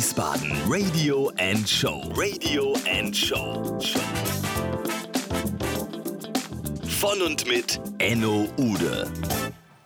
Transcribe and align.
Wiesbaden 0.00 0.50
Radio 0.66 1.30
and 1.38 1.68
Show. 1.68 2.10
Radio 2.16 2.74
and 2.90 3.14
Show. 3.14 3.78
Von 6.88 7.20
und 7.20 7.46
mit 7.46 7.78
Enno 7.98 8.48
Ude. 8.56 9.12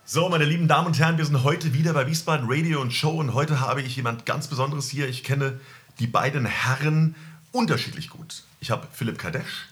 So, 0.05 0.29
meine 0.29 0.45
lieben 0.45 0.69
Damen 0.69 0.87
und 0.87 1.01
Herren, 1.01 1.19
wir 1.19 1.25
sind 1.25 1.43
heute 1.43 1.75
wieder 1.75 1.95
bei 1.95 2.07
Wiesbaden 2.07 2.47
Radio 2.49 2.81
und 2.81 2.93
Show 2.93 3.11
und 3.11 3.35
heute 3.35 3.59
habe 3.59 3.83
ich 3.83 3.97
jemand 3.97 4.25
ganz 4.25 4.47
Besonderes 4.47 4.89
hier. 4.89 5.09
Ich 5.09 5.25
kenne 5.25 5.59
die 5.99 6.07
beiden 6.07 6.47
Herren 6.47 7.17
unterschiedlich 7.51 8.09
gut. 8.09 8.45
Ich 8.61 8.71
habe 8.71 8.87
Philipp 8.93 9.19
Kadesch, 9.19 9.67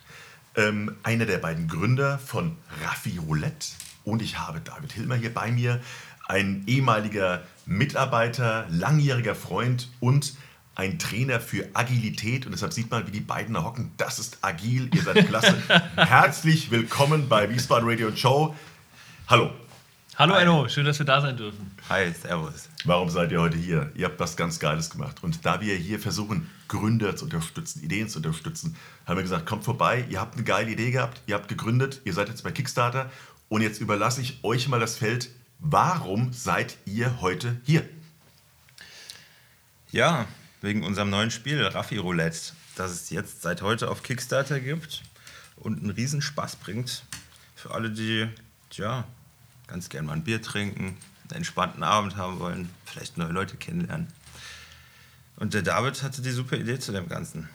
ähm, 0.56 0.96
einer 1.04 1.26
der 1.26 1.38
beiden 1.38 1.68
Gründer 1.68 2.18
von 2.18 2.56
Raffi 2.84 3.16
Roulette 3.18 3.68
und 4.02 4.20
ich 4.20 4.40
habe 4.40 4.58
David 4.58 4.90
Hilmer 4.90 5.14
hier 5.14 5.32
bei 5.32 5.52
mir, 5.52 5.80
ein 6.26 6.64
ehemaliger 6.66 7.42
Mitarbeiter, 7.66 8.66
langjähriger 8.70 9.34
Freund 9.34 9.88
und 10.00 10.34
ein 10.74 10.98
Trainer 10.98 11.40
für 11.40 11.68
Agilität. 11.74 12.46
Und 12.46 12.52
deshalb 12.52 12.72
sieht 12.72 12.90
man, 12.90 13.06
wie 13.06 13.10
die 13.10 13.20
beiden 13.20 13.54
da 13.54 13.62
hocken. 13.62 13.92
Das 13.96 14.18
ist 14.18 14.38
agil, 14.42 14.90
ihr 14.94 15.02
seid 15.02 15.26
klasse. 15.28 15.56
Herzlich 15.96 16.70
willkommen 16.70 17.28
bei 17.28 17.48
Wiesbaden 17.50 17.88
Radio 17.88 18.08
und 18.08 18.18
Show. 18.18 18.54
Hallo. 19.28 19.50
Hallo 20.16 20.34
Enno, 20.34 20.68
schön, 20.68 20.84
dass 20.84 20.98
wir 20.98 21.06
da 21.06 21.22
sein 21.22 21.36
dürfen. 21.38 21.70
Hi, 21.88 22.12
servus. 22.12 22.68
Warum 22.84 23.08
seid 23.08 23.32
ihr 23.32 23.40
heute 23.40 23.56
hier? 23.56 23.90
Ihr 23.94 24.04
habt 24.04 24.20
was 24.20 24.36
ganz 24.36 24.58
Geiles 24.58 24.90
gemacht. 24.90 25.22
Und 25.22 25.44
da 25.46 25.60
wir 25.60 25.74
hier 25.74 25.98
versuchen, 25.98 26.50
Gründer 26.68 27.16
zu 27.16 27.24
unterstützen, 27.24 27.82
Ideen 27.82 28.08
zu 28.08 28.18
unterstützen, 28.18 28.76
haben 29.06 29.16
wir 29.16 29.22
gesagt, 29.22 29.46
kommt 29.46 29.64
vorbei, 29.64 30.04
ihr 30.10 30.20
habt 30.20 30.34
eine 30.34 30.44
geile 30.44 30.70
Idee 30.70 30.90
gehabt, 30.90 31.22
ihr 31.26 31.34
habt 31.34 31.48
gegründet, 31.48 32.02
ihr 32.04 32.12
seid 32.12 32.28
jetzt 32.28 32.44
bei 32.44 32.50
Kickstarter 32.50 33.10
und 33.48 33.62
jetzt 33.62 33.80
überlasse 33.80 34.20
ich 34.20 34.38
euch 34.42 34.68
mal 34.68 34.80
das 34.80 34.96
Feld. 34.96 35.30
Warum 35.64 36.32
seid 36.32 36.76
ihr 36.86 37.20
heute 37.20 37.56
hier? 37.64 37.88
Ja, 39.92 40.26
wegen 40.60 40.84
unserem 40.84 41.08
neuen 41.08 41.30
Spiel 41.30 41.64
Raffi 41.64 41.98
Roulette, 41.98 42.52
das 42.74 42.90
es 42.90 43.10
jetzt 43.10 43.42
seit 43.42 43.62
heute 43.62 43.88
auf 43.88 44.02
Kickstarter 44.02 44.58
gibt 44.58 45.02
und 45.54 45.78
einen 45.78 45.90
Riesenspaß 45.90 46.56
bringt 46.56 47.04
für 47.54 47.70
alle, 47.70 47.90
die 47.90 48.28
ja, 48.72 49.04
ganz 49.68 49.88
gern 49.88 50.06
mal 50.06 50.14
ein 50.14 50.24
Bier 50.24 50.42
trinken, 50.42 50.98
einen 51.28 51.36
entspannten 51.36 51.84
Abend 51.84 52.16
haben 52.16 52.40
wollen, 52.40 52.68
vielleicht 52.84 53.16
neue 53.16 53.30
Leute 53.30 53.56
kennenlernen. 53.56 54.08
Und 55.36 55.54
der 55.54 55.62
David 55.62 56.02
hatte 56.02 56.22
die 56.22 56.32
super 56.32 56.56
Idee 56.56 56.80
zu 56.80 56.90
dem 56.90 57.08
Ganzen. 57.08 57.48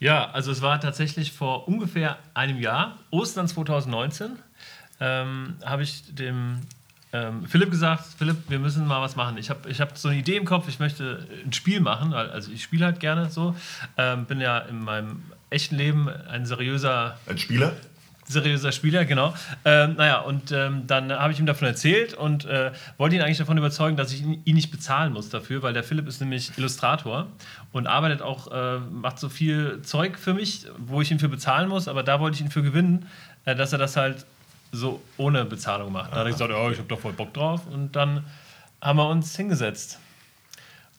Ja, 0.00 0.30
also 0.32 0.50
es 0.50 0.62
war 0.62 0.80
tatsächlich 0.80 1.30
vor 1.30 1.68
ungefähr 1.68 2.18
einem 2.34 2.58
Jahr, 2.58 2.98
Ostern 3.10 3.46
2019, 3.46 4.36
ähm, 5.02 5.56
habe 5.64 5.82
ich 5.82 6.14
dem 6.14 6.60
ähm, 7.12 7.44
Philipp 7.46 7.70
gesagt, 7.70 8.04
Philipp, 8.16 8.36
wir 8.48 8.60
müssen 8.60 8.86
mal 8.86 9.02
was 9.02 9.16
machen. 9.16 9.36
Ich 9.36 9.50
habe 9.50 9.68
ich 9.68 9.80
hab 9.80 9.98
so 9.98 10.08
eine 10.08 10.18
Idee 10.18 10.36
im 10.36 10.44
Kopf, 10.44 10.68
ich 10.68 10.78
möchte 10.78 11.26
ein 11.44 11.52
Spiel 11.52 11.80
machen, 11.80 12.14
also 12.14 12.52
ich 12.52 12.62
spiele 12.62 12.86
halt 12.86 13.00
gerne 13.00 13.28
so, 13.28 13.54
ähm, 13.98 14.24
bin 14.26 14.40
ja 14.40 14.58
in 14.58 14.82
meinem 14.82 15.22
echten 15.50 15.76
Leben 15.76 16.08
ein 16.08 16.46
seriöser... 16.46 17.18
Ein 17.26 17.38
Spieler? 17.38 17.72
seriöser 18.24 18.70
Spieler, 18.72 19.04
genau. 19.04 19.34
Ähm, 19.64 19.96
naja, 19.96 20.20
und 20.20 20.52
ähm, 20.52 20.86
dann 20.86 21.12
habe 21.12 21.32
ich 21.32 21.40
ihm 21.40 21.44
davon 21.44 21.66
erzählt 21.66 22.14
und 22.14 22.44
äh, 22.44 22.70
wollte 22.96 23.16
ihn 23.16 23.20
eigentlich 23.20 23.38
davon 23.38 23.58
überzeugen, 23.58 23.96
dass 23.96 24.12
ich 24.12 24.22
ihn, 24.22 24.40
ihn, 24.44 24.54
nicht 24.54 24.70
bezahlen 24.70 25.12
muss 25.12 25.28
dafür, 25.28 25.62
weil 25.62 25.74
der 25.74 25.82
Philipp 25.82 26.06
ist 26.06 26.20
nämlich 26.20 26.56
Illustrator 26.56 27.26
und 27.72 27.88
arbeitet 27.88 28.22
auch, 28.22 28.50
äh, 28.50 28.78
macht 28.78 29.18
so 29.18 29.28
viel 29.28 29.82
Zeug 29.82 30.18
für 30.18 30.34
mich, 30.34 30.66
wo 30.78 31.02
ich 31.02 31.10
ihn 31.10 31.18
für 31.18 31.28
bezahlen 31.28 31.68
muss, 31.68 31.88
aber 31.88 32.04
da 32.04 32.20
wollte 32.20 32.36
ich 32.36 32.40
ihn 32.40 32.50
für 32.50 32.62
gewinnen, 32.62 33.06
äh, 33.44 33.54
dass 33.56 33.72
er 33.72 33.78
das 33.78 33.96
halt 33.96 34.24
so 34.72 35.00
ohne 35.16 35.44
Bezahlung 35.44 35.92
macht. 35.92 36.12
Da 36.12 36.16
hat 36.16 36.26
er 36.26 36.32
gesagt, 36.32 36.52
oh, 36.52 36.70
ich 36.70 36.78
habe 36.78 36.88
doch 36.88 36.98
voll 36.98 37.12
Bock 37.12 37.32
drauf 37.32 37.60
und 37.70 37.94
dann 37.94 38.24
haben 38.80 38.96
wir 38.98 39.08
uns 39.08 39.36
hingesetzt 39.36 39.98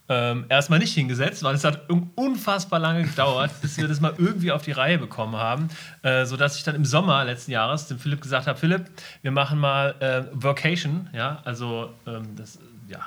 ähm, 0.10 0.46
erstmal 0.50 0.80
nicht 0.80 0.94
hingesetzt, 0.94 1.44
weil 1.44 1.56
es 1.56 1.64
hat 1.64 1.90
unfassbar 2.16 2.80
lange 2.80 3.04
gedauert, 3.04 3.52
bis 3.62 3.78
wir 3.78 3.88
das 3.88 4.02
mal 4.02 4.14
irgendwie 4.18 4.52
auf 4.52 4.64
die 4.64 4.72
Reihe 4.72 4.98
bekommen 4.98 5.36
haben, 5.36 5.70
äh, 6.02 6.26
sodass 6.26 6.58
ich 6.58 6.64
dann 6.64 6.76
im 6.76 6.86
Sommer 6.86 7.24
letzten 7.24 7.52
Jahres 7.52 7.88
dem 7.88 8.00
Philipp 8.00 8.22
gesagt 8.22 8.48
habe, 8.48 8.60
Philipp, 8.60 8.86
wir 9.22 9.32
machen 9.32 9.60
mal 9.60 9.96
äh, 10.00 10.24
Vocation, 10.34 11.10
ja, 11.14 11.42
also 11.46 11.94
ähm, 12.06 12.36
das, 12.36 12.60
ja, 12.88 13.00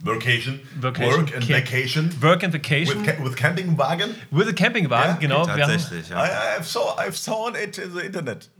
Vacation. 0.00 0.60
Vacation. 0.78 1.20
Work 1.20 1.34
and 1.34 1.48
Vacation. 1.48 2.22
Work 2.22 2.44
and 2.44 2.52
Vacation. 2.52 3.04
With, 3.04 3.16
ca 3.16 3.24
with 3.24 3.34
Campingwagen. 3.34 4.14
With 4.30 4.46
a 4.46 4.52
Campingwagen, 4.52 5.14
ja, 5.14 5.16
genau. 5.18 5.46
Tatsächlich, 5.46 6.10
ja. 6.10 6.22
I, 6.22 6.58
I've, 6.58 6.66
saw, 6.66 6.96
I've 6.98 7.16
saw 7.16 7.48
it 7.48 7.78
in 7.78 7.92
the 7.92 8.00
Internet. 8.00 8.50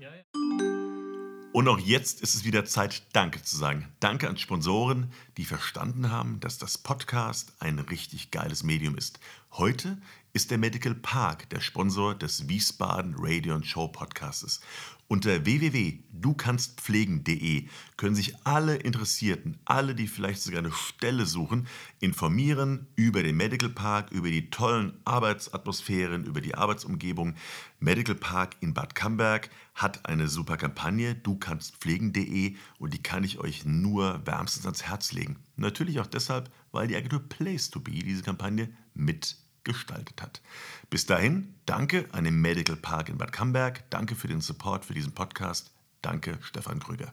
Und 1.56 1.68
auch 1.68 1.78
jetzt 1.78 2.20
ist 2.20 2.34
es 2.34 2.44
wieder 2.44 2.66
Zeit, 2.66 3.02
Danke 3.14 3.42
zu 3.42 3.56
sagen. 3.56 3.88
Danke 3.98 4.28
an 4.28 4.36
Sponsoren, 4.36 5.10
die 5.38 5.46
verstanden 5.46 6.10
haben, 6.10 6.38
dass 6.38 6.58
das 6.58 6.76
Podcast 6.76 7.54
ein 7.60 7.78
richtig 7.78 8.30
geiles 8.30 8.62
Medium 8.62 8.94
ist. 8.94 9.20
Heute 9.52 9.96
ist 10.34 10.50
der 10.50 10.58
Medical 10.58 10.94
Park 10.94 11.48
der 11.48 11.62
Sponsor 11.62 12.14
des 12.14 12.46
Wiesbaden 12.46 13.14
Radio 13.16 13.58
Show 13.62 13.88
Podcastes. 13.88 14.60
Unter 15.08 15.44
www.dukannstpflegen.de 15.44 17.68
können 17.96 18.16
sich 18.16 18.44
alle 18.44 18.74
Interessierten, 18.74 19.56
alle, 19.64 19.94
die 19.94 20.08
vielleicht 20.08 20.42
sogar 20.42 20.58
eine 20.58 20.72
Stelle 20.72 21.26
suchen, 21.26 21.68
informieren 22.00 22.88
über 22.96 23.22
den 23.22 23.36
Medical 23.36 23.68
Park, 23.68 24.10
über 24.10 24.28
die 24.28 24.50
tollen 24.50 24.94
Arbeitsatmosphären, 25.04 26.24
über 26.24 26.40
die 26.40 26.56
Arbeitsumgebung. 26.56 27.36
Medical 27.78 28.16
Park 28.16 28.56
in 28.60 28.74
Bad 28.74 28.96
Camberg 28.96 29.48
hat 29.74 30.06
eine 30.06 30.26
super 30.26 30.56
Kampagne, 30.56 31.14
dukannstpflegen.de, 31.14 32.56
und 32.80 32.92
die 32.92 33.02
kann 33.02 33.22
ich 33.22 33.38
euch 33.38 33.64
nur 33.64 34.26
wärmstens 34.26 34.66
ans 34.66 34.82
Herz 34.82 35.12
legen. 35.12 35.36
Natürlich 35.54 36.00
auch 36.00 36.08
deshalb, 36.08 36.50
weil 36.72 36.88
die 36.88 36.96
Agentur 36.96 37.20
Place 37.20 37.70
to 37.70 37.78
Be 37.78 37.92
diese 37.92 38.24
Kampagne 38.24 38.70
mit 38.92 39.36
gestaltet 39.66 40.22
hat. 40.22 40.40
Bis 40.88 41.04
dahin, 41.04 41.52
danke 41.66 42.06
an 42.12 42.24
den 42.24 42.40
Medical 42.40 42.76
Park 42.76 43.10
in 43.10 43.18
Bad 43.18 43.32
Camberg, 43.32 43.82
danke 43.90 44.14
für 44.14 44.28
den 44.28 44.40
Support 44.40 44.86
für 44.86 44.94
diesen 44.94 45.12
Podcast, 45.12 45.72
danke 46.00 46.38
Stefan 46.40 46.78
Krüger. 46.78 47.12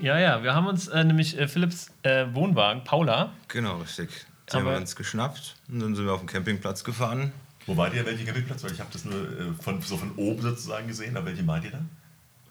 Ja, 0.00 0.18
ja, 0.18 0.42
wir 0.42 0.54
haben 0.54 0.66
uns 0.66 0.88
äh, 0.88 1.04
nämlich 1.04 1.38
äh, 1.38 1.46
Philips 1.46 1.92
äh, 2.02 2.26
Wohnwagen, 2.32 2.84
Paula. 2.84 3.32
Genau, 3.48 3.78
richtig. 3.78 4.26
Den 4.52 4.60
haben 4.60 4.66
wir 4.66 4.76
uns 4.76 4.96
geschnappt 4.96 5.56
und 5.68 5.80
dann 5.80 5.94
sind 5.94 6.04
wir 6.04 6.12
auf 6.12 6.20
den 6.20 6.28
Campingplatz 6.28 6.84
gefahren. 6.84 7.32
Wo 7.66 7.76
war 7.76 7.92
ihr, 7.92 8.06
welcher 8.06 8.24
Campingplatz? 8.24 8.62
Weil 8.64 8.72
ich 8.72 8.80
habe 8.80 8.90
das 8.92 9.04
nur 9.04 9.14
äh, 9.14 9.52
von, 9.60 9.80
so 9.82 9.96
von 9.96 10.12
oben 10.16 10.42
sozusagen 10.42 10.86
gesehen, 10.86 11.16
aber 11.16 11.26
welchen 11.26 11.46
wart 11.46 11.64
ihr 11.64 11.72
da? 11.72 11.80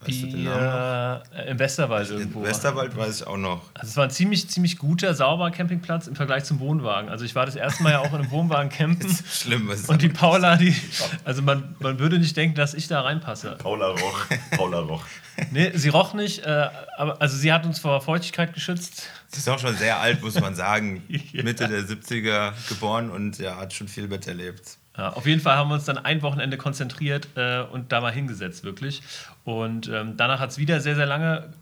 Weißt 0.08 0.24
die, 0.24 0.46
äh, 0.46 1.50
Im 1.50 1.60
Westerwald 1.60 2.10
irgendwo. 2.10 2.40
Im 2.40 2.46
Westerwald 2.46 2.96
weiß 2.96 3.22
ich 3.22 3.28
auch 3.28 3.38
noch. 3.38 3.62
Also 3.74 3.90
es 3.90 3.98
war 3.98 4.06
ein 4.06 4.12
ziemlich, 4.12 4.50
ziemlich 4.50 4.78
guter, 4.78 5.14
sauberer 5.14 5.52
Campingplatz 5.52 6.08
im 6.08 6.16
Vergleich 6.16 6.44
zum 6.44 6.60
Wohnwagen. 6.60 7.10
Also 7.10 7.26
ich 7.26 7.36
war 7.36 7.46
das 7.46 7.56
erste 7.56 7.84
Mal 7.84 7.92
ja 7.94 8.00
auch 8.00 8.14
in 8.14 8.22
einem 8.22 8.32
Wohnwagen 8.32 8.70
campen. 8.70 8.96
Das 9.06 9.22
ist 9.22 9.42
schlimm. 9.42 9.68
Was 9.68 9.88
und 9.90 10.02
die 10.02 10.10
Paula, 10.10 10.56
die, 10.58 10.76
also 11.24 11.42
man, 11.42 11.76
man 11.80 12.00
würde 12.00 12.18
nicht 12.18 12.36
denken, 12.36 12.56
dass 12.56 12.74
ich 12.74 12.88
da 12.88 13.02
reinpasse. 13.02 13.56
Paula 13.60 13.90
roch, 13.90 14.26
Paula 14.52 14.80
roch. 14.80 15.04
nee, 15.52 15.72
sie 15.76 15.90
roch 15.90 16.14
nicht, 16.14 16.44
äh, 16.44 16.70
aber 16.98 17.22
also 17.22 17.38
sie 17.38 17.52
hat 17.54 17.66
uns 17.66 17.80
vor 17.80 18.02
Feuchtigkeit 18.02 18.54
geschützt. 18.54 19.10
Sie 19.28 19.40
ist 19.40 19.50
auch 19.50 19.60
schon 19.60 19.76
sehr 19.76 20.00
alt, 20.00 20.22
muss 20.24 20.40
man 20.40 20.56
sagen. 20.56 21.04
ja. 21.08 21.44
Mitte 21.44 21.68
der 21.68 21.82
70er 21.82 22.54
geboren 22.70 23.10
und 23.10 23.38
ja, 23.38 23.58
hat 23.58 23.74
schon 23.74 23.88
viel 23.88 24.08
miterlebt. 24.08 24.78
Ja, 24.98 25.10
auf 25.10 25.26
jeden 25.26 25.42
Fall 25.42 25.58
haben 25.58 25.70
wir 25.70 25.76
uns 25.76 25.86
dann 25.86 25.98
ein 25.98 26.22
Wochenende 26.22 26.58
konzentriert 26.58 27.28
äh, 27.36 27.62
und 27.62 27.92
da 27.92 28.02
mal 28.02 28.14
hingesetzt, 28.14 28.64
wirklich. 28.64 29.02
Und 29.44 29.90
ähm, 29.90 30.16
danach 30.16 30.40
hat 30.40 30.52
es 30.52 30.58
wieder 30.58 30.80
sehr, 30.80 30.96
sehr 30.96 31.06
lange, 31.06 31.54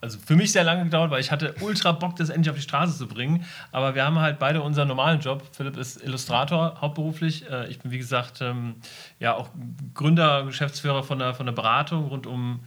also 0.00 0.18
für 0.18 0.36
mich 0.36 0.52
sehr 0.52 0.64
lange 0.64 0.84
gedauert, 0.84 1.10
weil 1.10 1.20
ich 1.20 1.30
hatte 1.30 1.54
ultra 1.60 1.92
Bock, 1.92 2.16
das 2.16 2.28
endlich 2.28 2.50
auf 2.50 2.56
die 2.56 2.62
Straße 2.62 2.96
zu 2.98 3.08
bringen. 3.08 3.46
Aber 3.70 3.94
wir 3.94 4.04
haben 4.04 4.18
halt 4.18 4.38
beide 4.38 4.60
unseren 4.60 4.88
normalen 4.88 5.20
Job. 5.20 5.42
Philipp 5.52 5.78
ist 5.78 6.02
Illustrator 6.02 6.80
hauptberuflich. 6.80 7.48
Äh, 7.50 7.68
ich 7.68 7.78
bin, 7.78 7.92
wie 7.92 7.98
gesagt, 7.98 8.42
ähm, 8.42 8.74
ja 9.18 9.34
auch 9.34 9.48
Gründer, 9.94 10.44
Geschäftsführer 10.44 11.02
von 11.02 11.18
der, 11.18 11.34
von 11.34 11.46
der 11.46 11.54
Beratung 11.54 12.08
rund 12.08 12.26
um 12.26 12.60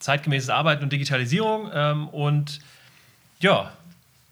zeitgemäßes 0.00 0.50
Arbeiten 0.50 0.84
und 0.84 0.92
Digitalisierung. 0.92 1.70
Ähm, 1.72 2.08
und 2.08 2.60
ja, 3.40 3.72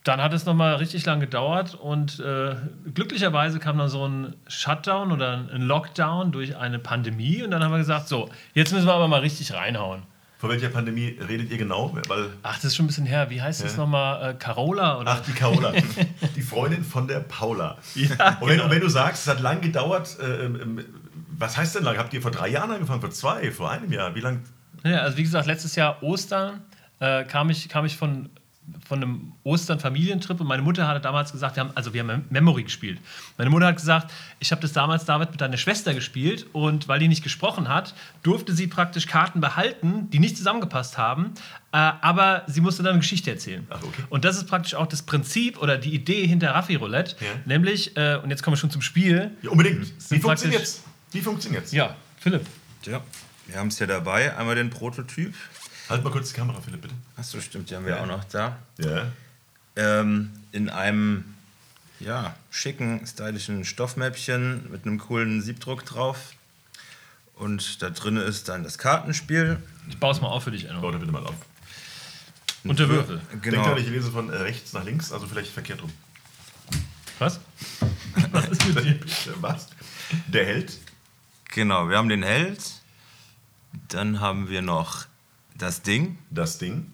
dann 0.07 0.23
hat 0.23 0.33
es 0.33 0.47
nochmal 0.47 0.77
richtig 0.77 1.05
lang 1.05 1.19
gedauert 1.19 1.75
und 1.75 2.21
äh, 2.21 2.55
glücklicherweise 2.95 3.59
kam 3.59 3.77
dann 3.79 3.89
so 3.89 4.07
ein 4.07 4.37
Shutdown 4.47 5.11
oder 5.11 5.49
ein 5.53 5.63
Lockdown 5.63 6.31
durch 6.31 6.57
eine 6.57 6.79
Pandemie 6.79 7.43
und 7.43 7.51
dann 7.51 7.65
haben 7.65 7.73
wir 7.73 7.79
gesagt, 7.79 8.07
so, 8.07 8.29
jetzt 8.55 8.73
müssen 8.73 8.87
wir 8.87 8.95
aber 8.95 9.09
mal 9.09 9.21
richtig 9.21 9.53
reinhauen. 9.53 10.03
Von 10.39 10.51
welcher 10.51 10.69
Pandemie 10.69 11.19
redet 11.29 11.51
ihr 11.51 11.57
genau? 11.59 11.97
Weil 12.09 12.29
Ach, 12.43 12.55
das 12.57 12.67
ist 12.67 12.77
schon 12.77 12.85
ein 12.85 12.89
bisschen 12.89 13.07
her. 13.07 13.31
Wie 13.31 13.41
heißt 13.41 13.61
ja. 13.61 13.67
das 13.67 13.77
nochmal? 13.77 14.31
Äh, 14.31 14.35
Carola? 14.35 15.01
Oder? 15.01 15.13
Ach, 15.13 15.21
die 15.21 15.33
Carola. 15.33 15.73
die 16.37 16.43
Freundin 16.43 16.85
von 16.85 17.09
der 17.09 17.21
Paula. 17.21 17.79
Ja, 17.95 18.39
und, 18.41 18.49
wenn, 18.49 18.49
genau. 18.49 18.65
und 18.65 18.71
wenn 18.71 18.81
du 18.81 18.89
sagst, 18.89 19.27
es 19.27 19.33
hat 19.33 19.41
lang 19.41 19.63
gedauert, 19.63 20.19
äh, 20.21 20.45
ähm, 20.45 20.85
was 21.39 21.57
heißt 21.57 21.75
denn 21.75 21.85
lang? 21.85 21.97
Habt 21.97 22.13
ihr 22.13 22.21
vor 22.21 22.31
drei 22.31 22.49
Jahren 22.49 22.71
angefangen? 22.71 23.01
Vor 23.01 23.11
zwei? 23.11 23.51
Vor 23.51 23.71
einem 23.71 23.91
Jahr? 23.91 24.15
Wie 24.15 24.21
lang? 24.21 24.43
Ja, 24.85 24.99
also 24.99 25.17
wie 25.17 25.23
gesagt, 25.23 25.47
letztes 25.47 25.75
Jahr 25.75 26.03
Ostern 26.03 26.63
äh, 27.01 27.25
kam, 27.25 27.49
ich, 27.49 27.69
kam 27.71 27.87
ich 27.87 27.97
von 27.97 28.29
von 28.89 29.03
einem 29.03 29.33
Ostern-Familientrip 29.45 30.41
und 30.41 30.47
meine 30.47 30.63
Mutter 30.63 30.87
hatte 30.89 31.01
damals 31.01 31.33
gesagt, 31.33 31.57
wir 31.57 31.63
haben, 31.65 31.71
also 31.75 31.93
wir 31.95 32.03
haben 32.03 32.25
Memory 32.31 32.65
gespielt. 32.65 32.99
Meine 33.39 33.51
Mutter 33.51 33.67
hat 33.67 33.77
gesagt, 33.77 34.13
ich 34.41 34.51
habe 34.51 34.61
das 34.63 34.73
damals, 34.73 35.05
David, 35.05 35.31
mit 35.31 35.41
deiner 35.41 35.57
Schwester 35.57 35.95
gespielt 35.95 36.47
und 36.53 36.89
weil 36.89 36.99
die 36.99 37.09
nicht 37.09 37.23
gesprochen 37.23 37.69
hat, 37.69 37.95
durfte 38.23 38.53
sie 38.55 38.67
praktisch 38.67 39.07
Karten 39.07 39.41
behalten, 39.41 40.11
die 40.11 40.19
nicht 40.19 40.37
zusammengepasst 40.37 40.99
haben, 40.99 41.33
äh, 41.73 41.77
aber 41.77 42.43
sie 42.47 42.61
musste 42.61 42.83
dann 42.83 42.93
eine 42.93 43.01
Geschichte 43.01 43.31
erzählen. 43.31 43.67
Ach, 43.71 43.83
okay. 43.83 44.03
Und 44.09 44.25
das 44.25 44.37
ist 44.37 44.47
praktisch 44.47 44.75
auch 44.75 44.87
das 44.87 45.03
Prinzip 45.03 45.59
oder 45.63 45.79
die 45.79 45.95
Idee 45.95 46.27
hinter 46.27 46.51
Raffi 46.53 46.75
Roulette, 46.77 47.17
Ja. 47.21 47.27
nämlich, 47.45 47.97
äh, 47.97 48.17
und 48.23 48.31
jetzt 48.31 48.43
kommen 48.43 48.55
wir 48.57 48.61
schon 48.61 48.71
zum 48.71 48.83
Spiel. 48.83 49.31
Ja, 49.43 49.51
unbedingt. 49.51 49.83
Wie 49.87 49.93
Sind 50.01 50.23
funktioniert's? 50.23 50.83
Wie 51.13 51.21
funktioniert's? 51.21 51.73
Ja, 51.73 51.95
Philipp. 52.19 52.47
Ja, 52.85 53.01
wir 53.47 53.57
haben 53.59 53.69
es 53.69 53.79
ja 53.79 53.87
dabei. 53.87 54.37
Einmal 54.37 54.55
den 54.57 54.71
Prototyp. 54.71 55.35
Halt 55.89 56.03
mal 56.05 56.11
kurz 56.11 56.31
die 56.31 56.35
Kamera, 56.37 56.61
Philipp, 56.61 56.83
bitte. 56.83 56.95
Achso, 57.17 57.41
stimmt, 57.41 57.71
die 57.71 57.77
haben 57.77 57.85
wir 57.85 57.97
Ja. 57.97 58.03
auch 58.03 58.07
noch 58.07 58.25
da. 58.25 58.59
Ja. 58.79 59.11
Ähm, 59.77 60.31
in 60.53 60.69
einem 60.69 61.35
ja, 62.01 62.35
schicken, 62.51 63.07
stylischen 63.07 63.65
Stoffmäppchen 63.65 64.71
mit 64.71 64.85
einem 64.85 64.99
coolen 64.99 65.41
Siebdruck 65.43 65.85
drauf. 65.87 66.33
Und 67.35 67.83
da 67.83 67.91
drin 67.91 68.17
ist 68.17 68.49
dann 68.49 68.65
das 68.65 68.79
Kartenspiel. 68.79 69.63
Ich 69.89 69.99
baue 69.99 70.13
es 70.13 70.21
mal 70.21 70.29
auf 70.29 70.45
für 70.45 70.51
dich, 70.51 70.65
Enno. 70.69 70.81
Bau 70.81 70.91
da 70.91 70.99
bitte 70.99 71.13
mal 71.13 71.25
auf. 71.25 71.35
Und 72.65 72.79
der 72.79 72.89
Würfel. 72.89 73.21
Genau. 73.43 73.43
Denkt 73.63 73.67
dran, 73.67 73.79
ich 73.79 73.89
lese 73.89 74.11
von 74.11 74.31
äh, 74.31 74.37
rechts 74.37 74.73
nach 74.73 74.85
links, 74.85 75.13
also 75.13 75.27
vielleicht 75.27 75.53
verkehrt 75.53 75.83
rum. 75.83 75.93
Was? 77.19 77.41
Was 78.33 78.49
ist 78.49 78.67
mit 78.67 78.85
dir? 78.85 78.99
Was? 79.41 79.69
Der 80.27 80.45
Held. 80.47 80.79
Genau, 81.51 81.89
wir 81.89 81.97
haben 81.97 82.09
den 82.09 82.23
Held. 82.23 82.61
Dann 83.89 84.21
haben 84.21 84.49
wir 84.49 84.63
noch 84.63 85.07
das 85.59 85.83
Ding 85.83 86.19
Das 86.31 86.59
Ding. 86.59 86.93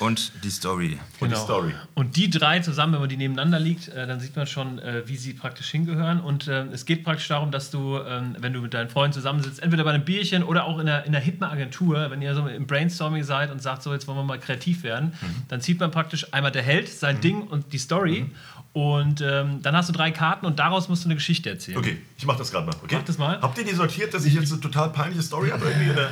Und 0.00 0.32
die 0.42 0.50
Story. 0.50 0.98
Und 1.20 1.30
die 1.30 1.36
Story. 1.36 1.68
Genau. 1.70 1.82
Und 1.94 2.16
die 2.16 2.28
drei 2.28 2.58
zusammen, 2.60 2.94
wenn 2.94 3.00
man 3.00 3.08
die 3.08 3.16
nebeneinander 3.16 3.60
liegt, 3.60 3.88
äh, 3.88 4.06
dann 4.06 4.18
sieht 4.18 4.34
man 4.34 4.46
schon, 4.46 4.78
äh, 4.80 5.02
wie 5.06 5.16
sie 5.16 5.34
praktisch 5.34 5.70
hingehören. 5.70 6.20
Und 6.20 6.48
äh, 6.48 6.64
es 6.72 6.84
geht 6.86 7.04
praktisch 7.04 7.28
darum, 7.28 7.50
dass 7.52 7.70
du, 7.70 7.98
ähm, 7.98 8.34
wenn 8.38 8.52
du 8.52 8.60
mit 8.60 8.74
deinen 8.74 8.88
Freunden 8.88 9.12
zusammensitzt, 9.12 9.62
entweder 9.62 9.84
bei 9.84 9.92
einem 9.92 10.04
Bierchen 10.04 10.42
oder 10.42 10.64
auch 10.64 10.78
in 10.78 10.88
einer, 10.88 11.04
in 11.04 11.14
einer 11.14 11.24
hippen 11.24 11.44
Agentur, 11.46 12.10
wenn 12.10 12.20
ihr 12.22 12.34
so 12.34 12.46
im 12.46 12.66
Brainstorming 12.66 13.22
seid 13.22 13.50
und 13.52 13.62
sagt, 13.62 13.82
so 13.82 13.92
jetzt 13.92 14.08
wollen 14.08 14.18
wir 14.18 14.24
mal 14.24 14.40
kreativ 14.40 14.82
werden, 14.82 15.12
Mhm. 15.20 15.26
dann 15.48 15.60
zieht 15.60 15.78
man 15.78 15.90
praktisch 15.90 16.32
einmal 16.32 16.50
der 16.50 16.62
Held, 16.62 16.88
sein 16.88 17.20
Ding 17.20 17.42
und 17.42 17.72
die 17.72 17.78
Story. 17.78 18.30
Und 18.72 19.20
ähm, 19.20 19.60
dann 19.62 19.76
hast 19.76 19.88
du 19.88 19.92
drei 19.92 20.12
Karten 20.12 20.46
und 20.46 20.58
daraus 20.60 20.88
musst 20.88 21.04
du 21.04 21.08
eine 21.08 21.16
Geschichte 21.16 21.50
erzählen. 21.50 21.76
Okay, 21.76 21.98
ich 22.16 22.24
mach 22.24 22.36
das 22.36 22.50
gerade 22.52 22.66
mal. 22.66 22.76
Okay? 22.84 22.94
Mach 22.96 23.04
das 23.04 23.18
mal. 23.18 23.40
Habt 23.42 23.58
ihr 23.58 23.64
die 23.64 23.74
sortiert, 23.74 24.14
dass 24.14 24.24
ich 24.24 24.32
jetzt 24.34 24.52
eine 24.52 24.60
total 24.60 24.90
peinliche 24.90 25.22
Story 25.22 25.50
habe? 25.50 25.66
Irgendwie 25.66 25.90
oder? 25.90 26.08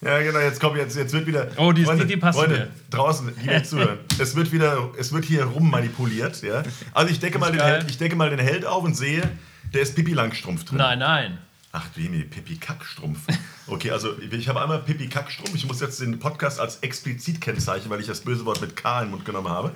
Ja, 0.00 0.18
genau, 0.22 0.38
jetzt 0.38 0.60
kommt 0.60 0.76
jetzt, 0.76 0.96
jetzt 0.96 1.12
wird 1.12 1.26
wieder. 1.26 1.48
Oh, 1.56 1.72
die 1.72 1.82
ist- 1.82 1.90
die- 1.92 2.06
die 2.06 2.20
Freunde, 2.20 2.56
mir. 2.56 2.68
draußen, 2.90 3.32
die 3.42 3.46
mir 3.46 3.64
zuhören. 3.64 3.98
Es 4.18 4.36
wird 4.36 4.52
wieder, 4.52 4.92
es 4.96 5.12
wird 5.12 5.24
hier 5.24 5.44
rummanipuliert, 5.44 6.40
ja. 6.42 6.62
Also 6.94 7.10
ich 7.12 7.18
decke 7.18 7.38
mal 7.38 7.50
den. 7.50 7.60
Held, 7.60 7.90
ich 7.90 7.98
decke 7.98 8.14
mal 8.14 8.30
den 8.30 8.38
Held 8.38 8.64
auf 8.64 8.84
und 8.84 8.94
sehe, 8.94 9.28
der 9.74 9.82
ist 9.82 9.94
Pippi 9.96 10.12
Langstrumpf 10.12 10.64
drin. 10.64 10.78
Nein, 10.78 11.00
nein. 11.00 11.38
Ach 11.72 11.84
du 11.94 12.00
Himmel, 12.00 12.22
Pippi 12.24 12.56
Kackstrumpf. 12.56 13.20
Okay, 13.66 13.90
also 13.90 14.16
ich 14.18 14.48
habe 14.48 14.62
einmal 14.62 14.78
Pippi 14.78 15.08
Kackstrumpf. 15.08 15.54
Ich 15.54 15.66
muss 15.66 15.80
jetzt 15.80 16.00
den 16.00 16.18
Podcast 16.18 16.60
als 16.60 16.76
explizit 16.78 17.40
kennzeichnen, 17.40 17.90
weil 17.90 18.00
ich 18.00 18.06
das 18.06 18.20
böse 18.22 18.44
Wort 18.46 18.60
mit 18.62 18.74
K 18.76 19.00
in 19.00 19.06
den 19.06 19.10
Mund 19.10 19.24
genommen 19.26 19.48
habe. 19.50 19.72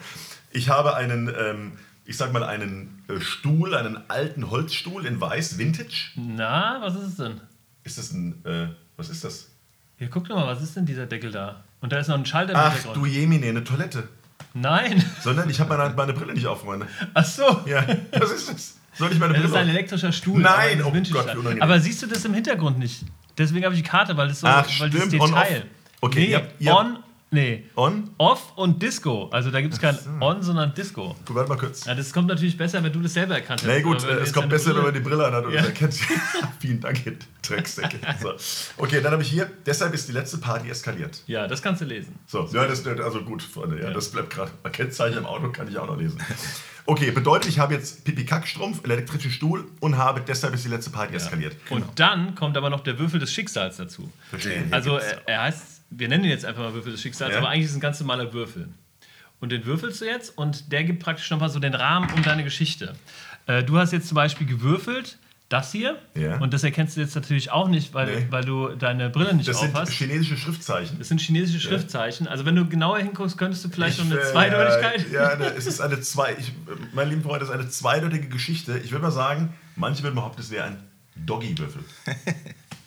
Ich 0.53 0.71
habe 0.71 0.95
einen, 0.97 1.29
ähm, 1.29 1.73
ich 2.07 2.17
sag 2.17 2.33
mal, 2.33 2.45
einen 2.45 3.05
äh, 3.09 3.21
Stuhl, 3.21 3.75
einen 3.75 3.99
alten 4.09 4.51
Holzstuhl 4.51 5.05
in 5.05 5.21
weiß, 5.21 5.59
Vintage. 5.59 6.13
Na, 6.17 6.79
was 6.81 6.95
ist 6.95 7.09
es 7.09 7.17
denn? 7.17 7.41
Ist 7.85 7.99
das 7.99 8.13
ein, 8.13 8.43
äh, 8.47 8.69
was 8.97 9.11
ist 9.11 9.25
das? 9.25 9.51
Hier, 10.03 10.11
guck 10.11 10.27
doch 10.27 10.35
mal, 10.35 10.49
was 10.49 10.61
ist 10.61 10.75
denn 10.75 10.85
dieser 10.85 11.07
Deckel 11.07 11.31
da? 11.31 11.63
Und 11.81 11.93
da 11.93 11.99
ist 12.01 12.09
noch 12.09 12.17
ein 12.17 12.27
Schalter 12.27 12.55
Ach 12.57 12.77
du 12.93 13.07
Jemine, 13.07 13.47
eine 13.47 13.63
Toilette. 13.63 14.09
Nein. 14.53 15.01
Sondern 15.21 15.49
ich 15.49 15.61
habe 15.61 15.77
meine, 15.77 15.95
meine 15.95 16.13
Brille 16.13 16.35
nicht 16.35 16.45
auf, 16.45 16.63
Freunde. 16.63 16.89
Ach 17.15 17.25
so. 17.25 17.61
Ja, 17.67 17.87
was 18.11 18.33
ist 18.33 18.49
das? 18.53 18.79
Soll 18.99 19.13
ich 19.13 19.21
meine 19.21 19.35
Das 19.35 19.43
Brille 19.43 19.55
ist 19.55 19.61
ein 19.61 19.69
elektrischer 19.69 20.11
Stuhl. 20.11 20.41
Nein, 20.41 20.81
aber 20.81 20.89
oh 20.89 20.91
Gott, 20.91 21.05
wie 21.07 21.37
unangenehm. 21.37 21.63
Aber 21.63 21.79
siehst 21.79 22.03
du 22.03 22.09
das 22.09 22.25
im 22.25 22.35
Hintergrund 22.35 22.81
nicht? 22.81 23.05
Deswegen 23.39 23.65
habe 23.65 23.77
ich 23.77 23.83
die 23.83 23.89
Karte, 23.89 24.17
weil 24.17 24.27
das 24.27 24.41
so, 24.41 24.49
Ach, 24.49 24.67
weil 24.81 24.91
stimmt, 24.91 25.21
on, 25.21 25.31
Detail. 25.31 25.59
off. 25.59 25.65
Okay, 26.01 26.19
nee, 26.19 26.27
ihr 26.59 26.73
habt- 26.73 26.85
on, 26.85 26.99
nee, 27.33 27.65
On? 27.75 28.11
off 28.19 28.53
und 28.57 28.81
Disco. 28.83 29.29
Also 29.33 29.51
da 29.51 29.61
gibt 29.61 29.75
es 29.75 29.81
kein 29.81 29.99
on, 30.21 30.43
sondern 30.43 30.73
Disco. 30.75 31.17
Guck, 31.25 31.35
warte 31.37 31.49
mal 31.49 31.59
kurz. 31.59 31.85
Ja, 31.87 31.95
das 31.97 32.13
kommt 32.13 32.29
natürlich 32.29 32.57
besser, 32.57 32.83
wenn 32.85 32.93
du 32.93 33.01
das 33.01 33.15
selber 33.15 33.35
erkannt 33.35 33.63
hast. 33.63 33.67
Na 33.67 33.75
nee, 33.75 33.83
gut, 33.83 34.03
du 34.03 34.07
es 34.09 34.33
kommt 34.33 34.49
besser, 34.49 34.71
wenn 34.77 34.83
man 34.83 34.93
Brille- 34.93 34.93
die 34.93 35.01
Brille 35.01 35.27
anhat 35.27 35.45
und 35.47 35.53
Ja. 35.53 35.63
erkennt. 35.65 35.95
Vielen 36.61 36.81
Dank, 36.81 37.05
ihr 37.05 37.17
Drecksäcke. 37.43 37.99
So. 38.21 38.35
Okay, 38.79 39.01
dann 39.03 39.13
habe 39.13 39.23
ich 39.23 39.29
hier, 39.31 39.51
deshalb 39.67 39.93
ist 39.95 40.07
die 40.09 40.13
letzte 40.13 40.39
Party 40.39 40.69
eskaliert. 40.71 41.23
Ja, 41.27 41.49
das 41.49 41.61
kannst 41.63 41.81
du 41.81 41.85
lesen. 41.87 42.15
So, 42.27 42.49
ja, 42.53 42.67
das, 42.67 42.87
also 42.87 43.23
gut, 43.23 43.43
Freunde, 43.43 43.79
ja, 43.81 43.89
Ja. 43.89 43.91
das 43.95 44.11
bleibt 44.11 44.31
gerade. 44.31 44.53
Kennzeichen 44.71 45.19
im 45.19 45.27
Auto 45.27 45.49
kann 45.51 45.67
ich 45.69 45.77
auch 45.79 45.87
noch 45.87 45.99
lesen. 45.99 46.21
Okay, 46.85 47.13
bedeutet, 47.13 47.49
ich 47.49 47.59
habe 47.61 47.75
jetzt 47.75 48.05
Pipi 48.05 48.25
Kackstrumpf, 48.25 48.83
elektrischen 48.85 49.31
Stuhl 49.31 49.67
und 49.81 49.97
habe 49.99 50.21
deshalb 50.21 50.53
ist 50.55 50.65
die 50.65 50.69
letzte 50.69 50.91
Party 50.91 51.15
eskaliert. 51.15 51.57
Und 51.71 51.85
dann 52.01 52.35
kommt 52.35 52.57
aber 52.57 52.71
noch 52.71 52.81
der 52.81 52.99
Würfel 52.99 53.21
des 53.21 53.33
Schicksals 53.33 53.77
dazu. 53.77 54.11
Verstehe. 54.31 54.65
Also 54.73 54.97
er, 54.97 55.29
er 55.29 55.43
heißt, 55.43 55.82
wir 55.97 56.09
nennen 56.09 56.25
ihn 56.25 56.31
jetzt 56.31 56.45
einfach 56.45 56.63
mal 56.63 56.75
Würfel 56.75 56.93
des 56.93 57.01
Schicksals, 57.03 57.33
Ja. 57.33 57.39
aber 57.39 57.49
eigentlich 57.49 57.65
ist 57.65 57.71
es 57.73 57.77
ein 57.77 57.81
ganz 57.81 58.01
normaler 58.01 58.33
Würfel. 58.33 58.69
Und 59.41 59.51
den 59.51 59.65
würfelst 59.67 60.01
du 60.01 60.05
jetzt 60.05 60.37
und 60.39 60.71
der 60.73 60.85
gibt 60.85 61.03
praktisch 61.03 61.29
nochmal 61.31 61.51
so 61.51 61.59
den 61.59 61.75
Rahmen 61.75 62.09
um 62.15 62.23
deine 62.23 62.45
Geschichte. 62.45 62.95
Äh, 63.47 63.65
du 63.65 63.77
hast 63.79 63.93
jetzt 63.93 64.07
zum 64.09 64.15
Beispiel 64.15 64.47
gewürfelt, 64.47 65.19
das 65.49 65.73
hier. 65.73 65.99
Ja. 66.15 66.39
Und 66.39 66.55
das 66.55 66.63
erkennst 66.65 66.97
du 66.97 67.01
jetzt 67.01 67.15
natürlich 67.17 67.51
auch 67.51 67.69
nicht, 67.69 67.93
weil, 67.93 68.07
Nee. 68.21 68.27
weil 68.31 68.45
du 68.45 68.69
deine 68.69 69.11
Brille 69.11 69.35
nicht 69.35 69.49
Das 69.49 69.59
sind 69.61 69.75
aufhast. 69.75 69.93
chinesische 69.93 70.37
Schriftzeichen. 70.39 70.99
Das 70.99 71.09
sind 71.09 71.21
chinesische 71.21 71.61
Schriftzeichen. 71.61 72.27
Also 72.29 72.47
wenn 72.47 72.55
du 72.57 72.67
genauer 72.69 72.99
hinguckst, 73.01 73.37
könntest 73.37 73.65
du 73.65 73.69
vielleicht 73.69 73.99
noch 73.99 74.07
eine 74.07 74.15
Ich, 74.15 74.21
äh, 74.29 74.31
Zweideutigkeit. 74.33 75.11
Ja, 75.13 75.29
eine, 75.31 75.47
es 75.47 75.67
ist 75.67 75.81
eine 75.81 76.01
zwei. 76.01 76.37
Ich, 76.39 76.53
mein 76.95 77.11
lieben 77.11 77.23
Freund, 77.23 77.43
es 77.43 77.49
ist 77.49 77.55
eine 77.55 77.69
zweideutige 77.69 78.29
Geschichte. 78.29 78.79
Ich 78.79 78.93
würde 78.93 79.03
mal 79.03 79.11
sagen, 79.11 79.53
manche 79.77 80.03
würden 80.05 80.15
behaupten, 80.15 80.41
es 80.41 80.51
wäre 80.51 80.65
ein 80.67 80.83
Doggy-Würfel. 81.17 81.83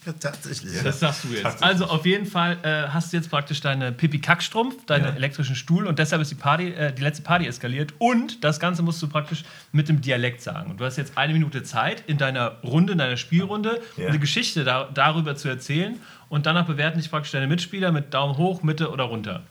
Ja, 0.08 0.14
tatsächlich. 0.20 0.84
Das 0.84 1.00
sagst 1.00 1.24
du 1.24 1.30
jetzt. 1.30 1.64
Also 1.64 1.86
auf 1.86 2.06
jeden 2.06 2.26
Fall 2.26 2.58
äh, 2.64 2.88
hast 2.90 3.12
du 3.12 3.18
jetzt 3.18 3.30
praktisch 3.30 3.60
deine 3.62 3.92
Pipi 3.92 4.20
Kackstrumpf, 4.20 4.86
deinen 4.86 5.06
Ja. 5.06 5.12
elektrischen 5.16 5.56
Stuhl 5.56 5.88
und 5.88 5.98
deshalb 6.00 6.22
ist 6.22 6.30
die 6.32 6.36
Party, 6.36 6.70
äh, 6.74 6.94
die 6.94 7.02
letzte 7.02 7.24
Party 7.24 7.48
eskaliert 7.48 7.94
und 7.98 8.44
das 8.44 8.60
Ganze 8.60 8.82
musst 8.84 9.02
du 9.02 9.08
praktisch 9.08 9.44
mit 9.72 9.90
dem 9.90 10.02
Dialekt 10.02 10.42
sagen. 10.42 10.72
Und 10.72 10.80
du 10.80 10.86
hast 10.86 10.98
jetzt 10.98 11.18
eine 11.18 11.34
Minute 11.34 11.64
Zeit 11.64 12.04
in 12.08 12.18
deiner 12.18 12.58
Runde, 12.64 12.94
in 12.94 13.00
deiner 13.00 13.18
Spielrunde, 13.18 13.82
Ja. 13.98 14.08
eine 14.10 14.20
Geschichte 14.20 14.64
da, 14.64 14.90
darüber 14.94 15.36
zu 15.36 15.48
erzählen 15.50 16.00
und 16.30 16.46
danach 16.46 16.66
bewerten 16.68 17.00
dich 17.00 17.10
praktisch 17.10 17.32
deine 17.32 17.48
Mitspieler 17.48 17.92
mit 17.92 18.14
Daumen 18.14 18.38
hoch, 18.38 18.62
Mitte 18.64 18.92
oder 18.92 19.06
runter. 19.06 19.42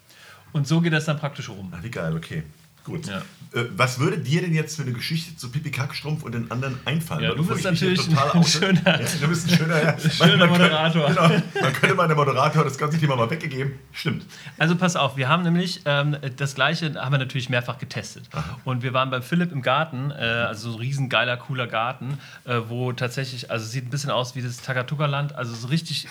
Und 0.53 0.69
so 0.69 0.81
geht 0.81 0.93
das 0.93 1.05
dann 1.06 1.19
praktisch 1.19 1.49
rum. 1.49 1.73
Ach, 1.77 1.83
wie 1.83 1.91
geil, 1.91 2.15
okay. 2.17 2.45
Gut. 2.85 3.07
Ja. 3.07 3.19
Äh, 3.55 3.65
was 3.77 3.99
würde 3.99 4.19
dir 4.19 4.43
denn 4.43 4.53
jetzt 4.53 4.77
für 4.77 4.83
eine 4.83 4.93
Geschichte 4.93 5.37
zu 5.37 5.51
Pipi 5.51 5.71
Kackstrumpf 5.71 6.23
und 6.23 6.33
den 6.33 6.51
anderen 6.51 6.79
einfallen? 6.85 7.23
Ja, 7.25 7.35
du 7.35 7.47
bist 7.47 7.65
natürlich 7.65 8.07
ein 8.09 8.19
oute- 8.19 8.47
schöner- 8.49 9.01
Ja, 9.01 9.07
du 9.23 9.29
bist 9.29 9.49
ein 9.51 9.57
schöner, 9.57 9.83
ja. 9.83 9.99
Schöner 9.99 10.37
Man 10.37 10.49
könnte- 10.49 10.63
Moderator. 10.65 11.09
Genau, 11.09 11.43
man 11.63 11.73
könnte 11.73 11.95
mal 11.95 12.07
der 12.09 12.17
Moderator 12.17 12.65
das 12.65 12.77
ganze 12.77 12.99
Thema 12.99 13.17
mal 13.17 13.31
weggegeben. 13.31 13.73
Stimmt. 13.93 14.27
Also 14.59 14.77
pass 14.77 14.97
auf, 14.97 15.17
wir 15.17 15.29
haben 15.29 15.45
nämlich 15.45 15.81
ähm, 15.87 16.17
das 16.37 16.55
gleiche 16.57 16.95
haben 16.97 17.13
wir 17.13 17.19
natürlich 17.19 17.49
mehrfach 17.49 17.79
getestet. 17.79 18.29
Und 18.65 18.83
wir 18.83 18.93
waren 18.93 19.09
beim 19.11 19.23
Philipp 19.23 19.51
im 19.53 19.63
Garten, 19.63 20.11
äh, 20.11 20.15
also 20.15 20.70
so 20.70 20.77
ein 20.77 20.81
riesen 20.81 21.08
geiler, 21.08 21.37
cooler 21.39 21.67
Garten, 21.67 22.19
äh, 22.44 22.58
wo 22.69 22.93
tatsächlich, 22.93 23.51
also 23.51 23.65
sieht 23.67 23.87
ein 23.87 23.91
bisschen 23.91 24.11
aus 24.11 24.35
wie 24.37 24.43
das 24.43 24.58
Takatuka-Land, 24.61 25.35
also 25.35 25.55
so 25.55 25.69
richtig, 25.69 26.06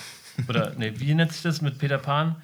oder 0.48 0.72
nee, 0.76 0.92
wie 0.96 1.14
nennt 1.14 1.32
sich 1.32 1.42
das 1.42 1.60
mit 1.62 1.78
Peter 1.78 1.98
Pan? 1.98 2.34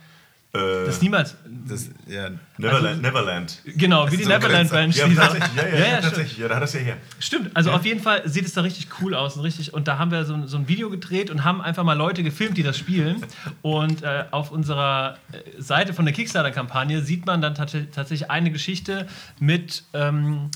Äh, 0.53 0.87
Das 0.87 1.01
niemals, 1.01 1.37
Das, 1.69 1.89
ja, 2.09 2.29
Neverland. 2.59 3.03
Neverland. 3.03 3.59
genau, 3.65 4.11
wie 4.11 4.17
die 4.17 4.25
So 4.25 4.31
ein 4.33 4.41
Neverland 4.41 4.69
Grenzer. 4.71 4.77
Ranch. 4.79 4.97
Ja. 4.97 5.07
Ja, 5.07 5.13
ja, 5.15 5.69
Ja, 5.73 5.79
ja, 5.79 5.87
ja, 5.93 6.01
tatsächlich. 6.01 6.39
Ja, 6.39 6.49
da 6.49 6.57
hat 6.57 6.63
das 6.65 6.73
ja 6.75 6.81
her. 6.81 6.97
Stimmt, 7.21 7.57
also 7.57 7.71
auf 7.71 7.85
jeden 7.85 8.01
Fall 8.03 8.29
sieht 8.29 8.45
es 8.47 8.53
da 8.55 8.63
richtig 8.63 8.89
cool 9.01 9.15
aus 9.15 9.37
und 9.37 9.43
richtig. 9.43 9.73
Und 9.73 9.87
da 9.87 9.99
haben 9.99 10.11
wir 10.11 10.25
so, 10.25 10.47
so 10.49 10.57
ein 10.57 10.67
Video 10.67 10.91
gedreht 10.91 11.31
und 11.31 11.45
haben 11.45 11.61
einfach 11.61 11.85
mal 11.85 11.93
Leute 11.97 12.25
gefilmt, 12.25 12.57
die 12.59 12.65
das 12.65 12.77
spielen. 12.77 13.25
Und 13.63 14.03
äh, 14.03 14.25
auf 14.33 14.51
unserer 14.51 15.19
äh, 15.31 15.63
Seite 15.63 15.95
von 15.95 16.05
der 16.05 16.15
Kickstarter-Kampagne 16.15 17.01
sieht 17.03 17.27
man 17.27 17.41
dann 17.41 17.55
tats 17.55 17.77
tatsächlich 17.95 18.29
eine 18.31 18.51
Geschichte 18.51 19.07
mit 19.39 19.85
ähm, 19.93 20.51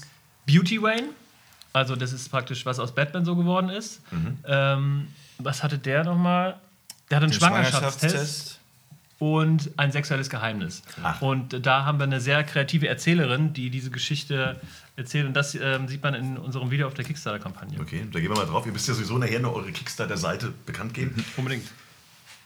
Beauty 0.46 0.82
Wayne. 0.82 1.08
Also 1.72 1.94
das 1.94 2.12
ist 2.12 2.30
praktisch, 2.32 2.66
was 2.66 2.80
aus 2.80 2.92
Batman 2.96 3.24
so 3.24 3.36
geworden 3.36 3.68
ist. 3.70 4.00
Ähm, 4.46 5.06
was 5.38 5.62
hatte 5.62 5.78
der 5.78 6.02
nochmal? 6.04 6.56
Der 7.10 7.16
hat 7.18 7.22
einen 7.22 7.30
den 7.32 7.38
Schwangerschaftstest 7.38 8.58
und 9.24 9.70
ein 9.78 9.90
sexuelles 9.90 10.28
Geheimnis. 10.28 10.82
Ach. 11.02 11.22
Und 11.22 11.64
da 11.66 11.86
haben 11.86 11.98
wir 11.98 12.04
eine 12.04 12.20
sehr 12.20 12.44
kreative 12.44 12.88
Erzählerin, 12.88 13.54
die 13.54 13.70
diese 13.70 13.90
Geschichte 13.90 14.60
erzählt. 14.96 15.26
Und 15.26 15.32
das 15.34 15.54
ähm, 15.54 15.88
sieht 15.88 16.02
man 16.02 16.12
in 16.12 16.36
unserem 16.36 16.70
Video 16.70 16.86
auf 16.86 16.92
der 16.94 17.06
Kickstarter-Kampagne. 17.06 17.80
Okay, 17.80 18.06
da 18.12 18.20
gehen 18.20 18.28
wir 18.30 18.36
mal 18.36 18.44
drauf. 18.46 18.66
Ihr 18.66 18.72
müsst 18.72 18.86
ja 18.86 18.92
sowieso 18.92 19.16
nachher 19.16 19.40
noch 19.40 19.54
eure 19.54 19.72
Kickstarter-Seite 19.72 20.52
bekannt 20.66 20.92
geben. 20.92 21.24
Unbedingt. 21.38 21.64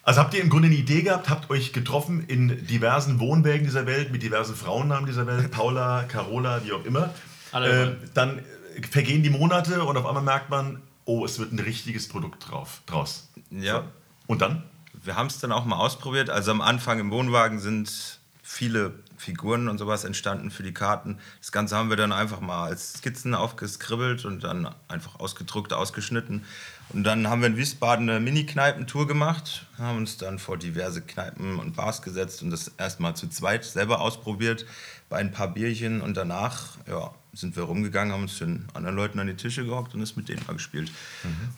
Also 0.04 0.20
habt 0.20 0.35
ihr 0.35 0.40
im 0.40 0.49
Grunde 0.50 0.68
eine 0.68 0.76
Idee 0.76 1.02
gehabt, 1.02 1.28
habt 1.28 1.50
euch 1.50 1.73
getroffen 1.73 2.25
in 2.28 2.64
diversen 2.66 3.18
Wohnwägen 3.18 3.66
dieser 3.66 3.85
Welt, 3.87 4.12
mit 4.12 4.23
diversen 4.23 4.54
Frauennamen 4.54 5.06
dieser 5.06 5.26
Welt, 5.26 5.50
Paula, 5.50 6.04
Carola, 6.04 6.62
wie 6.64 6.73
auch 6.73 6.85
immer. 6.85 7.12
Alle 7.50 7.82
Äh, 7.88 7.97
dann 8.14 8.40
vergehen 8.90 9.23
die 9.25 9.30
Monate 9.30 9.82
und 9.85 9.97
auf 9.97 10.06
einmal 10.06 10.23
merkt 10.23 10.49
man, 10.49 10.80
oh, 11.06 11.25
es 11.25 11.38
wird 11.40 11.52
ein 11.52 11.58
richtiges 11.58 12.08
Produkt 12.08 12.49
drauf, 12.49 12.82
draus. 12.87 13.28
ja. 13.50 13.85
Und 14.28 14.42
dann? 14.42 14.62
Wir 15.05 15.17
haben 15.17 15.28
es 15.28 15.38
dann 15.38 15.52
auch 15.52 15.64
mal 15.64 15.76
ausprobiert. 15.76 16.31
Also 16.31 16.50
am 16.50 16.61
Anfang 16.61 16.99
im 16.99 17.11
Wohnwagen 17.11 17.59
sind 17.59 18.21
viele 18.43 18.95
Figuren 19.19 19.69
und 19.69 19.79
sowas 19.79 20.05
entstanden 20.05 20.51
für 20.51 20.63
die 20.63 20.73
Karten. 20.73 21.19
Das 21.41 21.53
Ganze 21.53 21.77
haben 21.77 21.91
wir 21.91 21.97
dann 21.97 22.13
einfach 22.13 22.41
mal 22.41 22.65
als 22.69 22.95
Skizzen 22.95 23.35
aufgeskribbelt 23.35 24.25
und 24.25 24.45
dann 24.45 24.75
einfach 24.89 25.19
ausgedruckt, 25.21 25.73
ausgeschnitten. 25.73 26.45
Und 26.91 27.05
dann 27.05 27.29
haben 27.29 27.43
wir 27.43 27.49
in 27.49 27.57
Wiesbaden 27.59 28.09
eine 28.09 28.19
Mini-Kneipentour 28.21 29.07
gemacht, 29.07 29.67
haben 29.77 29.99
uns 29.99 30.17
dann 30.17 30.39
vor 30.39 30.57
diverse 30.57 31.03
Kneipen 31.03 31.59
und 31.59 31.77
Bars 31.77 32.01
gesetzt 32.01 32.43
und 32.43 32.51
das 32.51 32.69
erstmal 32.79 33.15
zu 33.15 33.29
zweit 33.29 33.65
selber 33.65 34.01
ausprobiert 34.01 34.65
bei 35.11 35.19
ein 35.19 35.31
paar 35.31 35.49
Bierchen 35.49 36.01
und 36.01 36.17
danach 36.17 36.79
ja, 36.89 37.11
sind 37.35 37.57
wir 37.57 37.65
rumgegangen, 37.65 38.13
haben 38.15 38.23
uns 38.23 38.39
den 38.39 38.65
anderen 38.73 38.97
Leuten 38.97 39.19
an 39.19 39.27
die 39.27 39.35
Tische 39.37 39.65
gehockt 39.67 39.95
und 39.95 40.01
es 40.01 40.17
mit 40.17 40.31
denen 40.31 40.43
mal 40.47 40.55
gespielt. 40.55 40.91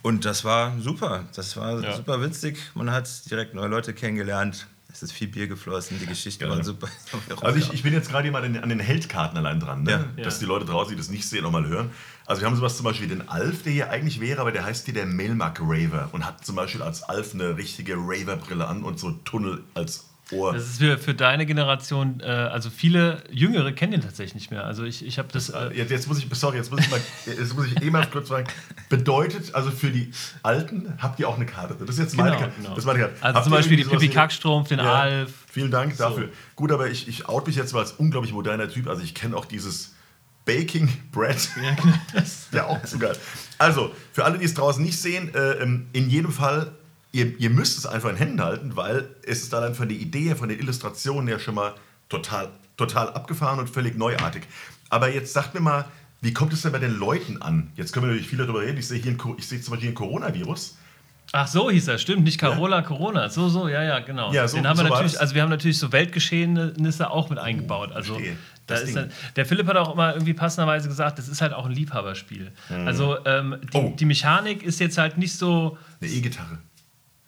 Und 0.02 0.24
das 0.24 0.44
war 0.44 0.76
super, 0.80 1.24
das 1.36 1.56
war 1.56 1.80
Ja. 1.80 1.96
super 1.96 2.20
witzig. 2.22 2.58
Man 2.74 2.90
hat 2.90 3.08
direkt 3.30 3.54
neue 3.54 3.68
Leute 3.68 3.92
kennengelernt. 3.94 4.66
Es 4.92 5.02
ist 5.02 5.12
viel 5.12 5.28
Bier 5.28 5.46
geflossen, 5.46 5.98
die 6.00 6.06
Geschichten 6.06 6.48
waren 6.48 6.62
super. 6.62 6.88
Also 7.42 7.58
ich, 7.58 7.72
ich 7.72 7.82
bin 7.82 7.92
jetzt 7.92 8.10
gerade 8.10 8.30
mal 8.30 8.44
an 8.44 8.68
den, 8.68 8.80
Heldkarten 8.80 9.38
allein 9.38 9.60
dran, 9.60 9.82
ne? 9.82 10.08
Ja. 10.16 10.24
dass 10.24 10.38
die 10.38 10.44
Leute 10.44 10.64
draußen, 10.64 10.90
die 10.90 10.96
das 10.96 11.10
nicht 11.10 11.28
sehen, 11.28 11.44
auch 11.44 11.50
mal 11.50 11.66
hören. 11.66 11.90
Also 12.26 12.42
wir 12.42 12.46
haben 12.46 12.56
sowas 12.56 12.76
zum 12.76 12.84
Beispiel 12.84 13.10
wie 13.10 13.14
den 13.14 13.28
Alf, 13.28 13.62
der 13.62 13.72
hier 13.72 13.90
eigentlich 13.90 14.20
wäre, 14.20 14.40
aber 14.40 14.52
der 14.52 14.64
heißt 14.64 14.84
hier 14.84 14.94
der 14.94 15.06
Melmac 15.06 15.60
Raver 15.60 16.10
und 16.12 16.24
hat 16.26 16.44
zum 16.44 16.56
Beispiel 16.56 16.82
als 16.82 17.02
Alf 17.02 17.34
eine 17.34 17.56
richtige 17.56 17.94
Raver-Brille 17.96 18.66
an 18.66 18.82
und 18.82 18.98
so 18.98 19.12
Tunnel 19.24 19.62
als 19.74 20.09
Ohr. 20.32 20.52
Das 20.52 20.64
ist 20.64 20.78
für, 20.78 20.98
für 20.98 21.14
deine 21.14 21.46
Generation, 21.46 22.20
äh, 22.20 22.24
also 22.26 22.70
viele 22.70 23.22
Jüngere 23.30 23.72
kennen 23.72 23.92
den 23.92 24.00
tatsächlich 24.00 24.34
nicht 24.34 24.50
mehr. 24.50 24.64
Also 24.64 24.84
ich, 24.84 25.04
ich 25.04 25.18
habe 25.18 25.28
das. 25.32 25.50
Äh, 25.50 25.70
Jetzt, 25.74 25.90
jetzt 25.90 26.08
muss 26.08 26.18
ich, 26.18 26.26
sorry, 26.32 26.56
jetzt 26.58 26.70
muss 26.70 26.80
ich 26.80 26.90
mal, 26.90 27.00
jetzt 27.26 27.54
muss 27.54 27.66
ich 27.66 27.82
eh 27.82 27.90
mal 27.90 28.06
kurz 28.06 28.28
fragen. 28.28 28.46
Bedeutet, 28.88 29.54
also 29.54 29.70
für 29.70 29.90
die 29.90 30.10
Alten 30.42 30.94
habt 30.98 31.18
ihr 31.20 31.28
auch 31.28 31.36
eine 31.36 31.46
Karte? 31.46 31.74
Das 31.78 31.90
ist 31.90 31.98
jetzt 31.98 32.16
meine 32.16 32.30
Genau, 32.30 32.40
Karte. 32.42 32.54
genau. 32.56 32.68
Das 32.70 32.78
ist 32.78 32.84
meine 32.86 32.98
Karte. 33.00 33.14
Also 33.20 33.34
Habt 33.36 33.44
zum 33.44 33.52
Beispiel 33.52 33.76
die 33.76 33.84
Pippi 33.84 34.08
Kackstrumpf, 34.08 34.68
den 34.68 34.80
Alf. 34.80 35.32
Vielen 35.50 35.70
Dank 35.70 35.96
dafür. 35.96 36.28
Gut, 36.56 36.70
aber 36.72 36.88
ich, 36.88 37.08
ich 37.08 37.28
out 37.28 37.46
mich 37.46 37.56
jetzt 37.56 37.72
mal 37.72 37.80
als 37.80 37.92
unglaublich 37.92 38.32
moderner 38.32 38.68
Typ. 38.68 38.88
Also 38.88 39.02
ich 39.02 39.14
kenne 39.14 39.36
auch 39.36 39.44
dieses 39.44 39.94
Baking 40.44 40.88
Bread. 41.12 41.36
Ja, 41.62 41.74
genau. 41.74 41.94
Das 42.14 42.22
ist 42.28 42.54
ja 42.54 42.66
auch 42.66 42.82
zu 42.84 42.98
geil. 42.98 43.16
Also, 43.58 43.92
für 44.12 44.24
alle, 44.24 44.38
die 44.38 44.44
es 44.46 44.54
draußen 44.54 44.82
nicht 44.82 44.98
sehen, 44.98 45.34
äh, 45.34 45.52
ähm, 45.62 45.88
in 45.92 46.08
jedem 46.08 46.32
Fall, 46.32 46.72
ihr, 47.12 47.38
ihr 47.38 47.50
müsst 47.50 47.78
es 47.78 47.86
einfach 47.86 48.10
in 48.10 48.16
Händen 48.16 48.40
halten, 48.42 48.76
weil 48.76 49.08
es 49.26 49.42
ist 49.42 49.54
allein 49.54 49.74
von 49.74 49.88
der 49.88 49.98
Idee 49.98 50.34
von 50.34 50.48
den 50.48 50.58
Illustrationen 50.58 51.26
her 51.28 51.38
schon 51.38 51.54
mal 51.54 51.74
total, 52.08 52.48
total 52.76 53.08
abgefahren 53.12 53.58
und 53.58 53.68
völlig 53.70 53.96
neuartig. 53.96 54.42
Aber 54.88 55.12
jetzt 55.12 55.32
sagt 55.32 55.54
mir 55.54 55.60
mal, 55.60 55.84
wie 56.22 56.32
kommt 56.34 56.52
es 56.52 56.62
denn 56.62 56.72
bei 56.72 56.78
den 56.78 56.98
Leuten 56.98 57.40
an? 57.40 57.70
Jetzt 57.76 57.92
können 57.92 58.04
wir 58.06 58.08
natürlich 58.10 58.28
viel 58.28 58.38
darüber 58.38 58.60
reden. 58.60 58.78
Ich 58.78 58.88
sehe, 58.88 58.98
hier 59.00 59.12
ein, 59.12 59.34
ich 59.38 59.46
sehe 59.48 59.60
zum 59.60 59.72
Beispiel 59.72 59.88
hier 59.88 59.92
ein 59.92 59.94
Coronavirus. 59.94 60.76
Ach 61.32 61.46
so 61.46 61.70
hieß 61.70 61.86
er, 61.88 61.98
stimmt, 61.98 62.24
nicht 62.24 62.38
Carola, 62.40 62.82
Corona. 62.82 63.28
So, 63.28 63.48
so, 63.48 63.68
ja, 63.68 63.84
ja, 63.84 64.00
genau. 64.00 64.32
Ja, 64.32 64.48
so- 64.48 64.56
Den 64.56 64.66
haben 64.66 64.76
wir 64.78 64.84
so 64.84 64.90
war 64.90 64.96
natürlich, 64.98 65.20
also 65.20 65.34
wir 65.36 65.42
haben 65.42 65.48
natürlich 65.50 65.78
so 65.78 65.92
Weltgeschehnisse 65.92 67.08
auch 67.10 67.30
mit 67.30 67.38
eingebaut. 67.38 67.92
Also 67.92 68.14
verstehe. 68.14 68.36
da 68.66 68.74
ist 68.74 68.96
dann, 68.96 69.12
der 69.36 69.46
Philipp 69.46 69.66
hat 69.68 69.76
auch 69.76 69.92
immer 69.94 70.12
irgendwie 70.14 70.34
passenderweise 70.34 70.88
gesagt, 70.88 71.18
das 71.18 71.28
ist 71.28 71.40
halt 71.40 71.52
auch 71.52 71.66
ein 71.66 71.72
Liebhaberspiel. 71.72 72.50
Also 72.68 73.24
ähm, 73.26 73.56
die, 73.72 73.76
Oh. 73.76 73.94
die 73.98 74.04
Mechanik 74.06 74.62
ist 74.64 74.80
jetzt 74.80 74.98
halt 74.98 75.18
nicht 75.18 75.34
so 75.36 75.78
Eine 76.00 76.10
E-Gitarre. 76.10 76.58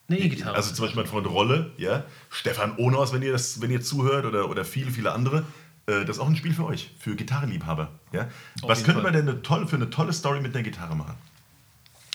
Eine 0.08 0.18
E-Gitarre. 0.18 0.54
Also 0.56 0.74
zum 0.74 0.84
Beispiel 0.84 1.02
mein 1.02 1.10
Freund 1.10 1.26
Rolle, 1.26 1.70
ja, 1.78 2.04
Stefan 2.30 2.76
Ohnhaus, 2.76 3.12
wenn 3.12 3.22
ihr 3.22 3.32
das, 3.32 3.60
wenn 3.60 3.70
ihr 3.70 3.80
zuhört 3.82 4.24
oder, 4.26 4.48
oder 4.50 4.64
viele, 4.64 4.90
viele 4.90 5.12
andere, 5.12 5.44
äh, 5.86 6.04
das 6.04 6.16
ist 6.16 6.18
auch 6.18 6.28
ein 6.28 6.36
Spiel 6.36 6.52
für 6.54 6.64
euch, 6.66 6.90
für 7.00 7.16
Gitarrenliebhaber. 7.16 7.88
Ja? 8.12 8.28
Was 8.62 8.84
könnte 8.84 9.02
man 9.02 9.12
denn 9.12 9.28
eine 9.28 9.42
tolle, 9.42 9.66
für 9.66 9.76
eine 9.76 9.90
tolle 9.90 10.12
Story 10.12 10.40
mit 10.40 10.54
einer 10.54 10.62
Gitarre 10.64 10.94
machen? 10.96 11.14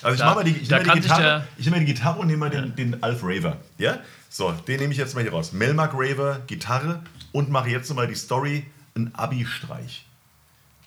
Also 0.03 0.13
ich 0.13 0.19
Da- 0.19 0.25
mache 0.27 0.35
mal 0.35 0.43
die, 0.43 0.51
ich 0.57 0.69
nehme 0.69 0.83
die 0.83 0.99
Gitarre, 1.01 1.47
ich 1.57 1.65
nehme 1.65 1.79
die 1.79 1.85
Gitarre 1.85 2.19
und 2.19 2.27
nehme 2.27 2.39
mal 2.39 2.49
den, 2.51 2.75
den 2.75 3.01
Alf 3.03 3.21
Raver. 3.23 3.57
Ja? 3.79 3.97
So, 4.29 4.51
den 4.51 4.79
nehme 4.79 4.91
ich 4.91 4.99
jetzt 4.99 5.15
mal 5.15 5.21
hier 5.21 5.31
raus. 5.31 5.53
Melmark 5.53 5.91
Raver, 5.95 6.41
Gitarre 6.45 7.01
und 7.31 7.49
mache 7.49 7.69
jetzt 7.69 7.89
nochmal 7.89 8.07
die 8.07 8.15
Story, 8.15 8.65
ein 8.95 9.13
Abi-Streich. 9.15 10.05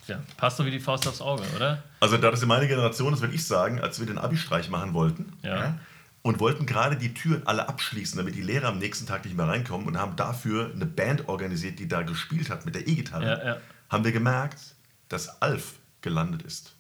ja, 0.07 0.21
passt 0.37 0.57
so 0.59 0.65
wie 0.67 0.71
die 0.71 0.81
Faust 0.81 1.07
aufs 1.09 1.21
Auge, 1.21 1.43
oder? 1.57 1.83
Also 2.01 2.17
da 2.19 2.31
das 2.31 2.43
in 2.43 2.49
meiner 2.49 2.67
Generation 2.67 3.13
ist, 3.15 3.21
würde 3.21 3.35
ich 3.35 3.45
sagen, 3.45 3.81
als 3.81 3.99
wir 4.01 4.07
den 4.07 4.19
Abi-Streich 4.19 4.69
machen 4.71 4.95
wollten 4.95 5.33
Ja. 5.43 5.75
Und 6.23 6.39
wollten 6.41 6.67
gerade 6.67 6.97
die 6.97 7.15
Türen 7.15 7.47
alle 7.47 7.69
abschließen, 7.69 8.19
damit 8.19 8.35
die 8.35 8.43
Lehrer 8.43 8.69
am 8.69 8.79
nächsten 8.79 9.07
Tag 9.07 9.25
nicht 9.25 9.37
mehr 9.37 9.49
reinkommen 9.49 9.87
und 9.87 9.99
haben 9.99 10.17
dafür 10.17 10.71
eine 10.75 10.87
Band 10.87 11.29
organisiert, 11.29 11.79
die 11.79 11.89
da 11.89 12.03
gespielt 12.03 12.51
hat 12.51 12.67
mit 12.67 12.75
der 12.75 12.87
E-Gitarre, 12.87 13.25
Ja, 13.25 13.45
ja. 13.45 13.57
haben 13.89 14.05
wir 14.05 14.13
gemerkt, 14.13 14.75
dass 15.09 15.41
Alf 15.41 15.75
gelandet 16.03 16.43
ist 16.43 16.75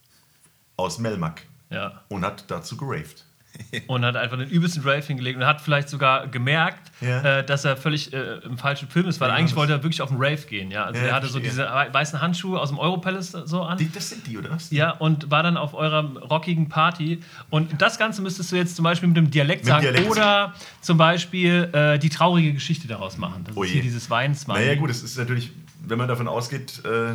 aus 0.76 0.98
Melmac 0.98 1.42
Ja. 1.70 2.02
und 2.08 2.24
hat 2.24 2.50
dazu 2.50 2.76
geraved. 2.76 3.24
Und 3.86 4.04
hat 4.04 4.16
einfach 4.16 4.38
den 4.38 4.48
übelsten 4.48 4.82
Rave 4.82 5.02
hingelegt 5.02 5.38
und 5.38 5.46
hat 5.46 5.60
vielleicht 5.60 5.88
sogar 5.88 6.26
gemerkt, 6.28 6.90
Ja. 7.00 7.38
äh, 7.40 7.44
dass 7.44 7.64
er 7.64 7.76
völlig 7.76 8.12
äh, 8.12 8.38
im 8.44 8.58
falschen 8.58 8.88
Film 8.88 9.06
ist, 9.06 9.20
weil 9.20 9.28
Ja, 9.28 9.34
eigentlich 9.34 9.56
wollte 9.56 9.72
er 9.72 9.82
wirklich 9.82 10.02
auf 10.02 10.08
den 10.10 10.18
Rave 10.18 10.38
gehen. 10.48 10.70
Ja? 10.70 10.84
Also 10.84 11.00
Ja, 11.00 11.06
er 11.08 11.14
hatte 11.14 11.28
so 11.28 11.38
diese 11.38 11.62
weißen 11.64 12.20
Handschuhe 12.20 12.58
aus 12.60 12.68
dem 12.70 12.78
Europalace 12.78 13.32
so 13.44 13.62
an. 13.62 13.78
Die, 13.78 13.90
das 13.90 14.10
sind 14.10 14.26
die, 14.26 14.38
oder 14.38 14.50
was? 14.50 14.70
Ja, 14.70 14.92
und 14.92 15.30
war 15.30 15.42
dann 15.42 15.56
auf 15.56 15.74
eurer 15.74 16.04
rockigen 16.30 16.68
Party. 16.68 17.20
Und 17.50 17.80
das 17.80 17.98
Ganze 17.98 18.22
müsstest 18.22 18.50
du 18.52 18.56
jetzt 18.56 18.76
zum 18.76 18.82
Beispiel 18.84 19.08
mit 19.08 19.16
dem 19.16 19.30
Dialekt 19.30 19.64
Mit 19.64 19.68
sagen 19.70 19.82
Dialekt. 19.82 20.10
oder 20.10 20.54
zum 20.80 20.98
Beispiel 20.98 21.68
äh, 21.72 21.98
die 21.98 22.08
traurige 22.10 22.52
Geschichte 22.52 22.88
daraus 22.88 23.18
machen. 23.18 23.44
Das 23.44 23.56
Oh 23.56 23.62
ist 23.62 23.68
je. 23.70 23.74
hier 23.74 23.82
dieses 23.82 24.08
Weinsmann. 24.10 24.56
Naja 24.58 24.74
gut, 24.74 24.90
es 24.90 25.02
ist 25.02 25.16
natürlich, 25.18 25.50
wenn 25.86 25.98
man 25.98 26.08
davon 26.08 26.28
ausgeht, 26.28 26.82
äh, 26.84 27.14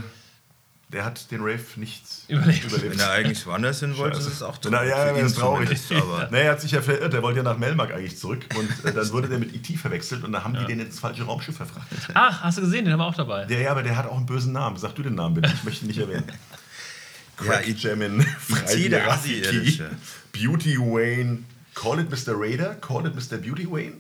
der 0.96 1.04
hat 1.04 1.30
den 1.30 1.42
Rave 1.42 1.60
nicht 1.76 2.04
Überlebt. 2.30 2.82
Wenn 2.82 2.98
er 3.00 3.12
eigentlich 3.12 3.46
woanders 3.46 3.82
hin 3.82 3.98
wollte, 3.98 4.18
ist 4.18 4.28
es 4.28 4.42
auch 4.42 4.58
Na, 4.70 4.82
ja, 4.86 4.96
Für 5.14 5.20
ja, 5.20 5.26
ist 5.26 5.38
traurig. 5.38 5.78
Aber 5.92 6.30
Naja, 6.32 6.46
er 6.46 6.52
hat 6.54 6.62
sich 6.62 6.72
ja 6.72 6.82
verirrt, 6.82 7.14
er 7.14 7.22
wollte 7.22 7.40
ja 7.40 7.44
nach 7.44 7.58
Melmark 7.58 7.94
eigentlich 7.94 8.18
zurück 8.18 8.46
und 8.58 8.86
äh, 8.86 8.94
dann 8.94 9.12
wurde 9.12 9.28
der 9.28 9.40
mit 9.40 9.54
E.T. 9.54 9.76
verwechselt 9.76 10.24
und 10.24 10.32
dann 10.32 10.46
haben 10.46 10.58
die 10.58 10.66
den 10.66 10.80
ins 10.80 10.98
falsche 10.98 11.24
Raumschiff 11.24 11.58
verfrachtet. 11.58 12.00
Ach, 12.14 12.42
hast 12.44 12.60
du 12.60 12.62
gesehen, 12.62 12.86
den 12.86 12.94
haben 12.94 13.02
wir 13.02 13.08
auch 13.08 13.16
dabei. 13.16 13.44
Der, 13.44 13.60
ja, 13.60 13.72
aber 13.72 13.84
der 13.84 13.98
hat 13.98 14.06
auch 14.08 14.16
einen 14.16 14.26
bösen 14.26 14.54
Namen. 14.54 14.78
Sag 14.78 14.96
du 14.96 15.04
den 15.04 15.16
Namen 15.16 15.36
bitte, 15.36 15.52
ich 15.54 15.66
möchte 15.66 15.84
ihn 15.84 15.90
nicht 15.90 16.00
erwähnen. 16.00 16.24
Ja, 17.46 17.60
I- 17.60 17.74
Jamin, 17.78 18.22
Freibier, 18.22 18.90
der. 18.90 19.92
Beauty 20.32 20.78
Wayne, 20.80 21.40
Call 21.74 22.00
it 22.00 22.10
Mr. 22.10 22.40
Raider, 22.40 22.76
Call 22.76 23.06
it 23.06 23.16
Mr. 23.16 23.38
Beauty 23.38 23.70
Wayne, 23.70 23.96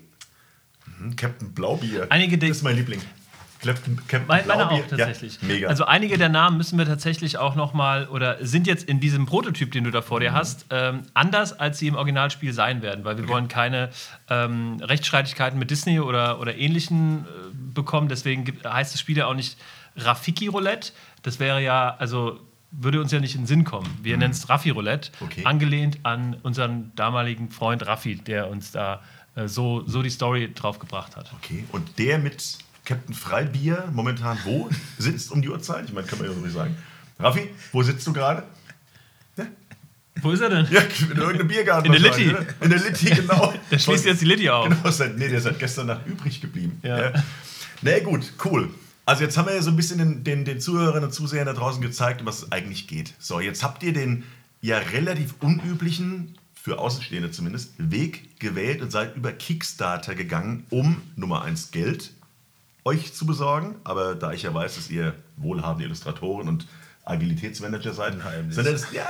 mhm. 0.97 1.13
Captain 1.17 1.51
Blaubier. 1.51 2.07
Einige 2.09 2.37
das 2.37 2.51
ist 2.51 2.63
mein 2.63 2.77
Liebling. 2.77 3.01
Captain, 3.61 3.97
Captain 4.07 4.27
Meine, 4.27 4.53
auch 4.69 4.87
tatsächlich. 4.87 5.39
Ja, 5.41 5.47
mega. 5.47 5.67
Also 5.69 5.85
einige 5.85 6.17
der 6.17 6.29
Namen 6.29 6.57
müssen 6.57 6.77
wir 6.77 6.85
tatsächlich 6.85 7.37
auch 7.37 7.55
nochmal 7.55 8.07
oder 8.07 8.37
sind 8.45 8.67
jetzt 8.67 8.83
in 8.87 8.99
diesem 8.99 9.25
Prototyp, 9.25 9.71
den 9.71 9.83
du 9.83 9.91
da 9.91 10.01
vor 10.01 10.19
dir 10.19 10.31
Mhm. 10.31 10.35
hast, 10.35 10.65
ähm, 10.69 11.01
anders, 11.13 11.53
als 11.59 11.79
sie 11.79 11.87
im 11.87 11.95
Originalspiel 11.95 12.53
sein 12.53 12.81
werden, 12.81 13.05
weil 13.05 13.17
wir 13.17 13.27
wollen 13.27 13.47
keine 13.47 13.89
ähm, 14.29 14.77
Rechtsstreitigkeiten 14.81 15.57
mit 15.57 15.71
Disney 15.71 15.99
oder, 15.99 16.39
oder 16.39 16.55
ähnlichen 16.57 17.19
äh, 17.25 17.25
bekommen. 17.73 18.07
Deswegen 18.09 18.43
gibt, 18.45 18.65
heißt 18.65 18.93
das 18.93 18.99
Spiel 19.01 19.17
ja 19.17 19.25
auch 19.27 19.33
nicht 19.35 19.57
Rafiki 19.95 20.47
Roulette. 20.47 20.91
Das 21.23 21.39
wäre 21.39 21.61
ja, 21.61 21.95
also 21.97 22.39
würde 22.71 22.99
uns 22.99 23.11
ja 23.13 23.19
nicht 23.21 23.35
in 23.35 23.41
den 23.41 23.47
Sinn 23.47 23.63
kommen. 23.63 23.87
Wir 24.03 24.17
nennen 24.17 24.31
es 24.33 24.49
Raffi 24.49 24.69
Roulette, 24.71 25.11
Mhm. 25.21 25.25
Okay. 25.27 25.45
angelehnt 25.45 25.99
an 26.03 26.35
unseren 26.43 26.91
damaligen 26.95 27.49
Freund 27.49 27.85
Raffi, 27.87 28.15
der 28.17 28.49
uns 28.49 28.71
da 28.71 29.01
äh, 29.35 29.47
so, 29.47 29.83
so 29.87 30.01
die 30.01 30.09
Story 30.09 30.51
draufgebracht 30.53 31.15
hat. 31.15 31.31
okay, 31.37 31.63
und 31.71 31.97
der 31.99 32.19
mit 32.19 32.57
Captain 32.85 33.15
Freibier 33.15 33.89
momentan 33.91 34.37
wo 34.45 34.69
sitzt 34.97 35.31
um 35.31 35.41
die 35.41 35.49
Uhrzeit? 35.49 35.85
Ich 35.85 35.93
meine, 35.93 36.07
kann 36.07 36.19
man 36.19 36.27
ja 36.27 36.33
so 36.33 36.39
nicht 36.39 36.53
sagen. 36.53 36.75
Raffi, 37.19 37.49
wo 37.71 37.81
sitzt 37.81 38.05
du 38.07 38.13
gerade? 38.13 38.43
Wo 40.21 40.31
ist 40.31 40.41
er 40.41 40.49
denn? 40.49 40.67
Ja, 40.71 40.81
in 40.81 41.17
irgendeinem 41.17 41.47
Biergarten. 41.47 41.93
In 41.93 42.01
der 42.01 42.01
Litti. 42.01 42.29
oder? 42.29 42.45
In 42.61 42.69
der 42.69 42.79
Litti, 42.79 43.05
genau. 43.13 43.53
Der 43.71 43.79
schließt 43.79 44.05
jetzt 44.05 44.21
die 44.21 44.25
Litti 44.25 44.49
auf. 44.49 44.69
Genau, 44.69 44.89
seit, 44.89 45.17
nee, 45.17 45.27
der 45.27 45.39
ist 45.39 45.43
seit 45.43 45.59
gestern 45.59 45.87
Nacht 45.87 46.05
übrig 46.05 46.39
geblieben. 46.39 46.79
Ja. 46.83 47.11
Na 47.81 47.91
nee, 47.91 48.01
gut, 48.01 48.31
cool. 48.45 48.69
Also 49.05 49.23
jetzt 49.23 49.37
haben 49.37 49.47
wir 49.47 49.55
ja 49.55 49.61
so 49.61 49.69
ein 49.69 49.75
bisschen 49.75 49.97
den, 49.97 50.23
den, 50.23 50.45
den 50.45 50.59
Zuhörerinnen 50.59 51.05
und 51.05 51.11
Zusehern 51.11 51.45
da 51.45 51.53
draußen 51.53 51.81
gezeigt, 51.81 52.21
um 52.21 52.27
was 52.27 52.43
es 52.43 52.51
eigentlich 52.51 52.87
geht. 52.87 53.13
So, 53.19 53.39
jetzt 53.39 53.61
habt 53.61 53.83
ihr 53.83 53.93
den 53.93 54.23
ja 54.61 54.77
relativ 54.77 55.35
unüblichen, 55.41 56.37
für 56.55 56.79
Außenstehende 56.79 57.29
zumindest, 57.29 57.73
Weg 57.77 58.39
gewählt 58.39 58.81
und 58.81 58.91
seid 58.91 59.15
über 59.15 59.31
Kickstarter 59.31 60.15
gegangen, 60.15 60.65
um 60.71 61.01
Nummer 61.15 61.43
eins 61.43 61.69
Geld 61.71 62.11
euch 62.85 63.13
zu 63.13 63.25
besorgen. 63.25 63.75
Aber 63.83 64.15
da 64.15 64.31
ich 64.31 64.43
ja 64.43 64.53
weiß, 64.53 64.75
dass 64.75 64.89
ihr 64.89 65.13
wohlhabende 65.35 65.85
Illustratoren 65.85 66.47
und 66.47 66.67
Agilitätsmanager 67.03 67.93
seid, 67.93 68.15
sondern 68.49 68.73
es, 68.73 68.91
ja, 68.91 69.07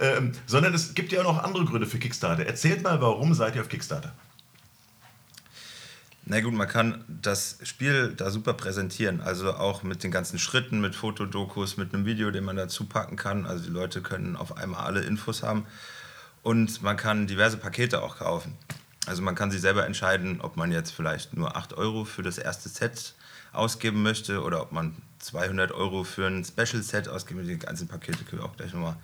ähm, 0.00 0.32
sondern 0.46 0.74
es 0.74 0.94
gibt 0.94 1.12
ja 1.12 1.20
auch 1.20 1.24
noch 1.24 1.42
andere 1.42 1.64
Gründe 1.64 1.86
für 1.86 1.98
Kickstarter. 1.98 2.44
Erzählt 2.44 2.82
mal, 2.82 3.00
warum 3.00 3.32
seid 3.32 3.54
ihr 3.54 3.62
auf 3.62 3.68
Kickstarter? 3.68 4.12
Na 6.24 6.40
gut, 6.40 6.52
man 6.52 6.68
kann 6.68 7.04
das 7.08 7.58
Spiel 7.62 8.14
da 8.16 8.30
super 8.30 8.52
präsentieren. 8.52 9.20
Also 9.20 9.54
auch 9.54 9.82
mit 9.82 10.04
den 10.04 10.10
ganzen 10.10 10.38
Schritten, 10.38 10.80
mit 10.80 10.94
Fotodokus, 10.94 11.76
mit 11.76 11.94
einem 11.94 12.04
Video, 12.04 12.30
den 12.30 12.44
man 12.44 12.56
dazu 12.56 12.84
packen 12.84 13.16
kann. 13.16 13.44
Also 13.46 13.64
die 13.64 13.70
Leute 13.70 14.02
können 14.02 14.36
auf 14.36 14.56
einmal 14.56 14.84
alle 14.84 15.00
Infos 15.00 15.42
haben. 15.42 15.66
Und 16.42 16.82
man 16.82 16.96
kann 16.96 17.26
diverse 17.26 17.56
Pakete 17.56 18.02
auch 18.02 18.18
kaufen. 18.18 18.56
Also 19.06 19.22
man 19.22 19.34
kann 19.34 19.50
sich 19.50 19.60
selber 19.60 19.84
entscheiden, 19.84 20.40
ob 20.40 20.56
man 20.56 20.70
jetzt 20.70 20.92
vielleicht 20.92 21.34
nur 21.34 21.56
8 21.56 21.74
Euro 21.74 22.04
für 22.04 22.22
das 22.22 22.38
erste 22.38 22.68
Set 22.68 23.14
ausgeben 23.52 24.02
möchte 24.02 24.42
oder 24.42 24.62
ob 24.62 24.72
man 24.72 24.96
200 25.18 25.72
Euro 25.72 26.04
für 26.04 26.26
ein 26.26 26.44
Special 26.44 26.82
Set 26.82 27.08
ausgeben 27.08 27.40
möchte. 27.40 27.52
Die 27.52 27.66
ganzen 27.66 27.88
Pakete 27.88 28.24
können 28.24 28.42
wir 28.42 28.48
auch 28.48 28.56
gleich 28.56 28.72
nochmal 28.72 28.96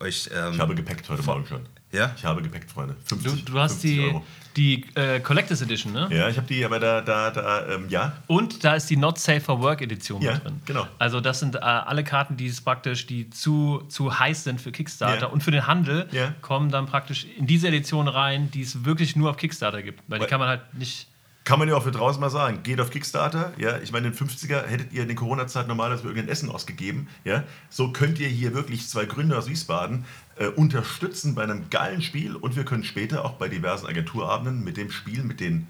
euch. 0.00 0.28
Ähm, 0.34 0.52
Ich 0.54 0.60
habe 0.60 0.74
gepackt 0.74 1.08
heute 1.08 1.22
Morgen 1.22 1.46
schon. 1.46 1.60
Ja? 1.92 2.12
Ich 2.16 2.24
habe 2.24 2.42
gepackt, 2.42 2.70
Freunde. 2.70 2.96
Du, 3.08 3.16
50, 3.16 3.44
du 3.44 3.58
hast 3.58 3.80
50 3.80 3.90
die, 3.90 4.00
Euro. 4.04 4.24
die 4.56 4.84
äh, 4.96 5.20
Collectors 5.20 5.62
Edition, 5.62 5.92
ne? 5.92 6.08
Ja, 6.10 6.28
ich 6.28 6.36
habe 6.36 6.46
die, 6.46 6.64
aber 6.64 6.78
da, 6.80 7.00
da, 7.00 7.30
da, 7.30 7.66
ähm, 7.74 7.86
ja. 7.88 8.12
Und 8.26 8.64
da 8.64 8.74
ist 8.74 8.90
die 8.90 8.96
Not 8.96 9.18
Safe 9.18 9.40
for 9.40 9.60
Work 9.62 9.80
Edition 9.82 10.20
Ja, 10.20 10.34
mit 10.34 10.44
drin. 10.44 10.60
genau. 10.66 10.86
Also 10.98 11.20
das 11.20 11.40
sind 11.40 11.54
äh, 11.54 11.58
alle 11.60 12.04
Karten, 12.04 12.36
die 12.36 12.46
es 12.48 12.60
praktisch, 12.60 13.06
die 13.06 13.30
zu, 13.30 13.84
zu 13.88 14.18
heiß 14.18 14.44
sind 14.44 14.60
für 14.60 14.72
Kickstarter 14.72 15.22
Ja. 15.22 15.26
und 15.28 15.42
für 15.42 15.52
den 15.52 15.66
Handel, 15.66 16.08
Ja. 16.12 16.34
kommen 16.42 16.70
dann 16.70 16.86
praktisch 16.86 17.24
in 17.38 17.46
diese 17.46 17.68
Edition 17.68 18.08
rein, 18.08 18.50
die 18.50 18.62
es 18.62 18.84
wirklich 18.84 19.16
nur 19.16 19.30
auf 19.30 19.36
Kickstarter 19.36 19.82
gibt. 19.82 20.02
Weil 20.08 20.18
die 20.18 20.22
Weil- 20.24 20.28
kann 20.30 20.40
man 20.40 20.48
halt 20.48 20.74
nicht. 20.74 21.06
Kann 21.46 21.60
man 21.60 21.68
ja 21.68 21.76
auch 21.76 21.84
für 21.84 21.92
draußen 21.92 22.20
mal 22.20 22.28
sagen. 22.28 22.64
Geht 22.64 22.80
auf 22.80 22.90
Kickstarter. 22.90 23.52
Ja, 23.56 23.78
ich 23.78 23.92
meine, 23.92 24.08
in 24.08 24.14
den 24.14 24.28
50er 24.28 24.66
hättet 24.66 24.92
ihr 24.92 25.02
in 25.02 25.08
den 25.08 25.16
Corona-Zeit 25.16 25.68
normalerweise 25.68 26.02
für 26.02 26.08
irgendein 26.08 26.28
Essen 26.28 26.50
ausgegeben. 26.50 27.06
Ja, 27.22 27.44
so 27.70 27.92
könnt 27.92 28.18
ihr 28.18 28.26
hier 28.28 28.52
wirklich 28.52 28.88
zwei 28.88 29.04
Gründer 29.04 29.38
aus 29.38 29.46
Wiesbaden 29.48 30.04
äh, 30.38 30.48
unterstützen 30.48 31.36
bei 31.36 31.44
einem 31.44 31.70
geilen 31.70 32.02
Spiel 32.02 32.34
und 32.34 32.56
wir 32.56 32.64
können 32.64 32.82
später 32.82 33.24
auch 33.24 33.34
bei 33.34 33.48
diversen 33.48 33.86
Agenturabenden 33.86 34.64
mit 34.64 34.76
dem 34.76 34.90
Spiel, 34.90 35.22
mit 35.22 35.38
den 35.38 35.68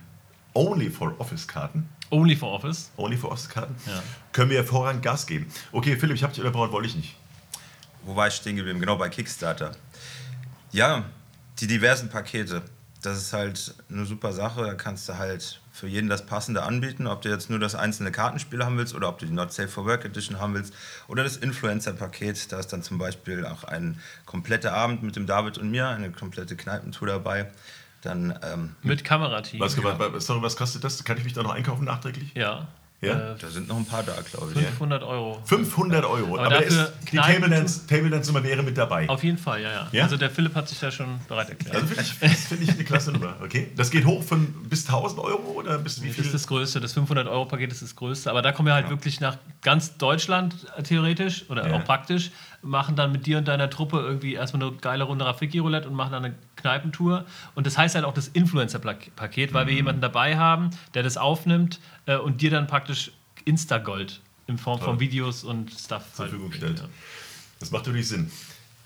Only 0.55 0.89
for 0.89 1.15
Office-Karten, 1.21 1.87
Only 2.09 2.37
for 2.37 2.53
Office. 2.55 2.91
Only 2.97 3.19
for 3.19 3.31
Office-Karten, 3.33 3.75
Ja. 3.87 4.03
können 4.33 4.49
wir 4.49 4.57
hervorragend 4.57 5.03
Gas 5.03 5.27
geben. 5.27 5.47
Okay, 5.73 5.97
Philipp, 5.99 6.17
ich 6.17 6.23
habe 6.23 6.33
dich 6.33 6.41
unterbrochen, 6.43 6.73
wollte 6.73 6.89
ich 6.89 6.97
nicht. 6.97 7.17
Wo 8.03 8.17
war 8.17 8.29
ich 8.29 8.35
stehen 8.35 8.57
geblieben? 8.57 8.81
Genau, 8.81 8.97
bei 8.97 9.11
Kickstarter. 9.11 9.73
Ja, 10.73 11.05
die 11.61 11.67
diversen 11.67 12.09
Pakete. 12.09 12.63
Das 13.03 13.19
ist 13.19 13.33
halt 13.35 13.75
eine 13.91 14.07
super 14.07 14.33
Sache. 14.33 14.63
Da 14.65 14.75
kannst 14.75 15.07
du 15.09 15.19
halt 15.19 15.61
für 15.77 15.87
jeden 15.87 16.09
das 16.09 16.25
Passende 16.25 16.63
anbieten. 16.63 17.07
Ob 17.07 17.23
du 17.23 17.29
jetzt 17.29 17.51
nur 17.51 17.59
das 17.59 17.75
einzelne 17.75 18.11
Kartenspiel 18.11 18.65
haben 18.65 18.79
willst 18.79 18.95
oder 18.95 19.09
ob 19.09 19.19
du 19.19 19.27
die 19.27 19.33
Not 19.33 19.53
Safe 19.53 19.69
for 19.69 19.85
Work 19.85 20.05
Edition 20.07 20.41
haben 20.41 20.55
willst 20.55 20.73
oder 21.07 21.23
das 21.23 21.37
Influencer-Paket. 21.37 22.51
Da 22.51 22.59
ist 22.59 22.73
dann 22.73 22.83
zum 22.83 22.99
Beispiel 22.99 23.45
auch 23.45 23.65
ein 23.65 24.01
kompletter 24.25 24.73
Abend 24.73 25.03
mit 25.03 25.17
dem 25.17 25.27
David 25.27 25.59
und 25.59 25.71
mir, 25.71 25.89
eine 25.89 26.11
komplette 26.11 26.57
Kneipentour 26.57 27.09
dabei. 27.09 27.51
Dann 28.01 28.39
ähm, 28.43 28.77
Mit 28.83 29.05
Kamerateam. 29.05 29.61
Was, 29.61 29.75
sorry, 29.75 30.43
was 30.43 30.57
kostet 30.57 30.85
das? 30.85 31.05
Kann 31.05 31.19
ich 31.19 31.25
mich 31.25 31.35
da 31.35 31.43
noch 31.43 31.55
einkaufen 31.55 31.85
nachträglich? 31.85 32.33
Ja. 32.35 32.69
Ja? 33.07 33.33
Äh, 33.33 33.37
da 33.41 33.49
sind 33.49 33.69
noch 33.69 33.77
ein 33.77 33.85
paar 33.85 34.03
da, 34.03 34.13
glaube 34.31 34.53
ich. 34.55 34.67
500 34.67 35.03
Euro. 35.03 35.41
500 35.45 36.05
Euro. 36.05 36.35
Aber 36.37 36.47
Aber, 36.47 36.55
dafür 36.61 36.85
ist, 36.85 36.93
die 37.13 37.17
Table 37.17 37.49
Dance, 37.49 37.87
Table 37.87 38.11
Dance 38.11 38.33
Nummer 38.33 38.45
wäre 38.45 38.63
mit 38.63 38.77
dabei. 38.77 39.09
Auf 39.09 39.23
jeden 39.25 39.39
Fall, 39.39 39.63
ja, 39.63 39.71
ja, 39.73 39.89
Ja? 39.93 40.05
Also 40.05 40.17
der 40.17 40.31
Philipp 40.31 40.55
hat 40.55 40.69
sich 40.69 40.79
da 40.81 40.91
schon 40.91 41.21
bereit 41.29 41.49
erklärt. 41.51 41.75
Also 41.77 41.87
finde 41.89 42.03
ich, 42.03 42.19
das 42.21 42.41
finde 42.47 42.65
ich 42.65 42.71
eine 42.71 42.85
klasse 42.85 43.13
Nummer. 43.13 43.37
Okay? 43.43 43.71
Das 43.77 43.91
geht 43.91 44.05
hoch 44.05 44.23
von 44.23 44.47
bis 44.69 44.87
1000 44.87 45.21
Euro 45.21 45.53
oder 45.53 45.79
bis 45.79 46.03
wie 46.03 46.07
Das 46.09 46.17
viel? 46.17 46.25
ist 46.27 46.35
das 46.35 46.47
Größte, 46.47 46.81
das 46.81 46.97
500-Euro-Paket 46.97 47.73
ist 47.73 47.83
das 47.83 47.95
Größte. 47.97 48.31
Aber 48.31 48.43
da 48.43 48.53
kommen 48.53 48.67
wir 48.67 48.75
halt 48.75 48.89
wirklich 48.91 49.21
nach 49.21 49.37
ganz 49.63 49.97
Deutschland 49.97 50.55
äh, 50.77 50.83
theoretisch 50.83 51.45
oder 51.49 51.69
Ja. 51.69 51.77
auch 51.77 51.85
praktisch, 51.85 52.31
machen 52.67 52.97
dann 52.97 53.13
mit 53.13 53.27
dir 53.27 53.39
und 53.39 53.49
deiner 53.49 53.71
Truppe 53.71 53.99
irgendwie 54.01 54.35
erstmal 54.35 54.67
eine 54.69 54.77
geile 54.77 55.05
Runde 55.05 55.25
Rafiki-Roulette 55.25 55.89
und 55.89 55.95
machen 55.95 56.13
dann 56.13 56.25
eine 56.25 56.35
Kneipentour. 56.57 57.25
Und 57.55 57.67
das 57.67 57.79
heißt 57.79 57.95
halt 57.95 58.05
auch 58.05 58.15
das 58.15 58.29
Influencer-Paket, 58.29 59.53
weil 59.55 59.67
wir 59.67 59.73
Mhm. 59.73 59.77
jemanden 59.79 60.01
dabei 60.03 60.37
haben, 60.37 60.71
der 60.95 61.03
das 61.03 61.17
aufnimmt 61.17 61.81
äh, 62.07 62.17
und 62.17 62.41
dir 62.43 62.51
dann 62.51 62.67
praktisch 62.67 63.13
Insta-Gold 63.45 64.21
in 64.49 64.59
Form 64.59 64.79
von 64.79 64.87
Toll. 64.95 65.01
Videos 65.01 65.45
und 65.45 65.71
Stuff 65.73 66.05
zur 66.13 66.25
halt- 66.25 66.31
Verfügung 66.31 66.53
stellt. 66.53 66.81
Ja. 66.81 66.87
Das 67.61 67.71
macht 67.71 67.87
natürlich 67.87 68.09
Sinn. 68.09 68.31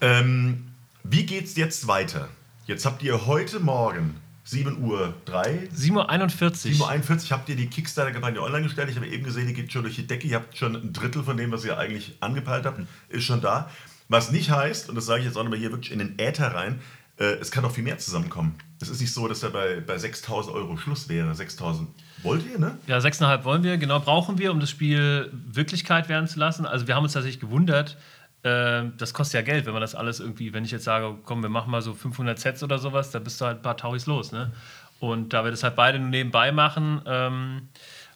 Ähm, 0.00 0.68
wie 1.02 1.24
geht's 1.26 1.56
jetzt 1.56 1.86
weiter? 1.88 2.28
Jetzt 2.66 2.84
habt 2.86 3.02
ihr 3.02 3.26
heute 3.26 3.58
Morgen 3.60 4.16
7 4.50 4.82
Uhr 4.82 5.14
3, 5.26 5.68
7.41 5.76 6.80
Uhr. 6.80 6.88
7.41 6.88 7.24
Uhr 7.24 7.30
habt 7.30 7.48
ihr 7.48 7.56
die 7.56 7.68
Kickstarter-Kampagne 7.68 8.42
online 8.42 8.64
gestellt. 8.64 8.90
Ich 8.90 8.96
habe 8.96 9.06
eben 9.06 9.22
gesehen, 9.22 9.46
die 9.46 9.54
geht 9.54 9.72
schon 9.72 9.82
durch 9.82 9.94
die 9.94 10.06
Decke. 10.06 10.26
Ihr 10.26 10.36
habt 10.36 10.56
schon 10.56 10.74
ein 10.74 10.92
Drittel 10.92 11.22
von 11.22 11.36
dem, 11.36 11.52
was 11.52 11.64
ihr 11.64 11.78
eigentlich 11.78 12.16
angepeilt 12.18 12.66
habt, 12.66 12.80
ist 13.08 13.24
schon 13.24 13.40
da. 13.40 13.70
Was 14.08 14.32
nicht 14.32 14.50
heißt, 14.50 14.88
und 14.88 14.96
das 14.96 15.06
sage 15.06 15.20
ich 15.20 15.26
jetzt 15.26 15.36
auch 15.36 15.44
nochmal 15.44 15.60
hier 15.60 15.70
wirklich 15.70 15.92
in 15.92 16.00
den 16.00 16.18
Äther 16.18 16.48
rein, 16.52 16.80
äh, 17.20 17.36
es 17.40 17.52
kann 17.52 17.62
noch 17.62 17.70
viel 17.70 17.84
mehr 17.84 17.98
zusammenkommen. 17.98 18.56
Es 18.80 18.88
ist 18.88 19.00
nicht 19.00 19.12
so, 19.12 19.28
dass 19.28 19.40
da 19.40 19.50
bei, 19.50 19.80
bei 19.80 19.94
6.000 19.94 20.52
Euro 20.52 20.76
Schluss 20.76 21.08
wäre. 21.08 21.30
6.000 21.30 21.86
wollt 22.24 22.42
ihr, 22.50 22.58
ne? 22.58 22.76
Ja, 22.88 22.98
6,5 22.98 23.44
wollen 23.44 23.62
wir, 23.62 23.76
genau 23.78 24.00
brauchen 24.00 24.38
wir, 24.38 24.50
um 24.50 24.58
das 24.58 24.70
Spiel 24.70 25.30
Wirklichkeit 25.32 26.08
werden 26.08 26.26
zu 26.26 26.40
lassen. 26.40 26.66
Also 26.66 26.88
wir 26.88 26.96
haben 26.96 27.04
uns 27.04 27.12
tatsächlich 27.12 27.40
gewundert, 27.40 27.98
äh, 28.42 28.84
das 28.96 29.14
kostet 29.14 29.34
ja 29.34 29.42
Geld, 29.42 29.66
wenn 29.66 29.72
man 29.72 29.82
das 29.82 29.94
alles 29.94 30.20
irgendwie, 30.20 30.52
wenn 30.52 30.64
ich 30.64 30.70
jetzt 30.70 30.84
sage, 30.84 31.16
komm, 31.24 31.42
wir 31.42 31.50
machen 31.50 31.70
mal 31.70 31.82
so 31.82 31.94
500 31.94 32.38
Sets 32.38 32.62
oder 32.62 32.78
sowas, 32.78 33.10
da 33.10 33.18
bist 33.18 33.40
du 33.40 33.46
halt 33.46 33.58
ein 33.58 33.62
paar 33.62 33.76
Tauris 33.76 34.06
los, 34.06 34.32
ne? 34.32 34.52
Und 34.98 35.32
da 35.32 35.44
wir 35.44 35.50
das 35.50 35.62
halt 35.62 35.76
beide 35.76 35.98
nur 35.98 36.10
nebenbei 36.10 36.52
machen, 36.52 37.00
ähm, 37.06 37.68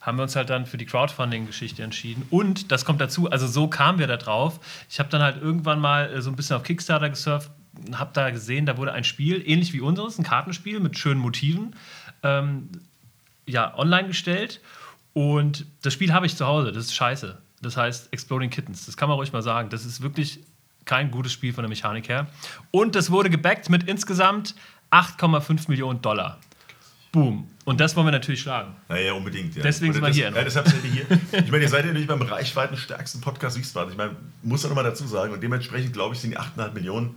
haben 0.02 0.18
wir 0.18 0.22
uns 0.22 0.36
halt 0.36 0.50
dann 0.50 0.66
für 0.66 0.76
die 0.76 0.84
Crowdfunding-Geschichte 0.84 1.82
entschieden. 1.82 2.26
Und 2.28 2.70
das 2.70 2.84
kommt 2.84 3.00
dazu, 3.00 3.30
also 3.30 3.46
so 3.46 3.68
kamen 3.68 3.98
wir 3.98 4.06
da 4.06 4.18
drauf. 4.18 4.60
Ich 4.90 4.98
habe 4.98 5.08
dann 5.08 5.22
halt 5.22 5.40
irgendwann 5.40 5.80
mal 5.80 6.12
äh, 6.12 6.20
so 6.20 6.30
ein 6.30 6.36
bisschen 6.36 6.56
auf 6.56 6.62
Kickstarter 6.62 7.08
gesurft, 7.08 7.50
habe 7.94 8.10
da 8.12 8.30
gesehen, 8.30 8.66
da 8.66 8.76
wurde 8.76 8.92
ein 8.92 9.04
Spiel, 9.04 9.42
ähnlich 9.46 9.72
wie 9.72 9.80
unseres, 9.80 10.18
ein 10.18 10.24
Kartenspiel 10.24 10.78
mit 10.78 10.98
schönen 10.98 11.20
Motiven, 11.20 11.74
ähm, 12.22 12.68
ja, 13.46 13.76
online 13.76 14.08
gestellt. 14.08 14.60
Und 15.14 15.66
das 15.82 15.92
Spiel 15.94 16.12
habe 16.12 16.26
ich 16.26 16.36
zu 16.36 16.46
Hause. 16.46 16.72
Das 16.72 16.84
ist 16.84 16.94
scheiße. 16.94 17.38
Das 17.64 17.76
heißt 17.76 18.12
Exploding 18.12 18.50
Kittens. 18.50 18.86
Das 18.86 18.96
kann 18.96 19.08
man 19.08 19.16
ruhig 19.16 19.32
mal 19.32 19.42
sagen. 19.42 19.70
Das 19.70 19.84
ist 19.84 20.02
wirklich 20.02 20.40
kein 20.84 21.10
gutes 21.10 21.32
Spiel 21.32 21.52
von 21.52 21.62
der 21.62 21.68
Mechanik 21.68 22.08
her. 22.08 22.26
Und 22.70 22.94
das 22.94 23.10
wurde 23.10 23.30
gebackt 23.30 23.70
mit 23.70 23.84
insgesamt 23.84 24.54
8,5 24.90 25.68
Millionen 25.68 26.02
Dollar. 26.02 26.38
Boom. 27.12 27.48
Und 27.64 27.80
das 27.80 27.96
wollen 27.96 28.06
wir 28.08 28.12
natürlich 28.12 28.40
schlagen. 28.40 28.74
Naja, 28.88 29.12
unbedingt. 29.12 29.54
Ja. 29.54 29.62
Deswegen 29.62 29.92
sind 29.92 30.02
wir 30.02 30.10
hier 30.10 30.30
noch. 30.30 30.36
Ja, 30.36 30.44
deshalb 30.44 30.68
seid 30.68 30.84
ihr 30.84 30.90
hier. 30.90 31.06
Ich 31.32 31.50
meine, 31.50 31.62
ihr 31.62 31.68
seid 31.68 31.82
ja 31.82 31.86
natürlich 31.86 32.08
beim 32.08 32.20
reichweitenstärksten 32.20 33.20
Podcast 33.20 33.56
Wiesbaden. 33.56 33.92
Ich 33.92 33.96
meine, 33.96 34.16
muss 34.42 34.62
man 34.64 34.70
nochmal 34.70 34.84
dazu 34.84 35.06
sagen. 35.06 35.32
Und 35.32 35.42
dementsprechend, 35.42 35.92
glaube 35.92 36.14
ich, 36.14 36.20
sind 36.20 36.32
die 36.32 36.38
8,5 36.38 36.72
Millionen 36.72 37.14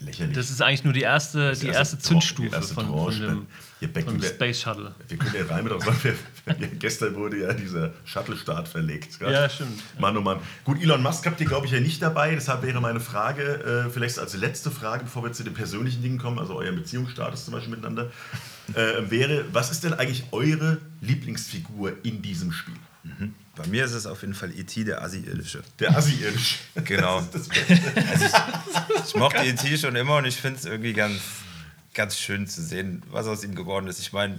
lächerlich. 0.00 0.36
Das 0.36 0.50
ist 0.50 0.60
eigentlich 0.62 0.84
nur 0.84 0.92
die 0.92 1.02
erste, 1.02 1.52
die 1.54 1.68
erste 1.68 1.96
Tran- 1.96 2.02
Zündstufe 2.04 2.48
die 2.48 2.54
erste 2.54 2.74
von, 2.74 2.86
von 2.86 3.46
dem, 3.80 3.92
backen 3.92 4.20
von 4.20 4.22
Space 4.22 4.60
Shuttle. 4.60 4.94
Wir 5.08 5.18
können 5.18 5.34
ja 5.34 5.44
rein 5.54 5.64
mit 5.64 5.72
auch 5.72 5.82
sagen, 5.82 6.18
gestern 6.78 7.14
wurde 7.14 7.38
ja 7.40 7.52
dieser 7.52 7.92
Shuttle-Start 8.04 8.68
verlegt. 8.68 9.18
gell? 9.18 9.32
Ja, 9.32 9.48
stimmt. 9.48 9.82
Mann, 10.00 10.16
oh 10.16 10.20
Mann. 10.20 10.38
Gut, 10.64 10.82
Elon 10.82 11.02
Musk 11.02 11.24
habt 11.26 11.40
ihr, 11.40 11.46
glaube 11.46 11.66
ich, 11.66 11.72
ja 11.72 11.80
nicht 11.80 12.02
dabei. 12.02 12.34
Deshalb 12.34 12.62
wäre 12.62 12.80
meine 12.80 13.00
Frage, 13.00 13.84
äh, 13.86 13.90
vielleicht 13.90 14.18
als 14.18 14.34
letzte 14.36 14.70
Frage, 14.70 15.04
bevor 15.04 15.22
wir 15.24 15.32
zu 15.32 15.44
den 15.44 15.54
persönlichen 15.54 16.02
Dingen 16.02 16.18
kommen, 16.18 16.38
also 16.38 16.56
euer 16.56 16.72
Beziehungsstatus 16.72 17.44
zum 17.44 17.54
Beispiel 17.54 17.70
miteinander, 17.70 18.10
äh, 18.74 19.10
wäre, 19.10 19.44
was 19.52 19.70
ist 19.70 19.84
denn 19.84 19.94
eigentlich 19.94 20.24
eure 20.32 20.78
Lieblingsfigur 21.00 21.92
in 22.02 22.20
diesem 22.22 22.52
Spiel? 22.52 22.74
Bei 23.58 23.66
mir 23.66 23.84
ist 23.84 23.92
es 23.92 24.06
auf 24.06 24.20
jeden 24.22 24.34
Fall 24.34 24.52
E.T., 24.56 24.84
der 24.84 25.02
Assi-Irdische. 25.02 25.62
Der 25.80 25.96
Assi-Irdisch. 25.96 26.58
Genau. 26.84 27.20
Das 27.32 27.48
das 27.48 27.66
Beste. 27.94 28.42
Ich 29.06 29.14
mochte 29.16 29.38
E.T. 29.44 29.76
schon 29.78 29.96
immer 29.96 30.16
und 30.16 30.24
ich 30.26 30.36
finde 30.36 30.58
es 30.58 30.64
irgendwie 30.64 30.92
ganz, 30.92 31.20
ganz 31.92 32.16
schön 32.18 32.46
zu 32.46 32.62
sehen, 32.62 33.02
was 33.10 33.26
aus 33.26 33.42
ihm 33.44 33.54
geworden 33.56 33.88
ist. 33.88 33.98
Ich 33.98 34.12
meine, 34.12 34.38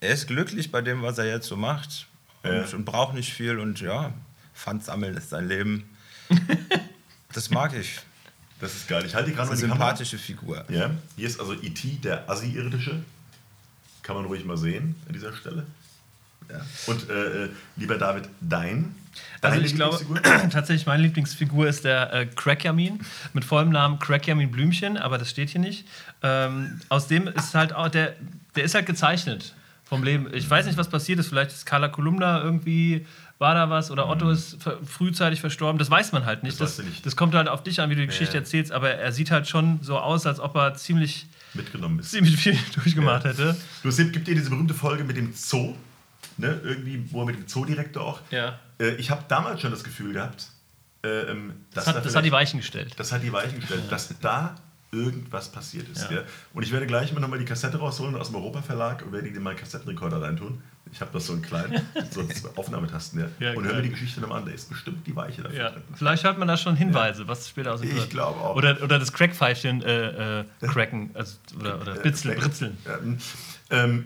er 0.00 0.10
ist 0.14 0.26
glücklich 0.26 0.72
bei 0.72 0.80
dem, 0.82 1.02
was 1.02 1.18
er 1.18 1.26
jetzt 1.26 1.46
so 1.46 1.56
macht 1.56 2.06
und, 2.42 2.50
Ja. 2.52 2.64
und 2.74 2.84
braucht 2.84 3.14
nicht 3.14 3.32
viel 3.32 3.58
und 3.58 3.80
ja, 3.80 4.12
Pfand 4.54 4.84
sammeln 4.84 5.16
ist 5.16 5.30
sein 5.30 5.46
Leben. 5.48 5.88
Das 7.32 7.50
mag 7.50 7.74
ich. 7.74 7.98
Das 8.60 8.74
ist 8.74 8.88
geil. 8.88 9.04
Ich 9.04 9.14
halte 9.14 9.30
gerade 9.30 9.42
Eine 9.42 9.50
mal 9.50 9.56
die 9.56 9.62
Kamera. 9.68 9.76
sympathische 9.90 10.16
Figur. 10.16 10.64
Ja, 10.70 10.90
hier 11.16 11.26
ist 11.26 11.38
also 11.38 11.52
E.T., 11.52 11.98
der 12.02 12.30
Assi-Irdische. 12.30 13.02
Kann 14.02 14.16
man 14.16 14.24
ruhig 14.24 14.44
mal 14.46 14.56
sehen 14.56 14.94
an 15.06 15.12
dieser 15.12 15.34
Stelle. 15.34 15.66
Ja. 16.50 16.60
Und 16.86 17.08
äh, 17.10 17.44
äh, 17.44 17.48
lieber 17.76 17.96
David, 17.98 18.28
dein? 18.40 18.94
Also 19.40 19.56
deine 19.56 19.66
ich 19.66 19.74
glaube, 19.74 19.98
tatsächlich 20.52 20.86
meine 20.86 21.02
Lieblingsfigur 21.02 21.66
ist 21.68 21.84
der 21.84 22.12
äh, 22.12 22.26
Crackjamin, 22.26 23.00
mit 23.32 23.44
vollem 23.44 23.70
Namen 23.70 23.98
Crackjamin 23.98 24.50
Blümchen, 24.50 24.96
aber 24.96 25.18
das 25.18 25.30
steht 25.30 25.50
hier 25.50 25.60
nicht. 25.60 25.86
Ähm, 26.22 26.80
aus 26.88 27.08
dem 27.08 27.26
ist 27.28 27.54
halt 27.54 27.72
auch, 27.74 27.88
der, 27.88 28.14
der 28.54 28.64
ist 28.64 28.74
halt 28.74 28.86
gezeichnet 28.86 29.54
vom 29.84 30.02
Leben. 30.02 30.28
Ich 30.32 30.48
weiß 30.48 30.66
nicht, 30.66 30.76
was 30.78 30.88
passiert 30.88 31.18
ist, 31.18 31.28
vielleicht 31.28 31.50
ist 31.52 31.64
Carla 31.64 31.88
Kolumna 31.88 32.42
irgendwie, 32.42 33.06
war 33.38 33.54
da 33.54 33.70
was, 33.70 33.90
oder 33.90 34.08
Otto 34.08 34.30
ist 34.30 34.60
ver 34.62 34.78
frühzeitig 34.84 35.40
verstorben, 35.40 35.78
das 35.78 35.90
weiß 35.90 36.12
man 36.12 36.24
halt 36.26 36.42
nicht. 36.42 36.58
Mhm. 36.58 36.64
Das 36.64 36.76
Das, 36.76 36.84
nicht. 36.86 37.06
das 37.06 37.16
kommt 37.16 37.34
halt 37.34 37.48
auf 37.48 37.62
dich 37.62 37.80
an, 37.80 37.88
wie 37.90 37.94
du 37.94 38.00
die 38.02 38.06
Geschichte 38.08 38.34
Ja. 38.34 38.40
erzählst, 38.40 38.72
aber 38.72 38.90
er 38.90 39.12
sieht 39.12 39.30
halt 39.30 39.46
schon 39.48 39.78
so 39.82 39.98
aus, 39.98 40.26
als 40.26 40.40
ob 40.40 40.56
er 40.56 40.74
ziemlich, 40.74 41.26
mitgenommen 41.54 42.00
ist. 42.00 42.10
ziemlich 42.10 42.36
viel 42.36 42.58
durchgemacht 42.74 43.24
hätte. 43.24 43.56
Du 43.82 43.90
Sepp, 43.90 44.12
gibt 44.12 44.26
dir 44.28 44.34
diese 44.34 44.50
berühmte 44.50 44.74
Folge 44.74 45.04
mit 45.04 45.16
dem 45.16 45.32
Zoo, 45.34 45.74
ne? 46.38 46.60
irgendwie, 46.64 47.06
wo 47.12 47.20
er 47.20 47.26
mit 47.26 47.36
dem 47.36 47.46
Zoodirektor 47.46 48.04
auch. 48.04 48.20
Ja. 48.30 48.58
Äh, 48.78 48.90
ich 48.96 49.10
habe 49.10 49.22
damals 49.28 49.60
schon 49.60 49.70
das 49.70 49.84
Gefühl 49.84 50.12
gehabt, 50.14 50.48
äh, 51.04 51.08
ähm, 51.30 51.52
dass 51.74 51.84
Das 51.84 51.94
hat, 51.94 51.96
da 51.96 52.00
das 52.06 52.16
hat 52.16 52.24
die 52.24 52.32
Weichen 52.32 52.58
gestellt. 52.60 52.94
das 52.96 53.12
hat 53.12 53.22
die 53.22 53.32
Weichen 53.32 53.60
gestellt, 53.60 53.84
dass 53.90 54.12
da 54.20 54.54
irgendwas 54.92 55.50
passiert 55.50 55.88
ist. 55.88 56.02
Ja. 56.02 56.08
Gell? 56.08 56.24
Und 56.54 56.62
ich 56.62 56.72
werde 56.72 56.86
gleich 56.86 57.12
mal 57.12 57.20
nochmal 57.20 57.38
die 57.38 57.44
Kassette 57.44 57.76
rausholen 57.76 58.14
aus 58.16 58.28
dem 58.28 58.36
Europa 58.36 58.62
Verlag 58.62 59.04
und 59.04 59.12
werde 59.12 59.28
die 59.28 59.34
in 59.36 59.42
meinen 59.42 59.56
Kassettenrekorder 59.56 60.22
reintun. 60.22 60.62
Ich 60.92 61.00
habe 61.00 61.10
das 61.12 61.26
so 61.26 61.32
einen 61.32 61.42
kleinen, 61.42 61.82
so 62.10 62.22
Aufnahmetasten, 62.54 63.18
ja. 63.20 63.26
Ja, 63.40 63.54
und 63.56 63.64
höre 63.64 63.74
mir 63.74 63.82
die 63.82 63.90
Geschichte 63.90 64.20
nochmal 64.20 64.38
an. 64.38 64.46
Da 64.46 64.52
ist 64.52 64.68
bestimmt 64.70 65.04
die 65.06 65.14
Weiche 65.16 65.42
dafür 65.42 65.58
Ja, 65.58 65.70
drin. 65.70 65.82
vielleicht 65.96 66.22
hört 66.22 66.38
man 66.38 66.46
da 66.46 66.56
schon 66.56 66.76
Hinweise, 66.76 67.26
was 67.26 67.48
später 67.48 67.74
aus 67.74 67.80
dem 67.80 67.94
Ich 67.94 68.08
glaube 68.08 68.40
auch. 68.40 68.54
Oder, 68.54 68.80
oder 68.80 68.98
das 69.00 69.12
Crackpfeifchen 69.12 69.82
äh, 69.82 70.40
äh, 70.40 70.44
cracken, 70.62 71.10
also, 71.14 71.36
oder, 71.58 71.80
oder 71.80 71.94
bitzeln, 71.96 72.36
Äh, 72.36 72.40
britzeln. 72.40 72.78
Hm. 73.70 73.78
Ähm, 73.78 74.04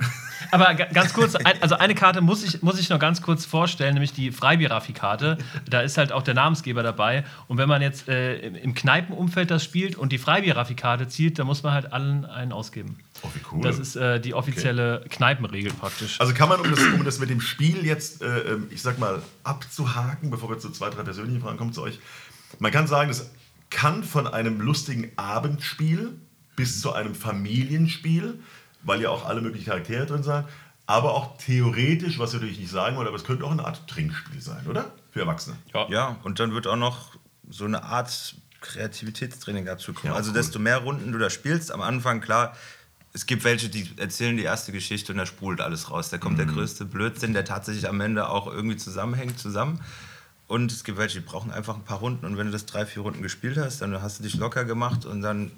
Aber 0.52 0.74
ga- 0.74 0.86
ganz 0.86 1.12
kurz, 1.12 1.34
also 1.60 1.74
eine 1.76 1.94
Karte 1.94 2.22
muss 2.22 2.42
ich, 2.42 2.62
muss 2.62 2.78
ich 2.80 2.88
noch 2.88 2.98
ganz 2.98 3.20
kurz 3.20 3.44
vorstellen, 3.44 3.92
nämlich 3.94 4.12
die 4.14 4.32
Freibier-Raffi-Karte. 4.32 5.36
Da 5.68 5.80
ist 5.82 5.98
halt 5.98 6.12
auch 6.12 6.22
der 6.22 6.32
Namensgeber 6.34 6.82
dabei. 6.82 7.24
Und 7.46 7.58
wenn 7.58 7.68
man 7.68 7.82
jetzt 7.82 8.08
äh, 8.08 8.38
im- 8.48 8.74
Kneipenumfeld 8.74 9.50
das 9.50 9.62
spielt 9.62 9.96
und 9.96 10.12
die 10.12 10.18
Freibier-Raffi-Karte 10.18 11.08
zielt, 11.08 11.38
dann 11.38 11.46
muss 11.46 11.62
man 11.62 11.74
halt 11.74 11.92
allen 11.92 12.24
einen 12.24 12.52
ausgeben. 12.52 12.98
oh, 13.22 13.28
wie 13.34 13.40
cool. 13.52 13.62
Das 13.62 13.78
ist 13.78 13.96
äh, 13.96 14.18
die 14.18 14.32
offizielle 14.34 15.04
Kneipenregel 15.10 15.72
praktisch. 15.74 16.18
Also 16.20 16.32
kann 16.32 16.48
man, 16.48 16.60
um 16.60 16.70
das, 16.70 16.80
um 16.82 17.04
das 17.04 17.18
mit 17.18 17.28
dem 17.28 17.42
Spiel 17.42 17.84
jetzt, 17.84 18.22
äh, 18.22 18.38
ähm, 18.54 18.66
ich 18.70 18.80
sag 18.80 18.98
mal, 18.98 19.20
abzuhaken, 19.44 20.30
bevor 20.30 20.48
wir 20.50 20.58
zu 20.58 20.70
zwei, 20.70 20.88
drei 20.90 21.02
persönlichen 21.02 21.42
Fragen 21.42 21.58
kommen 21.58 21.72
zu 21.74 21.82
euch, 21.82 21.98
man 22.58 22.72
kann 22.72 22.86
sagen, 22.86 23.08
das 23.08 23.30
kann 23.68 24.02
von 24.02 24.26
einem 24.26 24.60
lustigen 24.60 25.12
Abendspiel 25.16 26.18
bis 26.56 26.80
zu 26.80 26.92
einem 26.92 27.14
Familienspiel, 27.14 28.40
weil 28.82 29.00
ja 29.02 29.10
auch 29.10 29.24
alle 29.26 29.40
möglichen 29.40 29.66
Charaktere 29.66 30.06
drin 30.06 30.22
sind, 30.22 30.44
aber 30.86 31.14
auch 31.14 31.36
theoretisch, 31.38 32.18
was 32.18 32.32
wir 32.32 32.40
natürlich 32.40 32.58
nicht 32.58 32.70
sagen 32.70 32.96
wollen, 32.96 33.06
aber 33.06 33.16
es 33.16 33.24
könnte 33.24 33.44
auch 33.44 33.50
eine 33.52 33.64
Art 33.64 33.86
Trinkspiel 33.88 34.40
sein, 34.40 34.66
oder? 34.66 34.90
Für 35.12 35.20
Erwachsene. 35.20 35.56
Ja, 35.88 36.16
und 36.24 36.40
dann 36.40 36.52
wird 36.52 36.66
auch 36.66 36.76
noch 36.76 37.16
so 37.48 37.64
eine 37.64 37.82
Art 37.84 38.34
Kreativitätstraining 38.60 39.64
dazu 39.64 39.92
kommen. 39.92 40.12
Ja, 40.12 40.16
also 40.16 40.30
cool. 40.30 40.36
desto 40.36 40.58
mehr 40.58 40.78
Runden 40.78 41.12
du 41.12 41.18
da 41.18 41.30
spielst, 41.30 41.70
am 41.72 41.80
Anfang 41.80 42.20
klar, 42.20 42.56
es 43.12 43.26
gibt 43.26 43.42
welche, 43.44 43.68
die 43.68 43.90
erzählen 43.96 44.36
die 44.36 44.44
erste 44.44 44.70
Geschichte 44.72 45.12
und 45.12 45.18
da 45.18 45.26
sprudelt 45.26 45.60
alles 45.60 45.90
raus. 45.90 46.10
Da 46.10 46.18
kommt 46.18 46.34
Mhm. 46.38 46.46
der 46.46 46.46
größte 46.54 46.84
Blödsinn, 46.84 47.32
der 47.34 47.44
tatsächlich 47.44 47.88
am 47.88 48.00
Ende 48.00 48.28
auch 48.28 48.46
irgendwie 48.46 48.76
zusammenhängt, 48.76 49.38
zusammen. 49.38 49.80
Und 50.46 50.70
es 50.72 50.84
gibt 50.84 50.98
welche, 50.98 51.20
die 51.20 51.26
brauchen 51.26 51.50
einfach 51.50 51.74
ein 51.76 51.82
paar 51.84 51.98
Runden. 51.98 52.24
Und 52.26 52.36
wenn 52.36 52.46
du 52.46 52.52
das 52.52 52.66
drei, 52.66 52.86
vier 52.86 53.02
Runden 53.02 53.22
gespielt 53.22 53.56
hast, 53.56 53.80
dann 53.82 54.00
hast 54.00 54.18
du 54.18 54.22
dich 54.22 54.34
locker 54.34 54.64
gemacht 54.64 55.04
und 55.06 55.22
dann 55.22 55.50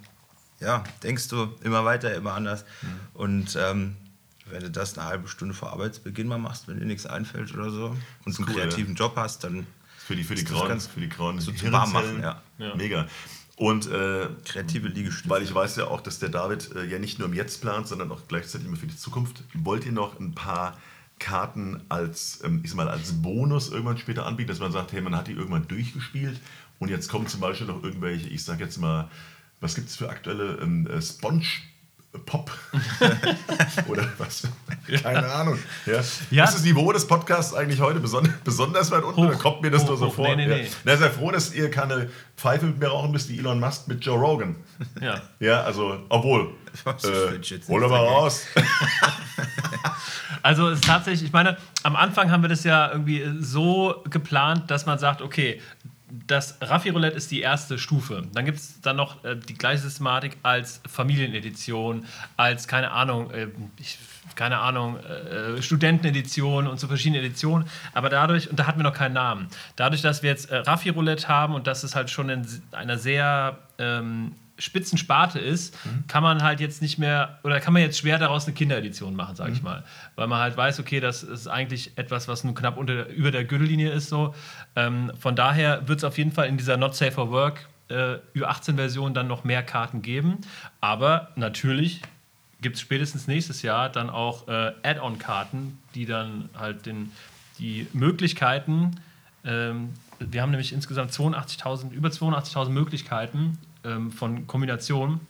ja, 0.62 0.85
denkst 1.03 1.29
du 1.29 1.48
immer 1.62 1.85
weiter, 1.85 2.14
immer 2.14 2.33
anders. 2.35 2.64
Mhm. 2.83 2.88
Und 3.14 3.59
ähm, 3.61 3.96
wenn 4.46 4.62
du 4.62 4.70
das 4.70 4.96
eine 4.98 5.07
halbe 5.07 5.29
Stunde 5.29 5.55
vor 5.55 5.72
Arbeitsbeginn 5.72 6.27
mal 6.29 6.38
machst, 6.38 6.68
wenn 6.68 6.79
dir 6.79 6.87
nichts 6.87 7.07
einfällt 7.07 7.53
oder 7.55 7.70
so 7.70 7.96
und 8.25 8.38
einen 8.38 8.48
cool, 8.48 8.55
kreativen 8.55 8.94
Job 8.94 9.14
hast, 9.16 9.44
dann 9.44 9.66
Für 9.98 10.16
die, 10.16 10.25
für 10.25 10.35
die 10.35 10.44
grauen, 10.44 10.68
ganz- 10.68 10.87
für 10.87 11.01
die 11.01 11.09
grauen 11.09 11.40
so 11.40 11.53
zum 11.53 11.72
Warmmachen, 11.72 12.20
Hirnzellen. 12.20 12.40
ja. 12.59 12.75
Mega. 12.75 13.07
Und 13.57 13.87
äh, 13.90 14.27
kreative 14.44 14.88
Liegestütze. 14.88 15.29
Weil 15.31 15.42
ich 15.42 15.55
weiß 15.55 15.77
ja 15.77 15.87
auch, 15.87 16.01
dass 16.01 16.18
der 16.18 16.31
David 16.31 16.75
äh, 16.75 16.85
ja 16.87 16.98
nicht 16.98 17.18
nur 17.18 17.29
im 17.29 17.35
Jetzt 17.35 17.61
plant, 17.61 17.87
sondern 17.87 18.11
auch 18.11 18.20
gleichzeitig 18.27 18.66
immer 18.66 18.77
für 18.77 18.87
die 18.87 18.96
Zukunft. 18.96 19.44
Wollt 19.55 19.85
ihr 19.87 19.92
noch 19.92 20.18
ein 20.18 20.35
paar 20.35 20.77
Karten 21.18 21.81
als, 21.88 22.40
ähm, 22.42 22.61
ich 22.64 22.70
sag 22.70 22.77
mal, 22.79 22.88
als 22.88 23.12
Bonus 23.22 23.70
irgendwann 23.70 23.98
später 23.98 24.27
anbieten, 24.27 24.48
dass 24.48 24.59
man 24.59 24.72
sagt, 24.72 24.92
hey, 24.92 25.01
man 25.01 25.14
hat 25.14 25.29
die 25.29 25.33
irgendwann 25.33 25.68
durchgespielt 25.68 26.40
und 26.81 26.88
jetzt 26.88 27.09
kommen 27.09 27.29
zum 27.29 27.38
Beispiel 27.40 27.68
noch 27.68 27.83
irgendwelche, 27.85 28.29
ich 28.29 28.42
sag 28.42 28.59
jetzt 28.59 28.79
mal, 28.79 29.09
was 29.62 29.75
gibt 29.75 29.88
es 29.88 29.96
für 29.96 30.11
aktuelle 30.11 30.59
ähm, 30.61 30.87
äh, 30.87 31.01
Sponge 31.01 31.46
Pop 32.27 32.51
oder 33.88 34.07
was? 34.18 34.46
Keine 35.03 35.27
Ahnung. 35.33 35.59
Ja. 35.87 36.03
Ja. 36.31 36.44
Ist 36.44 36.55
das 36.55 36.62
Niveau 36.62 36.92
des 36.92 37.07
Podcasts 37.07 37.55
eigentlich 37.55 37.81
heute 37.81 38.01
beson 38.01 38.29
besonders 38.44 38.90
weit 38.90 39.03
unten? 39.03 39.22
Hoch, 39.22 39.29
oder 39.29 39.37
kommt 39.37 39.62
mir 39.62 39.70
das 39.70 39.85
hoch, 39.85 39.88
nur 39.88 39.96
so 39.96 40.07
hoch. 40.09 40.14
vor? 40.16 40.37
Nee, 40.37 40.46
nee, 40.46 40.51
ja. 40.51 40.57
nee. 40.57 40.70
Na, 40.85 40.96
sei 40.98 41.09
froh, 41.09 41.31
dass 41.31 41.55
ihr 41.55 41.70
keine 41.70 42.11
Pfeife 42.37 42.66
mit 42.66 42.79
mir 42.79 42.88
rauchen 42.88 43.12
müsst 43.12 43.31
wie 43.31 43.38
Elon 43.38 43.61
Musk 43.61 43.88
mit 43.88 44.05
Joe 44.05 44.18
Rogan. 44.18 44.57
Ja. 45.01 45.22
Ja, 45.40 45.62
also, 45.62 46.01
obwohl. 46.09 46.51
Äh, 46.85 47.61
hol 47.68 47.81
doch 47.83 47.90
mal 47.90 47.98
raus. 47.98 48.46
Also 50.42 50.70
es 50.70 50.81
ist 50.81 50.87
tatsächlich, 50.87 51.29
ich 51.29 51.33
meine, 51.33 51.57
am 51.85 51.94
Anfang 51.94 52.31
haben 52.31 52.42
wir 52.42 52.48
das 52.48 52.64
ja 52.64 52.90
irgendwie 52.90 53.25
so 53.38 54.03
geplant, 54.11 54.70
dass 54.70 54.87
man 54.87 54.98
sagt, 54.98 55.22
okay, 55.22 55.61
das 56.27 56.59
Raffi 56.61 56.90
Roulette 56.90 57.16
ist 57.16 57.31
die 57.31 57.40
erste 57.40 57.79
Stufe. 57.79 58.22
Dann 58.35 58.44
gibt 58.44 58.59
es 58.59 58.81
dann 58.83 58.96
noch 58.96 59.25
äh, 59.25 59.35
die 59.35 59.55
gleiche 59.55 59.83
Systematik 59.83 60.37
als 60.42 60.83
Familienedition, 60.87 62.05
als, 62.37 62.68
keine 62.68 62.90
Ahnung, 62.90 63.31
äh, 63.31 63.48
ich, 63.79 63.98
keine 64.35 64.59
Ahnung, 64.59 64.98
äh, 64.98 65.62
Studentenedition 65.62 66.66
und 66.66 66.79
so 66.79 66.87
verschiedene 66.87 67.20
Editionen. 67.20 67.66
Aber 67.94 68.11
dadurch, 68.11 68.51
und 68.51 68.59
da 68.59 68.66
hatten 68.66 68.79
wir 68.79 68.85
noch 68.85 68.94
keinen 68.94 69.14
Namen, 69.14 69.48
dadurch, 69.77 70.03
dass 70.03 70.22
wir 70.22 70.31
jetzt 70.31 70.51
äh, 70.51 70.57
Raffi 70.57 70.90
Roulette 70.90 71.29
haben 71.29 71.55
und 71.55 71.66
dass 71.66 71.83
es 71.83 71.96
halt 71.96 72.11
schon 72.11 72.29
in 72.29 72.46
einer 72.72 72.98
sehr 72.98 73.59
ähm, 73.79 74.35
spitzen 74.62 74.96
Sparte 74.96 75.38
ist, 75.38 75.77
kann 76.07 76.22
man 76.22 76.42
halt 76.42 76.61
jetzt 76.61 76.83
nicht 76.83 76.98
mehr, 76.98 77.38
oder 77.42 77.61
kann 77.61 77.72
man 77.72 77.83
jetzt 77.83 77.98
schwer 77.98 78.18
daraus 78.18 78.46
eine 78.46 78.55
Kinderedition 78.55 79.16
machen, 79.16 79.35
sage 79.35 79.53
ich 79.53 79.62
mal. 79.62 79.85
Weil 80.14 80.29
man 80.29 80.40
halt 80.40 80.57
weiß, 80.57 80.81
okay, 80.81 81.01
das 81.01 81.22
ist 81.22 81.48
eigentlich 81.48 81.92
etwas, 81.96 82.29
was 82.29 82.44
nur 82.44 82.55
knapp 82.55 82.77
unter, 82.77 83.09
über 83.09 83.31
der 83.31 83.44
Gürtellinie 83.44 83.90
ist. 83.90 84.09
So. 84.09 84.35
Ähm, 84.77 85.12
von 85.18 85.35
daher 85.35 85.88
wird 85.88 85.98
es 85.98 86.05
auf 86.05 86.16
jeden 86.18 86.33
Fall 86.33 86.46
in 86.46 86.57
dieser 86.57 86.77
Not 86.77 86.94
Safe 86.94 87.12
for 87.12 87.31
Work 87.31 87.68
äh, 87.88 88.18
Ü18-Version 88.37 89.14
dann 89.14 89.27
noch 89.27 89.44
mehr 89.44 89.62
Karten 89.62 90.01
geben. 90.03 90.38
Aber 90.81 91.31
natürlich 91.35 92.03
gibt 92.61 92.77
es 92.77 92.83
spätestens 92.83 93.27
nächstes 93.27 93.62
Jahr 93.62 93.88
dann 93.88 94.11
auch 94.11 94.46
äh, 94.46 94.72
Add-on-Karten, 94.83 95.79
die 95.94 96.07
dann 96.07 96.48
halt 96.57 96.87
den, 96.87 97.11
die 97.59 97.88
Möglichkeiten, 97.92 99.01
ähm, 99.44 99.90
wir 100.31 100.42
haben 100.42 100.51
nämlich 100.51 100.72
insgesamt 100.72 101.11
82.000, 101.11 101.90
über 101.90 102.09
82.000 102.09 102.68
Möglichkeiten 102.68 103.59
ähm, 103.85 104.12
von 104.12 104.47
Kombinationen, 104.47 105.21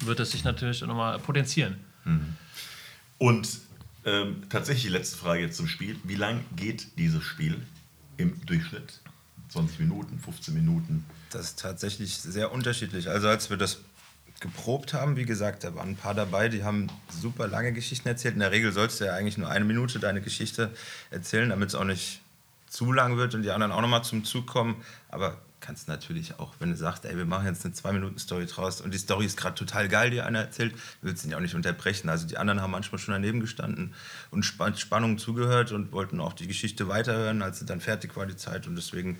wird 0.00 0.20
es 0.20 0.32
sich 0.32 0.44
natürlich 0.44 0.82
nochmal 0.82 1.18
potenzieren. 1.18 1.76
Und 3.18 3.48
ähm, 4.04 4.42
tatsächlich 4.48 4.84
die 4.84 4.90
letzte 4.90 5.16
Frage 5.16 5.42
jetzt 5.42 5.56
zum 5.56 5.66
Spiel. 5.66 5.96
Wie 6.04 6.14
lang 6.14 6.44
geht 6.54 6.98
dieses 6.98 7.24
Spiel 7.24 7.60
im 8.16 8.40
Durchschnitt? 8.46 9.00
20 9.48 9.80
Minuten, 9.80 10.18
15 10.18 10.54
Minuten? 10.54 11.04
Das 11.30 11.46
ist 11.46 11.58
tatsächlich 11.58 12.16
sehr 12.16 12.52
unterschiedlich. 12.52 13.08
Also 13.08 13.28
als 13.28 13.50
wir 13.50 13.56
das 13.56 13.78
geprobt 14.40 14.92
haben, 14.92 15.16
wie 15.16 15.24
gesagt, 15.24 15.64
da 15.64 15.74
waren 15.74 15.90
ein 15.90 15.96
paar 15.96 16.14
dabei, 16.14 16.48
die 16.48 16.62
haben 16.62 16.88
super 17.10 17.48
lange 17.48 17.72
Geschichten 17.72 18.06
erzählt. 18.06 18.34
In 18.34 18.40
der 18.40 18.52
Regel 18.52 18.72
sollst 18.72 19.00
du 19.00 19.06
ja 19.06 19.14
eigentlich 19.14 19.38
nur 19.38 19.48
eine 19.48 19.64
Minute 19.64 19.98
deine 19.98 20.20
Geschichte 20.20 20.70
erzählen, 21.10 21.48
damit 21.48 21.70
es 21.70 21.74
auch 21.74 21.84
nicht 21.84 22.20
zu 22.68 22.92
lang 22.92 23.16
wird 23.16 23.34
und 23.34 23.42
die 23.42 23.50
anderen 23.50 23.72
auch 23.72 23.80
nochmal 23.80 24.04
zum 24.04 24.24
Zug 24.24 24.46
kommen. 24.46 24.76
Aber 25.08 25.40
kannst 25.60 25.88
natürlich 25.88 26.38
auch, 26.38 26.54
wenn 26.58 26.70
du 26.70 26.76
sagst, 26.76 27.04
ey, 27.04 27.16
wir 27.16 27.24
machen 27.24 27.46
jetzt 27.46 27.64
eine 27.64 27.74
Zwei-Minuten-Story 27.74 28.46
draus 28.46 28.80
und 28.80 28.92
die 28.92 28.98
Story 28.98 29.26
ist 29.26 29.36
gerade 29.36 29.54
total 29.54 29.88
geil, 29.88 30.10
die 30.10 30.20
einer 30.20 30.40
erzählt, 30.40 30.74
willst 31.02 31.24
du 31.24 31.28
ihn 31.28 31.32
ja 31.32 31.36
auch 31.38 31.42
nicht 31.42 31.54
unterbrechen. 31.54 32.08
Also 32.08 32.26
die 32.26 32.38
anderen 32.38 32.60
haben 32.60 32.70
manchmal 32.70 32.98
schon 32.98 33.12
daneben 33.12 33.40
gestanden 33.40 33.94
und 34.30 34.40
Sp 34.44 34.62
Spannung 34.76 35.18
zugehört 35.18 35.72
und 35.72 35.92
wollten 35.92 36.20
auch 36.20 36.32
die 36.32 36.46
Geschichte 36.46 36.88
weiterhören, 36.88 37.42
als 37.42 37.58
sie 37.58 37.66
dann 37.66 37.80
fertig 37.80 38.16
war, 38.16 38.26
die 38.26 38.36
Zeit. 38.36 38.66
Und 38.66 38.76
deswegen 38.76 39.18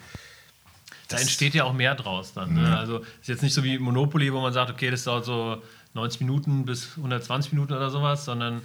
Da 1.09 1.19
entsteht 1.19 1.55
ja 1.55 1.65
auch 1.65 1.73
mehr 1.73 1.95
draus 1.95 2.33
dann. 2.35 2.55
Ne? 2.55 2.77
Also 2.77 2.99
ist 3.21 3.29
jetzt 3.29 3.43
nicht 3.43 3.55
so 3.55 3.65
wie 3.65 3.79
Monopoly, 3.79 4.33
wo 4.33 4.41
man 4.41 4.53
sagt, 4.53 4.71
okay, 4.71 4.91
das 4.91 5.05
dauert 5.05 5.25
so 5.25 5.63
90 5.95 6.21
Minuten 6.21 6.65
bis 6.65 6.97
120 6.97 7.53
Minuten 7.53 7.73
oder 7.73 7.91
sowas, 7.91 8.25
sondern 8.25 8.63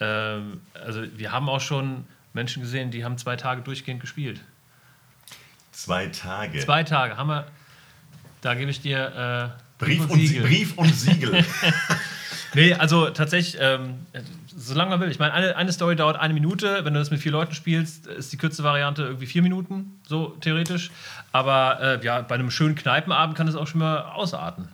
ähm, 0.00 0.60
also 0.74 1.02
wir 1.16 1.32
haben 1.32 1.48
auch 1.48 1.60
schon 1.60 2.04
Menschen 2.32 2.62
gesehen, 2.62 2.90
die 2.90 3.04
haben 3.04 3.16
zwei 3.16 3.36
Tage 3.36 3.62
durchgehend 3.62 4.00
gespielt. 4.00 4.40
Zwei 5.74 6.06
Tage. 6.06 6.60
Zwei 6.60 6.84
Tage 6.84 7.16
haben 7.16 7.28
wir. 7.28 7.46
Da 8.40 8.54
gebe 8.54 8.70
ich 8.70 8.80
dir 8.80 9.54
äh, 9.78 9.84
Brief, 9.84 10.08
und 10.08 10.20
Sie 10.20 10.40
Brief 10.40 10.78
und 10.78 10.94
Siegel. 10.94 11.44
Nee, 12.54 12.72
also 12.72 13.10
tatsächlich, 13.10 13.56
ähm, 13.60 14.06
solange 14.54 14.90
man 14.90 15.00
will. 15.00 15.10
Ich 15.10 15.18
meine, 15.18 15.34
eine, 15.34 15.56
eine 15.56 15.72
Story 15.72 15.96
dauert 15.96 16.16
eine 16.16 16.34
Minute. 16.34 16.84
Wenn 16.84 16.94
du 16.94 17.00
das 17.00 17.10
mit 17.10 17.20
vier 17.20 17.32
Leuten 17.32 17.52
spielst, 17.52 18.06
ist 18.06 18.32
die 18.32 18.36
kürzeste 18.36 18.62
Variante 18.62 19.02
irgendwie 19.02 19.26
vier 19.26 19.42
Minuten, 19.42 19.98
so 20.06 20.28
theoretisch. 20.40 20.92
Aber 21.32 21.80
äh, 21.80 22.04
ja, 22.04 22.20
bei 22.20 22.36
einem 22.36 22.52
schönen 22.52 22.76
Kneipenabend 22.76 23.36
kann 23.36 23.48
es 23.48 23.56
auch 23.56 23.66
schon 23.66 23.80
mal 23.80 24.02
ausarten. 24.02 24.68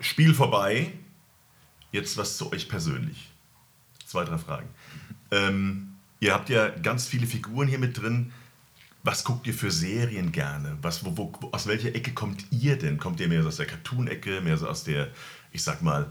Spiel 0.00 0.32
vorbei. 0.32 0.92
Jetzt 1.92 2.16
was 2.16 2.38
zu 2.38 2.50
euch 2.50 2.68
persönlich. 2.68 3.28
Zwei, 4.06 4.24
drei 4.24 4.38
Fragen. 4.38 4.68
Ähm, 5.30 5.96
ihr 6.18 6.32
habt 6.32 6.48
ja 6.48 6.70
ganz 6.70 7.06
viele 7.06 7.26
Figuren 7.26 7.68
hier 7.68 7.78
mit 7.78 8.00
drin. 8.00 8.32
Was 9.04 9.22
guckt 9.22 9.46
ihr 9.46 9.52
für 9.52 9.70
Serien 9.70 10.32
gerne? 10.32 10.78
Was, 10.80 11.04
wo, 11.04 11.14
wo, 11.16 11.50
aus 11.52 11.66
welcher 11.66 11.94
Ecke 11.94 12.12
kommt 12.12 12.46
ihr 12.50 12.78
denn? 12.78 12.96
Kommt 12.96 13.20
ihr 13.20 13.28
mehr 13.28 13.42
so 13.42 13.48
aus 13.48 13.58
der 13.58 13.66
Cartoon-Ecke, 13.66 14.40
mehr 14.40 14.56
so 14.56 14.66
aus 14.66 14.82
der, 14.84 15.08
ich 15.52 15.62
sag 15.62 15.82
mal, 15.82 16.10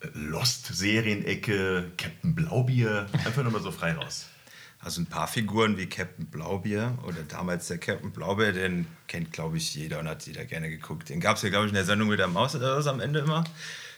äh, 0.00 0.08
Lost-Serien-Ecke, 0.12 1.92
Captain 1.96 2.34
Blaubier? 2.34 3.06
Einfach 3.24 3.42
nochmal 3.42 3.62
so 3.62 3.72
frei 3.72 3.94
raus. 3.94 4.26
Also 4.78 5.00
ein 5.00 5.06
paar 5.06 5.26
Figuren 5.26 5.78
wie 5.78 5.86
Captain 5.86 6.26
Blaubier 6.26 6.98
oder 7.06 7.22
damals 7.22 7.68
der 7.68 7.78
Captain 7.78 8.12
Blaubeer, 8.12 8.52
den 8.52 8.86
kennt, 9.08 9.32
glaube 9.32 9.56
ich, 9.56 9.74
jeder 9.74 9.98
und 10.00 10.06
hat 10.06 10.26
jeder 10.26 10.44
gerne 10.44 10.68
geguckt. 10.68 11.08
Den 11.08 11.20
gab 11.20 11.38
es 11.38 11.42
ja, 11.42 11.48
glaube 11.48 11.64
ich, 11.64 11.70
in 11.70 11.76
der 11.76 11.86
Sendung 11.86 12.08
mit 12.08 12.18
der 12.18 12.28
Maus 12.28 12.54
oder 12.54 12.76
was 12.76 12.86
am 12.86 13.00
Ende 13.00 13.20
immer. 13.20 13.44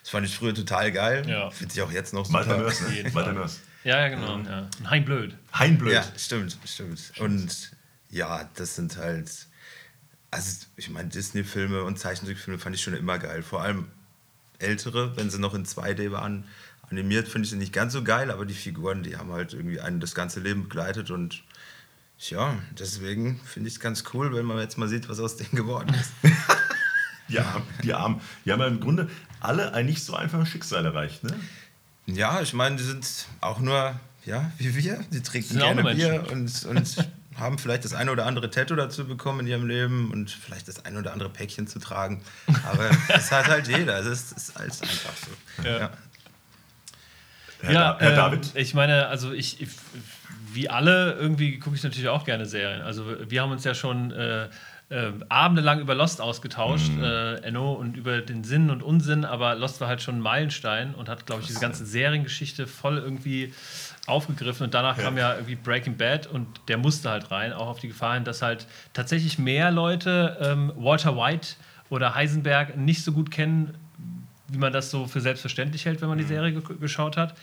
Das 0.02 0.10
fand 0.10 0.24
ich 0.24 0.36
früher 0.36 0.54
total 0.54 0.92
geil. 0.92 1.28
Ja. 1.28 1.50
Finde 1.50 1.74
ich 1.74 1.82
auch 1.82 1.90
jetzt 1.90 2.14
noch 2.14 2.32
Walter 2.32 2.50
super. 2.50 2.62
Mörs, 2.62 2.80
ne? 2.82 3.12
Walter. 3.14 3.32
Mörs. 3.32 3.60
Ja, 3.82 3.98
ja, 3.98 4.08
genau. 4.08 4.38
Ja. 4.38 4.68
Und 4.78 4.90
Hein 4.90 5.04
Blöd. 5.04 5.34
Heinblöd. 5.52 5.94
Ja, 5.94 6.04
stimmt, 6.16 6.56
stimmt. 6.64 7.12
Und 7.18 7.75
ja, 8.10 8.48
das 8.54 8.76
sind 8.76 8.96
halt, 8.96 9.30
also 10.30 10.66
ich 10.76 10.90
meine, 10.90 11.08
Disney-Filme 11.08 11.82
und 11.82 11.98
Zeichentrickfilme 11.98 12.58
fand 12.58 12.74
ich 12.76 12.82
schon 12.82 12.94
immer 12.94 13.18
geil. 13.18 13.42
Vor 13.42 13.62
allem 13.62 13.88
ältere, 14.58 15.16
wenn 15.16 15.30
sie 15.30 15.38
noch 15.38 15.54
in 15.54 15.66
2D 15.66 16.12
waren, 16.12 16.44
animiert, 16.90 17.28
finde 17.28 17.46
ich 17.46 17.50
sie 17.50 17.56
nicht 17.56 17.72
ganz 17.72 17.92
so 17.92 18.02
geil, 18.02 18.30
aber 18.30 18.46
die 18.46 18.54
Figuren, 18.54 19.02
die 19.02 19.16
haben 19.16 19.32
halt 19.32 19.52
irgendwie 19.52 19.80
einen 19.80 20.00
das 20.00 20.14
ganze 20.14 20.40
Leben 20.40 20.64
begleitet 20.64 21.10
und 21.10 21.42
ja, 22.18 22.56
deswegen 22.78 23.40
finde 23.44 23.68
ich 23.68 23.74
es 23.74 23.80
ganz 23.80 24.04
cool, 24.14 24.34
wenn 24.34 24.46
man 24.46 24.58
jetzt 24.58 24.78
mal 24.78 24.88
sieht, 24.88 25.08
was 25.08 25.20
aus 25.20 25.36
denen 25.36 25.52
geworden 25.52 25.94
ist. 25.94 26.12
Ja, 27.28 27.60
die 27.82 27.92
Armen. 27.92 28.20
Die 28.44 28.52
haben 28.52 28.60
ja 28.60 28.66
im 28.68 28.80
Grunde 28.80 29.08
alle 29.40 29.72
ein 29.72 29.86
nicht 29.86 30.04
so 30.04 30.14
einfaches 30.14 30.48
Schicksal 30.48 30.84
erreicht, 30.84 31.24
ne? 31.24 31.34
Ja, 32.06 32.40
ich 32.40 32.52
meine, 32.52 32.76
die 32.76 32.84
sind 32.84 33.26
auch 33.40 33.58
nur, 33.58 33.98
ja, 34.24 34.52
wie 34.58 34.76
wir. 34.76 35.04
Die 35.10 35.22
trinken 35.22 35.58
gerne 35.58 35.82
Bier 35.82 36.24
und, 36.30 36.64
und 36.66 37.08
haben 37.38 37.58
vielleicht 37.58 37.84
das 37.84 37.92
eine 37.94 38.10
oder 38.10 38.26
andere 38.26 38.50
Tattoo 38.50 38.74
dazu 38.76 39.06
bekommen 39.06 39.40
in 39.40 39.46
ihrem 39.46 39.66
Leben 39.66 40.10
und 40.12 40.30
vielleicht 40.30 40.68
das 40.68 40.84
eine 40.84 40.98
oder 40.98 41.12
andere 41.12 41.28
Päckchen 41.30 41.66
zu 41.66 41.78
tragen. 41.78 42.22
Aber 42.68 42.90
das 43.08 43.30
hat 43.32 43.46
halt 43.48 43.68
jeder. 43.68 43.98
Das 44.02 44.06
ist, 44.06 44.32
ist 44.32 44.56
alles 44.56 44.80
einfach 44.82 45.12
so. 45.16 45.62
Ja. 45.64 45.78
Ja. 45.78 45.90
Herr, 47.62 47.72
ja, 47.72 47.92
Da- 47.94 47.98
Herr 48.00 48.10
ähm, 48.10 48.16
David? 48.16 48.50
Ich 48.54 48.74
meine, 48.74 49.06
also 49.08 49.32
ich, 49.32 49.60
ich 49.60 49.68
wie 50.52 50.68
alle, 50.70 51.12
irgendwie 51.14 51.58
gucke 51.58 51.76
ich 51.76 51.82
natürlich 51.82 52.08
auch 52.08 52.24
gerne 52.24 52.46
Serien. 52.46 52.82
Also 52.82 53.04
wir 53.30 53.42
haben 53.42 53.50
uns 53.50 53.64
ja 53.64 53.74
schon 53.74 54.10
äh, 54.12 54.44
äh, 54.88 55.12
abendelang 55.28 55.80
über 55.80 55.94
Lost 55.94 56.20
ausgetauscht, 56.20 56.88
Mhm. 56.92 57.02
äh, 57.02 57.34
Enno, 57.38 57.72
und 57.72 57.96
über 57.96 58.20
den 58.20 58.44
Sinn 58.44 58.70
und 58.70 58.82
Unsinn, 58.82 59.24
aber 59.24 59.54
Lost 59.54 59.80
war 59.80 59.88
halt 59.88 60.00
schon 60.00 60.16
ein 60.18 60.20
Meilenstein 60.20 60.94
und 60.94 61.08
hat, 61.08 61.26
glaube 61.26 61.40
ich, 61.42 61.48
diese 61.48 61.60
ganze 61.60 61.84
Seriengeschichte 61.84 62.66
voll 62.66 62.98
irgendwie 62.98 63.52
aufgegriffen 64.06 64.64
und 64.64 64.74
danach 64.74 64.96
Ja. 64.96 65.04
kam 65.04 65.16
ja 65.18 65.34
irgendwie 65.34 65.56
Breaking 65.56 65.96
Bad 65.96 66.26
und 66.26 66.46
der 66.68 66.78
musste 66.78 67.10
halt 67.10 67.30
rein, 67.30 67.52
auch 67.52 67.66
auf 67.68 67.80
die 67.80 67.88
Gefahr 67.88 68.14
hin, 68.14 68.24
dass 68.24 68.42
halt 68.42 68.66
tatsächlich 68.92 69.38
mehr 69.38 69.70
Leute 69.70 70.36
ähm, 70.40 70.72
Walter 70.76 71.16
White 71.16 71.54
oder 71.90 72.14
Heisenberg 72.14 72.76
nicht 72.76 73.02
so 73.04 73.12
gut 73.12 73.30
kennen, 73.30 73.74
wie 74.48 74.58
man 74.58 74.72
das 74.72 74.90
so 74.90 75.06
für 75.06 75.20
selbstverständlich 75.20 75.84
hält, 75.86 76.00
wenn 76.00 76.08
man 76.08 76.18
die 76.18 76.24
Mhm. 76.24 76.28
Serie 76.28 76.52
ge 76.52 76.76
geschaut 76.78 77.16
hat. 77.16 77.36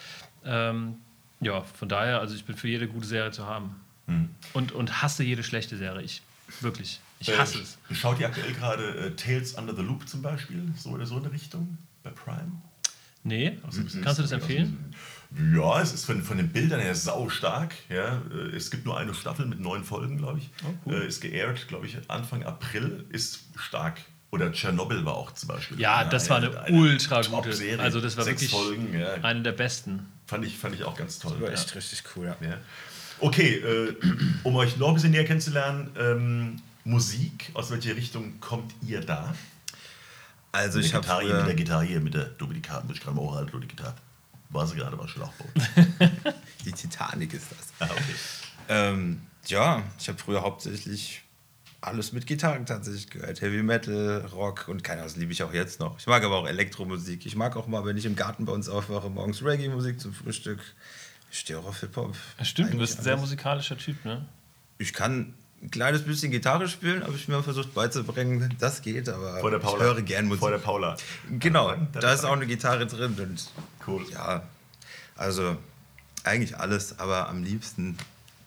Ähm, 0.46 0.96
ja, 1.42 1.62
von 1.62 1.90
daher, 1.90 2.20
also 2.20 2.34
ich 2.36 2.46
bin 2.46 2.56
für 2.56 2.68
jede 2.70 2.88
gute 2.88 3.08
Serie 3.08 3.32
zu 3.32 3.46
haben. 3.46 3.76
Mhm. 4.08 4.30
Und, 4.54 4.72
und 4.72 5.02
hasse 5.02 5.24
jede 5.24 5.44
schlechte 5.44 5.76
Serie. 5.78 6.02
Ich 6.04 6.22
wirklich. 6.62 7.00
Ich 7.20 7.38
hasse 7.38 7.60
es. 7.62 7.78
Äh, 7.90 7.96
Schaut 7.96 8.20
ihr 8.20 8.28
aktuell 8.28 8.54
gerade 8.54 8.84
äh, 9.08 9.12
Tales 9.16 9.54
Under 9.54 9.76
the 9.76 9.82
Loop 9.82 10.08
zum 10.08 10.22
Beispiel? 10.22 10.62
So 10.78 10.90
oder 10.92 11.06
so 11.06 11.18
in 11.18 11.24
der 11.24 11.32
Richtung? 11.34 11.78
Bei 12.04 12.10
Prime? 12.12 12.52
Nee, 13.26 13.58
kannst 14.04 14.20
du 14.20 14.22
das 14.24 14.32
empfehlen? 14.34 14.94
Ja, 15.56 15.82
es 15.82 15.94
ist 15.94 16.06
von, 16.06 16.22
von 16.22 16.38
den 16.38 16.50
Bildern 16.50 16.80
her 16.80 16.94
sau 16.96 17.28
stark. 17.30 17.74
Ja. 17.90 18.22
Äh, 18.32 18.56
Es 18.56 18.70
gibt 18.72 18.86
nur 18.86 18.98
eine 18.98 19.14
Staffel 19.14 19.46
mit 19.46 19.60
neun 19.60 19.84
Folgen, 19.84 20.18
glaube 20.18 20.40
ich. 20.40 20.50
Oh, 20.64 20.74
cool. 20.86 21.02
Äh, 21.02 21.08
Ist 21.08 21.22
geairt, 21.22 21.68
glaube 21.68 21.88
ich, 21.88 21.98
Anfang 22.08 22.44
April. 22.44 23.06
Ist 23.10 23.40
stark. 23.58 24.00
Oder 24.32 24.52
Tschernobyl 24.52 25.06
war 25.06 25.16
auch 25.16 25.32
zum 25.34 25.50
Beispiel. 25.50 25.80
Ja, 25.80 26.04
das 26.06 26.30
war 26.30 26.38
eine 26.38 26.50
ultra 26.72 27.22
gute- 27.22 27.30
Top-Serie. 27.50 27.80
also 27.80 28.02
das 28.02 28.18
war 28.18 28.24
Sechs 28.24 28.42
wirklich 28.42 28.52
Folgen, 28.52 29.00
ja. 29.00 29.14
Eine 29.24 29.42
der 29.44 29.52
besten. 29.52 30.08
Fand 30.26 30.44
ich, 30.46 30.58
fand 30.58 30.74
ich 30.76 30.84
auch 30.84 30.98
ganz 30.98 31.20
toll. 31.20 31.40
War 31.40 31.50
ja. 31.50 31.54
echt 31.54 31.76
richtig 31.76 32.04
cool, 32.16 32.26
ja. 32.28 32.38
Ja. 32.48 32.58
Okay, 33.20 33.58
äh, 33.58 33.96
um 34.44 34.56
euch 34.56 34.78
noch 34.78 34.88
ein 34.90 34.94
bisschen 34.96 35.12
näher 35.12 35.26
kennenzulernen, 35.26 35.92
ähm, 36.00 36.62
Musik, 36.84 37.52
aus 37.54 37.70
welcher 37.72 37.96
Richtung 37.96 38.40
kommt 38.40 38.74
ihr 38.82 39.02
da? 39.02 39.34
Also 40.52 40.78
Mit 40.80 40.88
ich 40.88 40.94
habe 40.94 41.04
Gitarre, 41.04 41.38
mit 41.40 41.48
der 41.48 41.56
Gitarre 41.56 41.84
hier, 41.86 42.00
mit 42.00 42.14
der 42.14 42.26
Dominikat, 42.26 42.86
muss 42.88 42.98
ich 42.98 43.04
gerade 43.04 43.16
mal 43.16 43.22
hochhalten, 43.24 43.52
Dominikat. 43.52 43.96
War 44.54 44.68
sie 44.68 44.76
gerade, 44.76 44.98
war 44.98 45.08
Schlauchboot. 45.08 45.50
die 46.66 46.72
Titanic 46.72 47.34
ist 47.34 47.48
das. 47.52 47.90
ah, 47.90 47.92
okay. 47.92 48.04
Ähm, 48.70 49.22
ja, 49.48 49.84
ich 50.00 50.08
habe 50.08 50.18
früher 50.18 50.42
hauptsächlich 50.42 51.24
alles 51.82 52.14
mit 52.14 52.26
Gitarren 52.28 52.66
tatsächlich 52.66 53.10
gehört. 53.10 53.42
Heavy 53.42 53.62
Metal, 53.62 54.26
Rock 54.32 54.68
und 54.70 54.84
keine 54.84 55.02
Ahnung, 55.02 55.12
das 55.14 55.18
liebe 55.20 55.34
ich 55.34 55.44
auch 55.44 55.54
jetzt 55.54 55.80
noch. 55.82 56.00
Ich 56.00 56.08
mag 56.08 56.24
aber 56.24 56.38
auch 56.38 56.48
Elektromusik. 56.48 57.26
Ich 57.26 57.36
mag 57.36 57.58
auch 57.58 57.68
mal, 57.68 57.84
wenn 57.84 57.98
ich 57.98 58.06
im 58.06 58.16
Garten 58.16 58.46
bei 58.46 58.54
uns 58.54 58.70
aufwache, 58.70 59.10
morgens 59.10 59.44
Reggae-Musik 59.44 60.00
zum 60.00 60.14
Frühstück. 60.14 60.60
Ich 61.30 61.40
stehe 61.40 61.60
auch 61.60 61.66
auf 61.66 61.80
Hip-Hop. 61.82 62.16
Ja, 62.40 62.46
stimmt, 62.46 62.74
du 62.74 62.78
bist 62.78 63.00
ein 63.00 63.04
sehr 63.04 63.18
musikalischer 63.18 63.78
Typ, 63.78 64.06
ne? 64.06 64.26
Ich 64.78 64.94
kann 64.94 65.34
ein 65.62 65.72
kleines 65.72 66.04
bisschen 66.04 66.32
Gitarre 66.32 66.68
spielen, 66.68 67.04
habe 67.04 67.16
ich 67.16 67.28
mir 67.28 67.42
versucht 67.42 67.74
beizubringen. 67.74 68.54
Das 68.60 68.82
geht, 68.82 69.10
aber 69.10 69.40
Vor 69.40 69.50
der 69.50 69.60
ich 69.60 69.66
Paula. 69.66 69.84
höre 69.84 70.02
gern 70.02 70.26
Musik. 70.26 70.40
Vor 70.42 70.52
der 70.52 70.58
Paula. 70.60 70.96
Genau, 71.40 71.72
Ja, 71.72 71.88
da 71.94 72.14
ist 72.14 72.24
auch 72.24 72.34
eine 72.34 72.46
Gitarre 72.46 72.86
drin 72.86 73.16
und 73.18 73.50
Cool. 73.86 74.06
ja, 74.12 74.44
also 75.16 75.58
eigentlich 76.24 76.58
alles, 76.58 77.00
aber 77.00 77.30
am 77.30 77.44
liebsten 77.44 77.98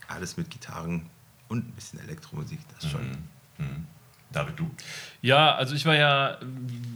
alles 0.09 0.37
mit 0.37 0.51
Gitarren 0.51 1.07
und 1.49 1.68
ein 1.68 1.72
bisschen 1.72 2.01
Elektromusik, 2.01 2.61
das 2.75 2.90
schon. 2.90 3.18
David, 4.33 4.59
du. 4.59 4.70
Ja, 5.22 5.55
also 5.55 5.75
ich 5.75 5.87
war 5.87 5.94
ja 5.94 6.37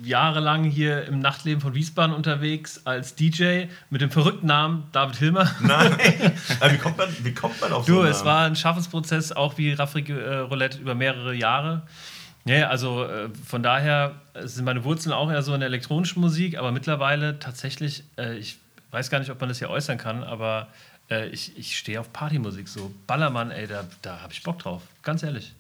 jahrelang 0.05 0.65
hier 0.65 1.07
im 1.07 1.21
Nachtleben 1.21 1.61
von 1.61 1.75
Wiesbaden 1.75 2.15
unterwegs 2.15 2.83
als 2.85 3.15
DJ 3.15 3.65
mit 3.89 4.01
dem 4.01 4.11
verrückten 4.11 4.47
Namen 4.47 4.85
David 4.93 5.17
Hilmer. 5.17 5.51
Nein. 5.61 5.97
Wie, 6.71 6.79
kommt 6.79 6.99
man, 6.99 7.09
wie 7.23 7.33
kommt 7.33 7.61
man 7.61 7.73
auf 7.73 7.87
so 7.87 8.03
Du, 8.03 8.03
es 8.03 8.25
war 8.25 8.47
ein 8.47 8.57
Schaffensprozess, 8.57 9.33
auch 9.33 9.57
wie 9.59 9.73
Rafrik 9.73 10.11
äh, 10.11 10.39
Roulette 10.39 10.79
über 10.79 10.95
mehrere 10.95 11.35
Jahre. 11.35 11.83
Ja, 12.45 12.69
also 12.69 13.05
äh, 13.05 13.29
von 13.47 13.63
daher 13.63 14.15
äh, 14.35 14.47
sind 14.47 14.65
meine 14.65 14.85
Wurzeln 14.85 15.13
auch 15.13 15.31
eher 15.31 15.43
so 15.43 15.53
in 15.55 15.61
der 15.61 15.69
elektronischen 15.69 16.21
Musik, 16.21 16.57
aber 16.59 16.73
mittlerweile 16.73 17.39
tatsächlich, 17.39 18.05
äh, 18.17 18.37
ich 18.37 18.59
weiß 18.91 19.11
gar 19.11 19.19
nicht, 19.19 19.31
ob 19.31 19.41
man 19.41 19.49
das 19.49 19.59
hier 19.59 19.71
äußern 19.71 19.99
kann, 19.99 20.25
aber 20.25 20.69
äh, 21.11 21.29
ich, 21.29 21.57
ich 21.59 21.77
stehe 21.77 22.01
auf 22.01 22.13
Partymusik, 22.13 22.69
so 22.69 22.93
Ballermann, 23.07 23.51
ey, 23.51 23.67
da, 23.67 23.85
da 24.03 24.21
habe 24.21 24.33
ich 24.33 24.43
Bock 24.43 24.59
drauf, 24.59 24.83
ganz 25.03 25.23
ehrlich. 25.23 25.55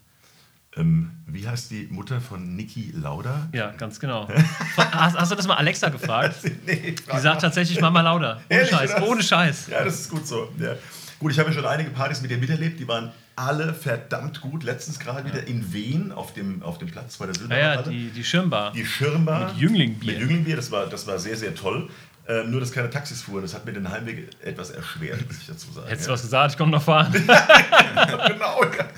Ähm, 0.77 1.11
wie 1.27 1.49
heißt 1.49 1.71
die 1.73 1.89
Mutter 1.91 2.21
von 2.21 2.55
Niki 2.55 2.93
Lauda? 2.95 3.49
Ja, 3.53 3.73
ganz 3.73 3.99
genau. 3.99 4.29
hast, 4.77 5.19
hast 5.19 5.33
du 5.33 5.35
das 5.35 5.47
mal 5.49 5.57
Alexa 5.57 5.89
gefragt? 5.89 6.37
nee, 6.67 6.95
Die 6.95 7.19
sagt 7.19 7.43
tatsächlich 7.43 7.81
Mama 7.81 8.01
Lauda. 8.03 8.35
Ohne 8.35 8.45
Ehrlich, 8.49 8.71
Scheiß, 8.71 9.03
ohne 9.03 9.23
Scheiß. 9.23 9.67
Ja, 9.67 9.85
das 9.85 10.01
ist 10.03 10.11
gut 10.11 10.27
so. 10.27 10.49
Ja. 10.61 10.77
Gut, 11.19 11.33
ich 11.33 11.39
habe 11.41 11.51
ja 11.51 11.57
schon 11.57 11.67
einige 11.67 11.91
Partys 11.91 12.23
mit 12.23 12.31
ihr 12.31 12.39
miterlebt, 12.39 12.79
die 12.79 12.87
waren 12.87 13.11
alle 13.41 13.73
verdammt 13.73 14.41
gut. 14.43 14.65
Letztens 14.65 14.99
gerade 14.99 15.25
wieder 15.25 15.47
in 15.47 15.73
Wien 15.73 16.13
auf 16.13 16.35
dem, 16.35 16.63
auf 16.63 16.79
dem 16.79 16.89
Platz 16.91 17.17
bei 17.17 17.27
der 17.27 17.35
Ja, 17.35 17.41
ja, 17.41 17.75
Silberhalle. 17.75 17.91
die, 17.91 18.11
die 18.11 18.25
Schirmbar. 18.25 18.73
die 18.73 18.85
Schirmbar. 18.85 19.53
Mit 19.53 19.57
Jünglingbier. 19.57 20.13
Mit 20.13 20.21
Jünglingbier, 20.21 20.57
das 20.57 20.71
war, 20.71 20.87
das 20.87 21.07
war 21.07 21.19
sehr, 21.19 21.37
sehr 21.37 21.55
toll. 21.55 21.89
Ähm, 22.29 22.51
nur, 22.51 22.61
dass 22.61 22.71
keine 22.71 22.91
Taxis 22.91 23.23
fuhren. 23.23 23.43
Das 23.43 23.55
hat 23.55 23.65
mir 23.65 23.73
den 23.73 23.91
Heimweg 23.91 24.29
etwas 24.45 24.71
erschwert, 24.71 25.27
muss 25.27 25.39
ich 25.39 25.47
dazu 25.47 25.73
sagen. 25.73 25.89
Hättest 25.89 26.07
du 26.07 26.11
ja. 26.11 26.15
was 26.15 26.23
gesagt, 26.23 26.53
ich 26.53 26.59
komme 26.59 26.71
noch 26.71 26.83
fahren. 26.83 27.13
genau. 27.15 28.63
Ja. 28.63 28.89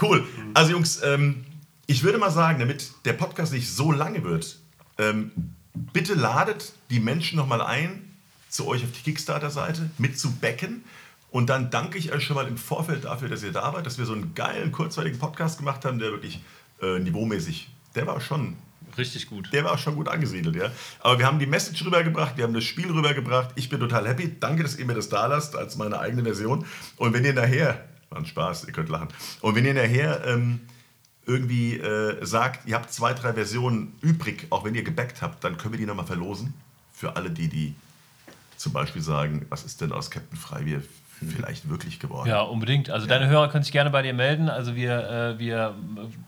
Cool. 0.00 0.24
Also 0.54 0.72
Jungs, 0.72 1.00
ähm, 1.02 1.44
ich 1.86 2.02
würde 2.02 2.18
mal 2.18 2.30
sagen, 2.30 2.58
damit 2.58 2.92
der 3.06 3.14
Podcast 3.14 3.52
nicht 3.52 3.72
so 3.72 3.92
lange 3.92 4.22
wird, 4.24 4.58
ähm, 4.98 5.32
bitte 5.94 6.14
ladet 6.14 6.72
die 6.90 7.00
Menschen 7.00 7.36
nochmal 7.36 7.62
ein, 7.62 8.04
zu 8.50 8.66
euch 8.66 8.84
auf 8.84 8.92
die 8.92 9.02
Kickstarter-Seite 9.02 9.90
mit 9.98 10.18
zu 10.18 10.32
backen. 10.32 10.84
Und 11.30 11.50
dann 11.50 11.70
danke 11.70 11.98
ich 11.98 12.12
euch 12.12 12.24
schon 12.24 12.36
mal 12.36 12.46
im 12.46 12.56
Vorfeld 12.56 13.04
dafür, 13.04 13.28
dass 13.28 13.42
ihr 13.42 13.52
da 13.52 13.72
wart, 13.74 13.86
dass 13.86 13.98
wir 13.98 14.06
so 14.06 14.14
einen 14.14 14.34
geilen, 14.34 14.72
kurzweiligen 14.72 15.18
Podcast 15.18 15.58
gemacht 15.58 15.84
haben, 15.84 15.98
der 15.98 16.10
wirklich 16.10 16.40
äh, 16.80 16.98
niveaumäßig, 16.98 17.68
der 17.94 18.06
war 18.06 18.20
schon 18.20 18.56
Richtig 18.96 19.28
gut. 19.28 19.52
der 19.52 19.64
war 19.64 19.72
auch 19.72 19.78
schon 19.78 19.94
gut 19.94 20.08
angesiedelt, 20.08 20.56
ja. 20.56 20.70
Aber 21.00 21.18
wir 21.18 21.26
haben 21.26 21.38
die 21.38 21.46
Message 21.46 21.84
rübergebracht, 21.84 22.36
wir 22.36 22.44
haben 22.44 22.54
das 22.54 22.64
Spiel 22.64 22.90
rübergebracht. 22.90 23.50
Ich 23.54 23.68
bin 23.68 23.78
total 23.80 24.08
happy. 24.08 24.36
Danke, 24.40 24.62
dass 24.62 24.76
ihr 24.76 24.86
mir 24.86 24.94
das 24.94 25.08
da 25.08 25.26
lasst 25.26 25.54
als 25.54 25.76
meine 25.76 25.98
eigene 26.00 26.22
Version. 26.22 26.64
Und 26.96 27.12
wenn 27.12 27.24
ihr 27.24 27.34
nachher, 27.34 27.84
war 28.08 28.18
ein 28.18 28.26
Spaß, 28.26 28.64
ihr 28.64 28.72
könnt 28.72 28.88
lachen. 28.88 29.08
Und 29.40 29.54
wenn 29.54 29.64
ihr 29.64 29.74
nachher 29.74 30.24
ähm, 30.26 30.60
irgendwie 31.26 31.76
äh, 31.76 32.24
sagt, 32.24 32.66
ihr 32.66 32.74
habt 32.74 32.92
zwei, 32.92 33.12
drei 33.12 33.34
Versionen 33.34 33.94
übrig, 34.00 34.46
auch 34.50 34.64
wenn 34.64 34.74
ihr 34.74 34.82
gebackt 34.82 35.22
habt, 35.22 35.44
dann 35.44 35.58
können 35.58 35.74
wir 35.74 35.78
die 35.78 35.86
nochmal 35.86 36.06
verlosen. 36.06 36.54
Für 36.92 37.14
alle, 37.14 37.30
die, 37.30 37.48
die 37.48 37.74
zum 38.56 38.72
Beispiel 38.72 39.02
sagen, 39.02 39.46
was 39.50 39.64
ist 39.64 39.80
denn 39.80 39.92
aus 39.92 40.10
Captain 40.10 40.38
Freibier 40.38 40.82
vielleicht 41.34 41.68
wirklich 41.68 41.98
geworden? 41.98 42.28
Ja, 42.28 42.40
unbedingt. 42.42 42.90
Also 42.90 43.06
deine 43.06 43.28
Hörer 43.28 43.48
können 43.48 43.64
sich 43.64 43.72
gerne 43.72 43.90
bei 43.90 44.02
dir 44.02 44.14
melden. 44.14 44.48
Also 44.48 44.74
wir, 44.76 45.08
äh, 45.36 45.38
wir 45.38 45.74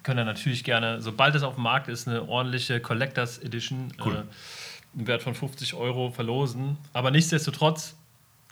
können 0.03 0.19
dann 0.19 0.27
natürlich 0.27 0.65
gerne, 0.65 1.01
sobald 1.01 1.35
es 1.35 1.43
auf 1.43 1.55
dem 1.55 1.63
Markt 1.65 1.89
ist, 1.89 2.09
eine 2.09 2.29
ordentliche 2.29 2.81
Collectors 2.81 3.39
Edition 3.39 3.93
Cool. 4.05 4.15
äh, 4.17 4.99
im 4.99 5.07
Wert 5.07 5.23
von 5.23 5.35
50 5.35 5.75
Euro 5.75 6.11
verlosen. 6.11 6.77
Aber 6.93 7.11
nichtsdestotrotz, 7.11 7.95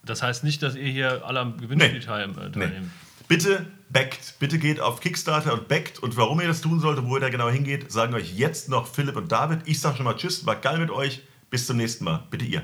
das 0.04 0.22
heißt 0.22 0.44
nicht, 0.44 0.62
dass 0.62 0.74
ihr 0.76 0.88
hier 0.90 1.22
alle 1.24 1.40
am 1.40 1.58
Gewinnspiel 1.58 1.94
Nee. 1.98 2.04
teil, 2.04 2.24
äh, 2.24 2.28
Nee. 2.28 2.50
teilnehmen. 2.52 2.92
Bitte 3.26 3.66
backt, 3.90 4.38
bitte 4.38 4.58
geht 4.58 4.80
auf 4.80 5.00
Kickstarter 5.00 5.52
und 5.52 5.68
backt. 5.68 5.98
Und 5.98 6.16
warum 6.16 6.40
ihr 6.40 6.48
das 6.48 6.60
tun 6.62 6.80
sollt 6.80 6.98
und 6.98 7.08
wo 7.10 7.16
ihr 7.16 7.20
da 7.20 7.28
genau 7.28 7.50
hingeht, 7.50 7.92
sagen 7.92 8.14
euch 8.14 8.32
jetzt 8.34 8.68
noch 8.70 8.86
Philipp 8.86 9.16
und 9.16 9.30
David. 9.32 9.60
Ich 9.66 9.80
sage 9.80 9.96
schon 9.96 10.04
mal 10.04 10.14
Tschüss, 10.16 10.46
war 10.46 10.56
geil 10.56 10.78
mit 10.78 10.90
euch. 10.90 11.20
Bis 11.50 11.66
zum 11.66 11.76
nächsten 11.78 12.04
Mal. 12.04 12.22
Bitte 12.30 12.44
ihr. 12.46 12.62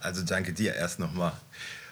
Also 0.00 0.24
danke 0.24 0.52
dir 0.52 0.74
erst 0.74 1.00
nochmal. 1.00 1.32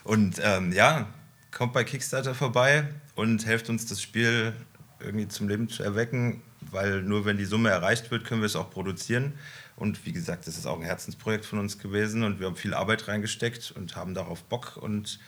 Und 0.06 0.40
ähm, 0.42 0.72
ja, 0.72 1.08
kommt 1.50 1.72
bei 1.72 1.82
Kickstarter 1.82 2.34
vorbei 2.34 2.88
und 3.16 3.44
helft 3.44 3.68
uns 3.68 3.86
das 3.86 4.00
Spiel 4.00 4.52
irgendwie 5.00 5.26
zum 5.26 5.48
Leben 5.48 5.68
zu 5.68 5.82
erwecken, 5.82 6.42
weil 6.60 7.02
nur 7.02 7.24
wenn 7.24 7.38
die 7.38 7.44
Summe 7.44 7.70
erreicht 7.70 8.10
wird, 8.12 8.24
können 8.24 8.40
wir 8.40 8.46
es 8.46 8.54
auch 8.54 8.70
produzieren. 8.70 9.34
Und 9.74 10.06
wie 10.06 10.12
gesagt, 10.12 10.46
das 10.46 10.56
ist 10.56 10.64
auch 10.64 10.78
ein 10.78 10.84
Herzensprojekt 10.84 11.44
von 11.44 11.58
uns 11.58 11.78
gewesen 11.78 12.22
und 12.22 12.38
wir 12.38 12.46
haben 12.46 12.56
viel 12.56 12.72
Arbeit 12.72 13.08
reingesteckt 13.08 13.72
und 13.72 13.96
haben 13.96 14.14
darauf 14.14 14.44
Bock. 14.44 14.76
Und 14.76 15.18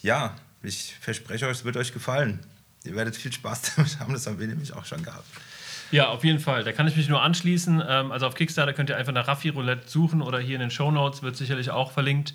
ja, 0.00 0.34
ich 0.62 0.96
verspreche 1.00 1.46
euch, 1.46 1.58
es 1.58 1.64
wird 1.64 1.76
euch 1.76 1.92
gefallen. 1.92 2.40
Ihr 2.84 2.96
werdet 2.96 3.14
viel 3.14 3.32
Spaß 3.32 3.74
damit 3.76 4.00
haben, 4.00 4.12
das 4.12 4.26
haben 4.26 4.40
wir 4.40 4.48
nämlich 4.48 4.72
auch 4.72 4.84
schon 4.84 5.04
gehabt. 5.04 5.28
Ja, 5.92 6.08
auf 6.08 6.24
jeden 6.24 6.40
Fall. 6.40 6.64
Da 6.64 6.72
kann 6.72 6.88
ich 6.88 6.96
mich 6.96 7.08
nur 7.08 7.22
anschließen. 7.22 7.82
Ähm, 7.86 8.10
also 8.10 8.26
auf 8.26 8.34
Kickstarter 8.34 8.72
könnt 8.72 8.90
ihr 8.90 8.96
einfach 8.96 9.12
nach 9.12 9.28
Raffi 9.28 9.50
Roulette 9.50 9.88
suchen 9.88 10.20
oder 10.20 10.40
hier 10.40 10.56
in 10.56 10.60
den 10.60 10.70
Show 10.72 10.90
Notes 10.90 11.22
wird 11.22 11.36
sicherlich 11.36 11.70
auch 11.70 11.92
verlinkt. 11.92 12.34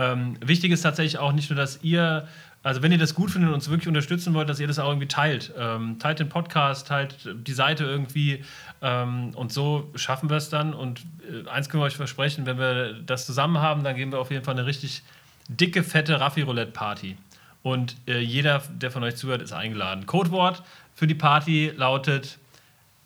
Ähm, 0.00 0.36
wichtig 0.40 0.72
ist 0.72 0.80
tatsächlich 0.80 1.18
auch 1.18 1.32
nicht 1.32 1.50
nur, 1.50 1.56
dass 1.58 1.80
ihr 1.82 2.26
Also 2.62 2.82
wenn 2.82 2.90
ihr 2.90 2.98
das 2.98 3.14
gut 3.14 3.30
findet 3.30 3.48
und 3.48 3.54
uns 3.54 3.68
wirklich 3.68 3.88
unterstützen 3.88 4.34
wollt, 4.34 4.48
dass 4.48 4.60
ihr 4.60 4.66
das 4.66 4.78
auch 4.78 4.88
irgendwie 4.88 5.08
teilt. 5.08 5.52
Ähm, 5.58 5.98
teilt 5.98 6.18
den 6.18 6.28
Podcast, 6.28 6.88
teilt 6.88 7.16
die 7.34 7.52
Seite 7.52 7.84
irgendwie 7.84 8.44
ähm, 8.82 9.32
und 9.34 9.52
so 9.52 9.90
schaffen 9.94 10.30
wir 10.30 10.38
es 10.38 10.48
dann. 10.48 10.72
Und 10.72 11.00
äh, 11.22 11.48
eins 11.48 11.68
können 11.68 11.82
wir 11.82 11.86
euch 11.86 11.96
versprechen, 11.96 12.46
wenn 12.46 12.58
wir 12.58 12.94
das 12.94 13.26
zusammen 13.26 13.58
haben, 13.58 13.84
dann 13.84 13.94
geben 13.94 14.12
wir 14.12 14.20
auf 14.20 14.30
jeden 14.30 14.44
Fall 14.44 14.54
eine 14.54 14.66
richtig 14.66 15.02
dicke, 15.48 15.82
fette 15.82 16.18
Raffi-Roulette-Party. 16.20 17.16
Und 17.62 17.96
äh, 18.06 18.20
jeder, 18.20 18.62
der 18.70 18.90
von 18.90 19.02
euch 19.04 19.16
zuhört, 19.16 19.42
ist 19.42 19.52
eingeladen. 19.52 20.06
Codewort 20.06 20.62
für 20.94 21.06
die 21.06 21.14
Party 21.14 21.72
lautet 21.76 22.38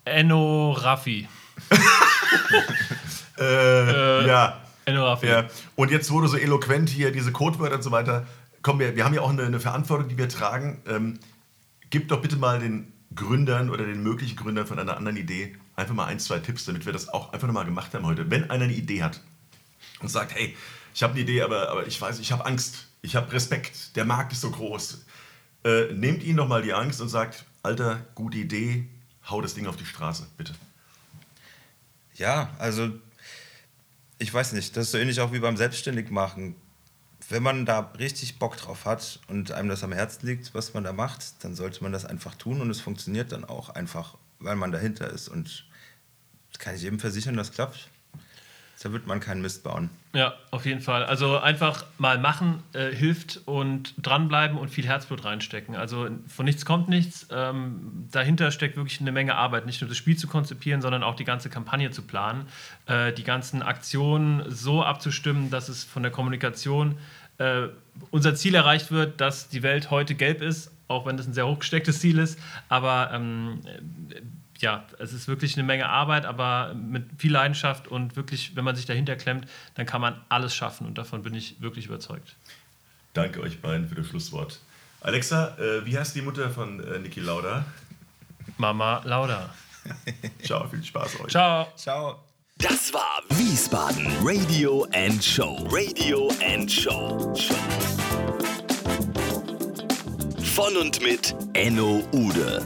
Enno 0.05 0.71
Raffi. 0.71 1.27
Äh, 3.37 4.27
ja. 4.27 4.64
Raffi. 4.87 5.27
ja. 5.27 5.47
Und 5.75 5.91
jetzt, 5.91 6.09
du 6.09 6.27
so 6.27 6.37
eloquent 6.37 6.89
hier 6.89 7.11
diese 7.11 7.31
Codewörter 7.31 7.75
und 7.75 7.81
so 7.81 7.91
weiter, 7.91 8.27
komm, 8.61 8.79
wir, 8.79 8.95
wir 8.95 9.05
haben 9.05 9.13
ja 9.13 9.21
auch 9.21 9.29
eine, 9.29 9.43
eine 9.43 9.59
Verantwortung, 9.59 10.07
die 10.07 10.17
wir 10.17 10.29
tragen. 10.29 10.81
Ähm, 10.87 11.19
gib 11.89 12.07
doch 12.07 12.21
bitte 12.21 12.35
mal 12.35 12.59
den 12.59 12.91
Gründern 13.15 13.69
oder 13.69 13.85
den 13.85 14.03
möglichen 14.03 14.35
Gründern 14.35 14.67
von 14.67 14.79
einer 14.79 14.97
anderen 14.97 15.17
Idee 15.17 15.55
einfach 15.75 15.93
mal 15.93 16.05
ein, 16.05 16.19
zwei 16.19 16.39
Tipps, 16.39 16.65
damit 16.65 16.85
wir 16.85 16.93
das 16.93 17.09
auch 17.09 17.33
einfach 17.33 17.47
nochmal 17.47 17.65
gemacht 17.65 17.93
haben 17.93 18.05
heute. 18.05 18.29
Wenn 18.29 18.49
einer 18.49 18.65
eine 18.65 18.73
Idee 18.73 19.03
hat 19.03 19.21
und 19.99 20.09
sagt, 20.09 20.33
hey, 20.33 20.55
ich 20.93 21.03
habe 21.03 21.13
eine 21.13 21.21
Idee, 21.21 21.41
aber, 21.41 21.69
aber 21.69 21.87
ich 21.87 21.99
weiß, 21.99 22.19
ich 22.19 22.31
habe 22.31 22.45
Angst, 22.45 22.87
ich 23.01 23.15
habe 23.15 23.31
Respekt, 23.31 23.95
der 23.95 24.05
Markt 24.05 24.31
ist 24.31 24.41
so 24.41 24.51
groß. 24.51 25.05
Äh, 25.63 25.93
nehmt 25.93 26.23
ihnen 26.23 26.37
doch 26.37 26.47
mal 26.47 26.61
die 26.61 26.73
Angst 26.73 27.01
und 27.01 27.09
sagt, 27.09 27.45
Alter, 27.63 28.05
gute 28.15 28.37
Idee, 28.37 28.87
hau 29.29 29.41
das 29.41 29.53
Ding 29.53 29.67
auf 29.67 29.75
die 29.75 29.85
Straße, 29.85 30.27
bitte. 30.37 30.53
Ja, 32.15 32.49
also 32.59 32.91
ich 34.17 34.33
weiß 34.33 34.53
nicht, 34.53 34.75
das 34.75 34.85
ist 34.85 34.91
so 34.91 34.97
ähnlich 34.97 35.19
auch 35.19 35.33
wie 35.33 35.39
beim 35.39 35.57
Selbstständigmachen. 35.57 36.55
Wenn 37.29 37.43
man 37.43 37.65
da 37.65 37.79
richtig 37.97 38.39
Bock 38.39 38.55
drauf 38.57 38.85
hat 38.85 39.19
und 39.27 39.51
einem 39.51 39.69
das 39.69 39.83
am 39.83 39.91
Herzen 39.91 40.27
liegt, 40.27 40.53
was 40.53 40.73
man 40.73 40.83
da 40.83 40.93
macht, 40.93 41.43
dann 41.43 41.55
sollte 41.55 41.81
man 41.83 41.91
das 41.91 42.05
einfach 42.05 42.35
tun 42.35 42.61
und 42.61 42.69
es 42.69 42.81
funktioniert 42.81 43.31
dann 43.31 43.45
auch 43.45 43.69
einfach, 43.69 44.17
weil 44.39 44.55
man 44.55 44.71
dahinter 44.71 45.09
ist. 45.09 45.27
Und 45.27 45.65
kann 46.59 46.75
ich 46.75 46.83
jedem 46.83 46.99
versichern, 46.99 47.35
das 47.35 47.51
klappt. 47.51 47.89
Da 48.85 48.91
wird 48.91 49.07
man 49.07 49.19
keinen 49.19 49.41
Mist 49.41 49.63
bauen. 49.63 49.89
Ja, 50.13 50.35
auf 50.51 50.67
jeden 50.67 50.79
Fall. 50.79 51.03
Also 51.05 51.39
einfach 51.39 51.85
mal 51.97 52.19
machen 52.19 52.61
äh, 52.73 52.91
hilft 52.91 53.41
und 53.45 53.95
dranbleiben 53.97 54.59
und 54.59 54.69
viel 54.69 54.85
Herzblut 54.85 55.25
reinstecken. 55.25 55.75
Also 55.75 56.07
von 56.27 56.45
nichts 56.45 56.65
kommt 56.65 56.87
nichts. 56.87 57.27
Ähm, 57.31 58.07
dahinter 58.11 58.51
steckt 58.51 58.77
wirklich 58.77 59.01
eine 59.01 59.11
Menge 59.11 59.33
Arbeit, 59.33 59.65
nicht 59.65 59.81
nur 59.81 59.87
das 59.87 59.97
Spiel 59.97 60.17
zu 60.17 60.27
konzipieren, 60.27 60.83
sondern 60.83 61.01
auch 61.01 61.15
die 61.15 61.23
ganze 61.23 61.49
Kampagne 61.49 61.89
zu 61.89 62.03
planen, 62.03 62.45
äh, 62.85 63.11
die 63.11 63.23
ganzen 63.23 63.63
Aktionen 63.63 64.43
so 64.51 64.83
abzustimmen, 64.83 65.49
dass 65.49 65.67
es 65.67 65.83
von 65.83 66.03
der 66.03 66.11
Kommunikation 66.11 66.99
äh, 67.39 67.69
unser 68.11 68.35
Ziel 68.35 68.53
erreicht 68.53 68.91
wird, 68.91 69.19
dass 69.19 69.49
die 69.49 69.63
Welt 69.63 69.89
heute 69.89 70.13
gelb 70.13 70.43
ist, 70.43 70.71
auch 70.89 71.07
wenn 71.07 71.17
das 71.17 71.25
ein 71.25 71.33
sehr 71.33 71.47
hochgestecktes 71.47 72.01
Ziel 72.01 72.19
ist. 72.19 72.37
Aber 72.69 73.09
ähm, 73.11 73.61
ja, 74.65 74.83
es 74.97 75.13
ist 75.13 75.27
wirklich 75.27 75.55
eine 75.55 75.63
Menge 75.63 75.87
Arbeit, 75.87 76.25
aber 76.25 76.73
mit 76.73 77.05
viel 77.19 77.31
Leidenschaft 77.31 77.87
und 77.87 78.15
wirklich, 78.15 78.55
wenn 78.55 78.65
man 78.65 78.75
sich 78.75 78.87
dahinter 78.87 79.15
klemmt, 79.15 79.47
dann 79.75 79.85
kann 79.85 80.01
man 80.01 80.19
alles 80.27 80.55
schaffen 80.55 80.87
und 80.87 80.97
davon 80.97 81.21
bin 81.21 81.35
ich 81.35 81.61
wirklich 81.61 81.85
überzeugt. 81.85 82.35
Danke 83.13 83.41
euch 83.41 83.61
beiden 83.61 83.87
für 83.87 83.93
das 83.93 84.07
Schlusswort. 84.07 84.59
Alexa, 85.01 85.55
äh, 85.59 85.85
wie 85.85 85.95
heißt 85.95 86.15
die 86.15 86.23
Mutter 86.23 86.49
von 86.49 86.83
äh, 86.83 86.97
Niki 86.97 87.19
Lauda? 87.19 87.63
Mama 88.57 89.03
Lauda. 89.05 89.53
Ciao, 90.43 90.67
viel 90.67 90.83
Spaß 90.83 91.19
euch. 91.19 91.31
Ciao. 91.31 91.67
Ciao. 91.75 92.23
Das 92.57 92.91
war 92.91 93.21
Wiesbaden 93.29 94.07
Radio 94.23 94.87
and 94.93 95.23
Show. 95.23 95.67
Radio 95.69 96.31
and 96.43 96.71
Show. 96.71 97.35
Von 100.55 100.75
und 100.77 101.03
mit 101.03 101.35
Enno 101.53 102.01
Ude. 102.11 102.65